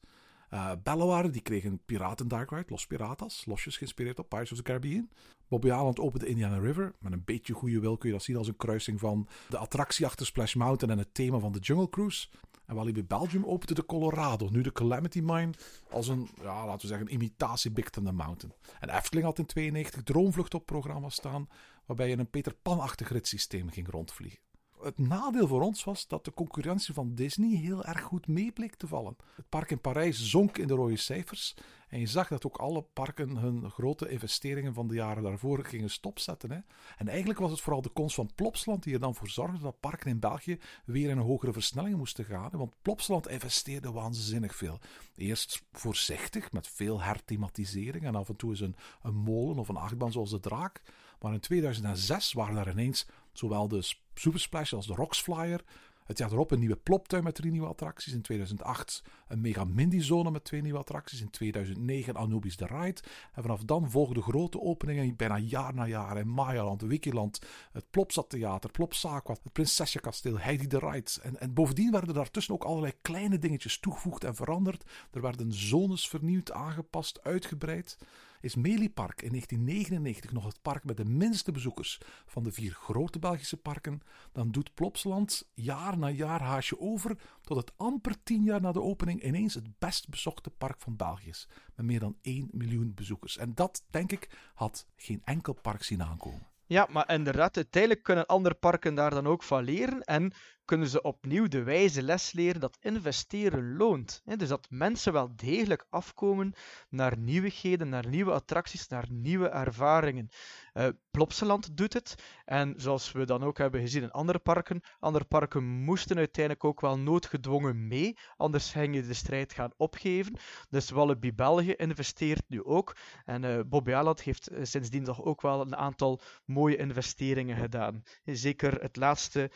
Uh, 0.51 1.23
die 1.31 1.41
kreeg 1.41 1.65
een 1.65 1.81
Piraten 1.85 2.29
Dark 2.29 2.51
Ride, 2.51 2.65
Los 2.69 2.87
Piratas, 2.87 3.45
losjes 3.47 3.77
geïnspireerd 3.77 4.19
op 4.19 4.29
Pirates 4.29 4.51
of 4.51 4.57
the 4.57 4.63
Caribbean. 4.63 5.09
Bobby 5.49 5.67
Island 5.67 5.99
opende 5.99 6.27
Indiana 6.27 6.59
River. 6.59 6.95
Met 6.99 7.13
een 7.13 7.25
beetje 7.25 7.55
goede 7.55 7.81
wil 7.81 7.97
kun 7.97 8.09
je 8.09 8.15
dat 8.15 8.25
zien 8.25 8.37
als 8.37 8.49
een 8.49 8.57
kruising 8.57 9.01
van 9.01 9.29
de 9.49 9.59
attractie 9.59 10.07
achter 10.07 10.27
Splash 10.27 10.55
Mountain 10.55 10.99
en 10.99 11.05
het 11.05 11.15
thema 11.15 11.39
van 11.39 11.53
de 11.53 11.59
Jungle 11.59 11.89
Cruise. 11.89 12.29
En 12.67 12.75
Walibi 12.75 13.05
Belgium 13.05 13.45
opende 13.45 13.75
de 13.75 13.87
Colorado, 13.87 14.49
nu 14.51 14.63
de 14.63 14.73
Calamity 14.73 15.21
Mine, 15.21 15.51
als 15.91 16.09
een, 16.09 16.29
ja, 16.43 16.67
laten 16.67 16.81
we 16.81 16.87
zeggen, 16.87 17.13
imitatie 17.13 17.71
Big 17.71 17.91
Thunder 17.91 18.15
Mountain. 18.15 18.55
En 18.81 18.89
Efteling 18.89 19.27
had 19.27 19.39
in 19.39 19.47
92 19.47 20.03
Droomvlucht 20.03 20.55
op 20.55 20.67
programma 20.67 21.09
staan, 21.09 21.49
waarbij 21.87 22.09
je 22.09 22.19
een 22.19 22.31
Peter 22.31 22.55
Pan-achtig 22.55 23.09
ritssysteem 23.09 23.71
ging 23.71 23.91
rondvliegen. 23.91 24.39
Het 24.85 24.99
nadeel 24.99 25.47
voor 25.47 25.63
ons 25.63 25.85
was 25.85 26.07
dat 26.07 26.25
de 26.25 26.33
concurrentie 26.33 26.95
van 26.95 27.15
Disney 27.15 27.57
heel 27.57 27.85
erg 27.85 28.01
goed 28.01 28.27
mee 28.27 28.53
bleek 28.53 28.75
te 28.75 28.87
vallen. 28.87 29.17
Het 29.37 29.49
park 29.49 29.71
in 29.71 29.81
Parijs 29.81 30.31
zonk 30.31 30.59
in 30.59 30.67
de 30.67 30.75
rode 30.75 30.97
cijfers. 30.97 31.55
En 31.89 32.01
je 32.01 32.07
zag 32.07 32.29
dat 32.29 32.47
ook 32.47 32.57
alle 32.57 32.83
parken 32.83 33.37
hun 33.37 33.71
grote 33.71 34.09
investeringen 34.09 34.75
van 34.75 34.89
de 34.89 34.95
jaren 34.95 35.23
daarvoor 35.23 35.65
gingen 35.65 35.91
stopzetten. 35.91 36.51
Hè. 36.51 36.59
En 36.97 37.09
eigenlijk 37.09 37.39
was 37.39 37.51
het 37.51 37.61
vooral 37.61 37.83
de 37.83 37.89
komst 37.89 38.15
van 38.15 38.31
Plopsland 38.35 38.83
die 38.83 38.95
er 38.95 39.01
dan 39.01 39.15
voor 39.15 39.29
zorgde 39.29 39.59
dat 39.59 39.81
parken 39.81 40.11
in 40.11 40.19
België 40.19 40.59
weer 40.85 41.11
in 41.11 41.19
een 41.19 41.25
hogere 41.25 41.53
versnelling 41.53 41.97
moesten 41.97 42.25
gaan. 42.25 42.51
Want 42.53 42.75
Plopsland 42.83 43.29
investeerde 43.29 43.93
waanzinnig 43.93 44.57
veel. 44.57 44.79
Eerst 45.17 45.63
voorzichtig, 45.73 46.53
met 46.53 46.69
veel 46.69 47.01
herthematisering 47.01 48.05
en 48.05 48.15
af 48.15 48.29
en 48.29 48.37
toe 48.37 48.51
eens 48.51 48.61
een, 48.61 48.77
een 49.03 49.15
molen 49.15 49.59
of 49.59 49.69
een 49.69 49.77
achtbaan 49.77 50.13
zoals 50.13 50.31
de 50.31 50.41
draak. 50.41 50.83
Maar 51.25 51.33
in 51.33 51.41
2006 51.41 52.33
waren 52.33 52.55
daar 52.55 52.71
ineens 52.71 53.07
Zowel 53.33 53.69
de 53.69 53.95
Super 54.15 54.41
Splash 54.41 54.73
als 54.73 54.87
de 54.87 54.95
Rocks 54.95 55.21
Flyer. 55.21 55.65
Het 56.05 56.19
jaar 56.19 56.33
erop 56.33 56.51
een 56.51 56.59
nieuwe 56.59 56.77
Ploptuin 56.77 57.25
met 57.25 57.35
drie 57.35 57.51
nieuwe 57.51 57.67
attracties. 57.67 58.13
In 58.13 58.23
2008 58.23 59.03
een 59.29 59.41
Mega 59.41 59.65
Mindy 59.65 60.01
Zone 60.01 60.31
met 60.31 60.45
twee 60.45 60.63
nieuwe 60.63 60.79
attracties. 60.79 61.21
In 61.21 61.31
2009 61.31 62.17
Anubis 62.17 62.57
The 62.57 62.67
Ride. 62.67 63.01
En 63.33 63.43
vanaf 63.43 63.65
dan 63.65 63.91
volgden 63.91 64.23
grote 64.23 64.61
openingen 64.61 65.17
bijna 65.17 65.39
jaar 65.39 65.75
na 65.75 65.87
jaar 65.87 66.19
in 66.19 66.29
Mayaland, 66.29 66.83
Wikiland, 66.83 67.39
het 67.73 67.91
Plopsat 67.91 68.31
Theater, 68.31 68.71
Plops 68.71 69.05
Aqua, 69.05 69.35
het 69.43 69.53
Prinsesje 69.53 70.01
Kasteel, 70.01 70.39
Heidi 70.39 70.67
The 70.67 70.79
Ride. 70.79 71.11
En, 71.23 71.41
en 71.41 71.55
bovendien 71.55 71.91
werden 71.91 72.09
er 72.09 72.15
daartussen 72.15 72.55
ook 72.55 72.65
allerlei 72.65 72.93
kleine 73.03 73.39
dingetjes 73.39 73.79
toegevoegd 73.79 74.25
en 74.25 74.35
veranderd. 74.35 74.85
Er 75.13 75.21
werden 75.21 75.53
zones 75.53 76.09
vernieuwd, 76.09 76.53
aangepast, 76.53 77.23
uitgebreid 77.23 77.99
is 78.45 78.55
Meliepark 78.55 79.23
in 79.23 79.31
1999 79.31 80.33
nog 80.33 80.45
het 80.45 80.63
park 80.63 80.85
met 80.85 80.97
de 80.97 81.05
minste 81.05 81.53
bezoekers 81.53 82.01
van 82.27 82.43
de 82.43 82.53
vier 82.53 82.73
grote 82.73 83.19
Belgische 83.19 83.57
parken, 83.57 84.01
dan 84.33 84.51
doet 84.51 84.75
Plopsland 84.75 85.49
jaar 85.55 85.99
na 85.99 86.09
jaar 86.09 86.41
haasje 86.41 86.81
over 86.81 87.19
tot 87.41 87.57
het 87.57 87.73
amper 87.77 88.23
tien 88.23 88.43
jaar 88.43 88.61
na 88.61 88.73
de 88.73 88.83
opening 88.83 89.25
ineens 89.25 89.55
het 89.55 89.79
best 89.79 90.09
bezochte 90.09 90.51
park 90.51 90.81
van 90.81 90.97
België 90.97 91.33
met 91.75 91.87
meer 91.87 92.01
dan 92.01 92.17
1 92.23 92.49
miljoen 92.51 92.95
bezoekers. 92.95 93.37
En 93.37 93.55
dat, 93.55 93.85
denk 93.91 94.13
ik, 94.13 94.29
had 94.55 94.87
geen 94.97 95.23
enkel 95.25 95.53
park 95.53 95.83
zien 95.83 96.03
aankomen. 96.03 96.49
Ja, 96.67 96.87
maar 96.91 97.13
inderdaad, 97.13 97.57
uiteindelijk 97.57 98.03
kunnen 98.03 98.27
andere 98.27 98.55
parken 98.55 98.95
daar 98.95 99.11
dan 99.11 99.27
ook 99.27 99.43
van 99.43 99.65
leren 99.65 100.01
en 100.03 100.33
kunnen 100.65 100.89
ze 100.89 101.03
opnieuw 101.03 101.49
de 101.49 101.63
wijze 101.63 102.03
les 102.03 102.33
leren 102.33 102.61
dat 102.61 102.79
investeren 102.81 103.77
loont. 103.77 104.23
Dus 104.25 104.49
dat 104.49 104.67
mensen 104.71 105.13
wel 105.13 105.33
degelijk 105.37 105.87
afkomen 105.91 106.53
naar 106.89 107.19
nieuwigheden, 107.19 107.89
naar 107.89 108.09
nieuwe 108.09 108.33
attracties, 108.33 108.89
naar 108.89 109.07
nieuwe 109.11 109.49
ervaringen. 109.49 110.29
Uh, 110.75 110.89
Plopsaland 111.11 111.77
doet 111.77 111.93
het. 111.93 112.15
En 112.45 112.75
zoals 112.77 113.13
we 113.13 113.27
dan 113.27 113.43
ook 113.43 113.59
hebben 113.59 113.81
gezien 113.81 114.03
in 114.03 114.11
andere 114.11 114.39
parken, 114.39 114.81
andere 114.99 115.25
parken 115.25 115.65
moesten 115.65 116.17
uiteindelijk 116.17 116.65
ook 116.65 116.81
wel 116.81 116.99
noodgedwongen 116.99 117.87
mee, 117.87 118.17
anders 118.37 118.71
ging 118.71 118.95
je 118.95 119.03
de 119.03 119.15
strijd 119.15 119.53
gaan 119.53 119.73
opgeven. 119.77 120.37
Dus 120.71 120.91
Walibi 120.91 121.33
België 121.35 121.73
investeert 121.73 122.43
nu 122.49 122.65
ook. 122.65 122.97
En 123.25 123.43
uh, 123.43 123.61
Bobby 123.67 123.93
Aland 123.93 124.23
heeft 124.23 124.53
uh, 124.53 124.59
sindsdien 124.63 125.05
toch 125.05 125.23
ook 125.23 125.43
wel 125.43 125.61
een 125.61 125.77
aantal 125.77 126.21
mooie 126.45 126.77
investeringen 126.77 127.57
gedaan. 127.57 128.03
Zeker 128.25 128.83
het 128.83 128.97
laatste 128.97 129.51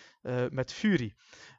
met 0.51 0.73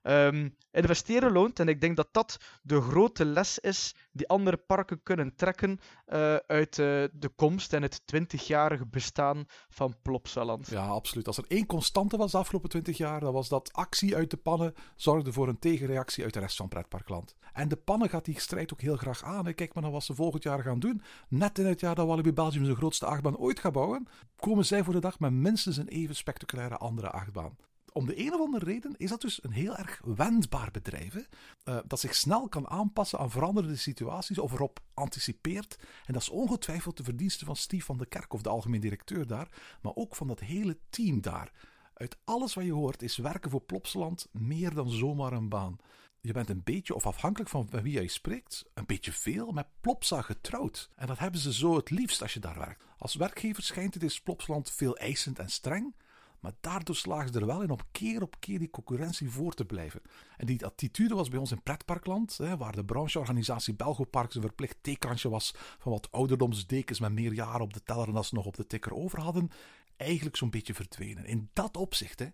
Um, 0.04 0.56
investeren 0.72 1.32
loont 1.32 1.60
en 1.60 1.68
ik 1.68 1.82
denk 1.82 1.96
dat 1.96 2.08
dat 2.12 2.38
de 2.62 2.82
grote 2.82 3.26
les 3.26 3.60
is 3.60 3.96
die 4.12 4.28
andere 4.28 4.58
parken 4.58 5.04
kunnen 5.04 5.36
trekken 5.36 5.80
uh, 6.08 6.36
uit 6.36 6.78
uh, 6.78 7.04
de 7.12 7.30
komst 7.36 7.74
en 7.74 7.82
het 7.82 8.02
20-jarige 8.16 8.86
bestaan 8.86 9.46
van 9.70 9.96
Plopsaland. 10.02 10.68
Ja, 10.68 10.88
absoluut. 10.88 11.28
Als 11.28 11.38
er 11.38 11.46
één 11.48 11.66
constante 11.66 12.18
was 12.18 12.32
de 12.32 12.38
afgelopen 12.38 12.70
20 12.70 12.98
jaar, 12.98 13.20
dan 13.20 13.34
was 13.34 13.50
dat 13.50 13.74
actie 13.74 14.16
uit 14.16 14.32
de 14.32 14.38
pannen 14.38 14.74
zorgde 14.96 15.34
voor 15.34 15.48
een 15.48 15.60
tegenreactie 15.60 16.24
uit 16.24 16.34
de 16.34 16.40
rest 16.40 16.58
van 16.58 16.68
Pretparkland. 16.68 17.36
En 17.54 17.68
de 17.68 17.76
pannen 17.76 18.10
gaat 18.10 18.26
die 18.26 18.40
strijd 18.40 18.74
ook 18.74 18.82
heel 18.82 18.98
graag 18.98 19.24
aan. 19.24 19.54
Kijk 19.54 19.74
maar 19.74 19.84
naar 19.84 19.92
wat 19.92 20.04
ze 20.04 20.16
volgend 20.16 20.44
jaar 20.44 20.64
gaan 20.64 20.80
doen. 20.80 21.02
Net 21.28 21.60
in 21.60 21.66
het 21.66 21.80
jaar 21.80 21.96
dat 21.96 22.08
Walibi 22.08 22.34
Belgium 22.34 22.66
zijn 22.66 22.78
grootste 22.78 23.06
achtbaan 23.06 23.38
ooit 23.38 23.60
gaat 23.60 23.74
bouwen, 23.74 24.08
komen 24.36 24.66
zij 24.66 24.84
voor 24.84 24.94
de 24.94 25.00
dag 25.00 25.20
met 25.20 25.32
minstens 25.32 25.78
een 25.78 25.88
even 25.88 26.16
spectaculaire 26.16 26.78
andere 26.78 27.10
achtbaan 27.10 27.58
om 27.92 28.06
de 28.06 28.20
een 28.20 28.34
of 28.34 28.40
andere 28.40 28.66
reden 28.66 28.94
is 28.98 29.10
dat 29.10 29.22
dus 29.22 29.44
een 29.44 29.52
heel 29.52 29.76
erg 29.78 30.02
wendbaar 30.04 30.72
bedrijf. 30.72 31.16
Uh, 31.16 31.78
dat 31.88 32.00
zich 32.00 32.16
snel 32.16 32.48
kan 32.48 32.70
aanpassen 32.70 33.20
aan 33.20 33.32
veranderende 33.32 33.76
situaties 33.76 34.40
of 34.40 34.52
erop 34.52 34.80
anticipeert. 34.94 35.78
En 36.06 36.14
dat 36.14 36.22
is 36.22 36.30
ongetwijfeld 36.30 36.98
de 36.98 37.04
verdienste 37.04 37.46
van 37.46 37.56
Steve 37.56 37.86
van 37.86 37.98
de 37.98 38.06
Kerk, 38.06 38.34
of 38.34 38.42
de 38.42 38.50
algemeen 38.50 38.82
directeur 38.82 39.28
daar, 39.28 39.78
maar 39.82 39.96
ook 39.96 40.16
van 40.16 40.28
dat 40.28 40.40
hele 40.40 40.78
team 40.90 41.22
daar. 41.22 41.52
Uit 41.94 42.18
alles 42.26 42.54
wat 42.54 42.66
je 42.66 42.74
hoort 42.74 43.02
is 43.02 43.18
werken 43.18 43.52
voor 43.52 43.62
Plopsland 43.62 44.28
meer 44.32 44.74
dan 44.74 44.90
zomaar 44.90 45.34
een 45.34 45.50
baan. 45.50 45.78
Je 46.22 46.34
bent 46.34 46.50
een 46.50 46.64
beetje, 46.64 46.96
of 46.96 47.06
afhankelijk 47.06 47.50
van 47.50 47.70
wie 47.70 47.94
jij 47.94 48.08
spreekt, 48.08 48.66
een 48.74 48.86
beetje 48.86 49.12
veel 49.12 49.52
met 49.52 49.68
Plopsa 49.82 50.22
getrouwd. 50.22 50.90
En 50.96 51.08
dat 51.08 51.20
hebben 51.20 51.40
ze 51.40 51.54
zo 51.54 51.76
het 51.76 51.90
liefst 51.90 52.22
als 52.22 52.34
je 52.34 52.40
daar 52.40 52.58
werkt. 52.58 52.84
Als 52.98 53.16
werkgever 53.16 53.64
schijnt 53.64 53.94
het 53.94 54.04
is 54.04 54.22
Plopsland 54.22 54.72
veel 54.72 54.98
eisend 54.98 55.40
en 55.40 55.50
streng. 55.50 55.96
Maar 56.40 56.54
daardoor 56.62 56.96
slagen 56.96 57.34
ze 57.34 57.40
er 57.40 57.46
wel 57.46 57.62
in 57.62 57.70
om 57.70 57.80
keer 57.92 58.22
op 58.22 58.36
keer 58.40 58.60
die 58.60 58.70
concurrentie 58.70 59.30
voor 59.30 59.54
te 59.54 59.66
blijven. 59.66 60.02
En 60.38 60.46
die 60.46 60.66
attitude 60.66 61.16
was 61.16 61.30
bij 61.30 61.40
ons 61.40 61.52
in 61.52 61.64
pretparkland, 61.64 62.38
hè, 62.38 62.58
waar 62.58 62.76
de 62.76 62.86
brancheorganisatie 62.86 63.76
Belgoparks 63.76 64.36
een 64.36 64.42
verplicht 64.42 64.78
tekenkansje 64.82 65.30
was 65.30 65.54
van 65.80 65.92
wat 65.92 66.12
ouderdomsdekens 66.12 67.00
met 67.00 67.12
meer 67.12 67.34
jaren 67.34 67.62
op 67.62 67.74
de 67.74 67.84
teller 67.84 68.14
dan 68.14 68.24
ze 68.24 68.36
nog 68.36 68.46
op 68.46 68.56
de 68.56 68.68
tikker 68.68 68.94
over 68.94 69.20
hadden, 69.20 69.50
eigenlijk 69.98 70.36
zo'n 70.36 70.50
beetje 70.50 70.74
verdwenen. 70.74 71.26
In 71.26 71.50
dat 71.54 71.78
opzicht 71.78 72.20
hè, 72.20 72.28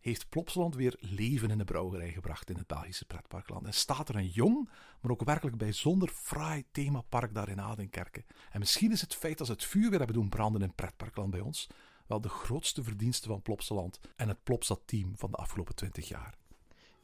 heeft 0.00 0.28
Plopsland 0.28 0.74
weer 0.74 0.96
leven 0.98 1.50
in 1.50 1.58
de 1.58 1.64
brouwerij 1.64 2.12
gebracht 2.12 2.50
in 2.50 2.56
het 2.56 2.66
Belgische 2.66 3.04
pretparkland. 3.04 3.66
En 3.66 3.74
staat 3.74 4.08
er 4.08 4.16
een 4.16 4.28
jong, 4.28 4.70
maar 5.00 5.10
ook 5.10 5.24
werkelijk 5.24 5.56
bijzonder 5.56 6.08
fraai 6.08 6.64
themapark 6.72 7.34
daar 7.34 7.48
in 7.48 7.60
Adenkerken. 7.60 8.24
En 8.50 8.58
misschien 8.58 8.92
is 8.92 9.00
het 9.00 9.14
feit 9.14 9.38
dat 9.38 9.46
ze 9.46 9.52
het 9.52 9.64
vuur 9.64 9.90
weer 9.90 9.98
hebben 9.98 10.16
doen 10.16 10.28
branden 10.28 10.62
in 10.62 10.74
pretparkland 10.74 11.30
bij 11.30 11.40
ons 11.40 11.68
wel 12.06 12.20
de 12.20 12.28
grootste 12.28 12.82
verdienste 12.82 13.28
van 13.28 13.42
Plopsaland 13.42 14.00
en 14.16 14.28
het 14.28 14.42
Plopsat-team 14.42 15.12
van 15.16 15.30
de 15.30 15.36
afgelopen 15.36 15.74
20 15.74 16.08
jaar. 16.08 16.34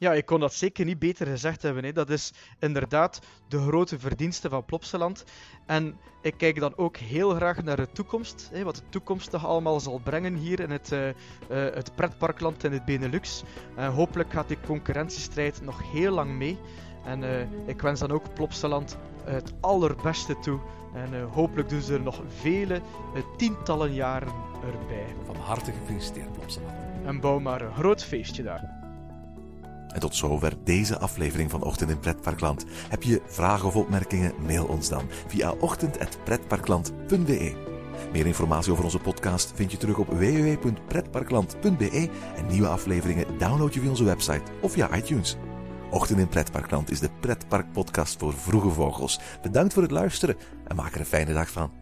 Ja, 0.01 0.13
ik 0.13 0.25
kon 0.25 0.39
dat 0.39 0.53
zeker 0.53 0.85
niet 0.85 0.99
beter 0.99 1.27
gezegd 1.27 1.61
hebben. 1.61 1.83
Hè. 1.83 1.91
Dat 1.91 2.09
is 2.09 2.33
inderdaad 2.59 3.19
de 3.47 3.59
grote 3.59 3.99
verdienste 3.99 4.49
van 4.49 4.65
Plopsaland. 4.65 5.23
En 5.65 5.97
ik 6.21 6.33
kijk 6.37 6.59
dan 6.59 6.77
ook 6.77 6.97
heel 6.97 7.29
graag 7.29 7.63
naar 7.63 7.75
de 7.75 7.91
toekomst. 7.91 8.49
Hè, 8.51 8.63
wat 8.63 8.75
de 8.75 8.89
toekomst 8.89 9.31
nog 9.31 9.45
allemaal 9.45 9.79
zal 9.79 9.99
brengen 9.99 10.35
hier 10.35 10.59
in 10.59 10.69
het, 10.69 10.91
uh, 10.91 11.07
uh, 11.07 11.13
het 11.49 11.95
pretparkland 11.95 12.63
in 12.63 12.71
het 12.71 12.85
Benelux. 12.85 13.43
En 13.75 13.91
hopelijk 13.91 14.31
gaat 14.31 14.47
die 14.47 14.59
concurrentiestrijd 14.65 15.61
nog 15.61 15.91
heel 15.91 16.11
lang 16.11 16.31
mee. 16.31 16.57
En 17.03 17.49
ik 17.67 17.81
wens 17.81 17.99
dan 17.99 18.11
ook 18.11 18.33
Plopsaland 18.33 18.97
het 19.23 19.53
allerbeste 19.59 20.39
toe. 20.39 20.59
En 20.93 21.29
hopelijk 21.31 21.69
doen 21.69 21.81
ze 21.81 21.93
er 21.93 22.01
nog 22.01 22.21
vele 22.27 22.81
tientallen 23.37 23.93
jaren 23.93 24.33
erbij. 24.71 25.15
Van 25.25 25.35
harte 25.35 25.71
gefeliciteerd, 25.71 26.31
Plopsaland. 26.31 26.73
En 27.05 27.19
bouw 27.19 27.39
maar 27.39 27.61
een 27.61 27.73
groot 27.73 28.03
feestje 28.03 28.43
daar. 28.43 28.79
En 29.87 29.99
tot 29.99 30.15
zover 30.15 30.53
deze 30.63 30.99
aflevering 30.99 31.51
van 31.51 31.63
Ochtend 31.63 31.89
in 31.89 31.99
Pretparkland. 31.99 32.65
Heb 32.89 33.03
je 33.03 33.21
vragen 33.25 33.67
of 33.67 33.75
opmerkingen? 33.75 34.33
Mail 34.45 34.65
ons 34.65 34.89
dan 34.89 35.03
via 35.27 35.53
ochtend.pretparkland.be. 35.59 37.69
Meer 38.11 38.25
informatie 38.25 38.71
over 38.71 38.83
onze 38.83 38.99
podcast 38.99 39.51
vind 39.55 39.71
je 39.71 39.77
terug 39.77 39.97
op 39.97 40.07
www.pretparkland.be 40.07 42.09
en 42.35 42.47
nieuwe 42.47 42.67
afleveringen 42.67 43.37
download 43.37 43.73
je 43.73 43.79
via 43.79 43.89
onze 43.89 44.03
website 44.03 44.43
of 44.61 44.71
via 44.71 44.95
iTunes. 44.95 45.37
Ochtend 45.91 46.19
in 46.19 46.27
Pretparkland 46.27 46.91
is 46.91 46.99
de 46.99 47.09
pretparkpodcast 47.19 48.19
voor 48.19 48.33
vroege 48.33 48.69
vogels. 48.69 49.19
Bedankt 49.41 49.73
voor 49.73 49.81
het 49.81 49.91
luisteren 49.91 50.35
en 50.71 50.77
maak 50.77 50.93
er 50.93 50.99
een 50.99 51.05
fijne 51.05 51.33
dag 51.33 51.49
van. 51.49 51.80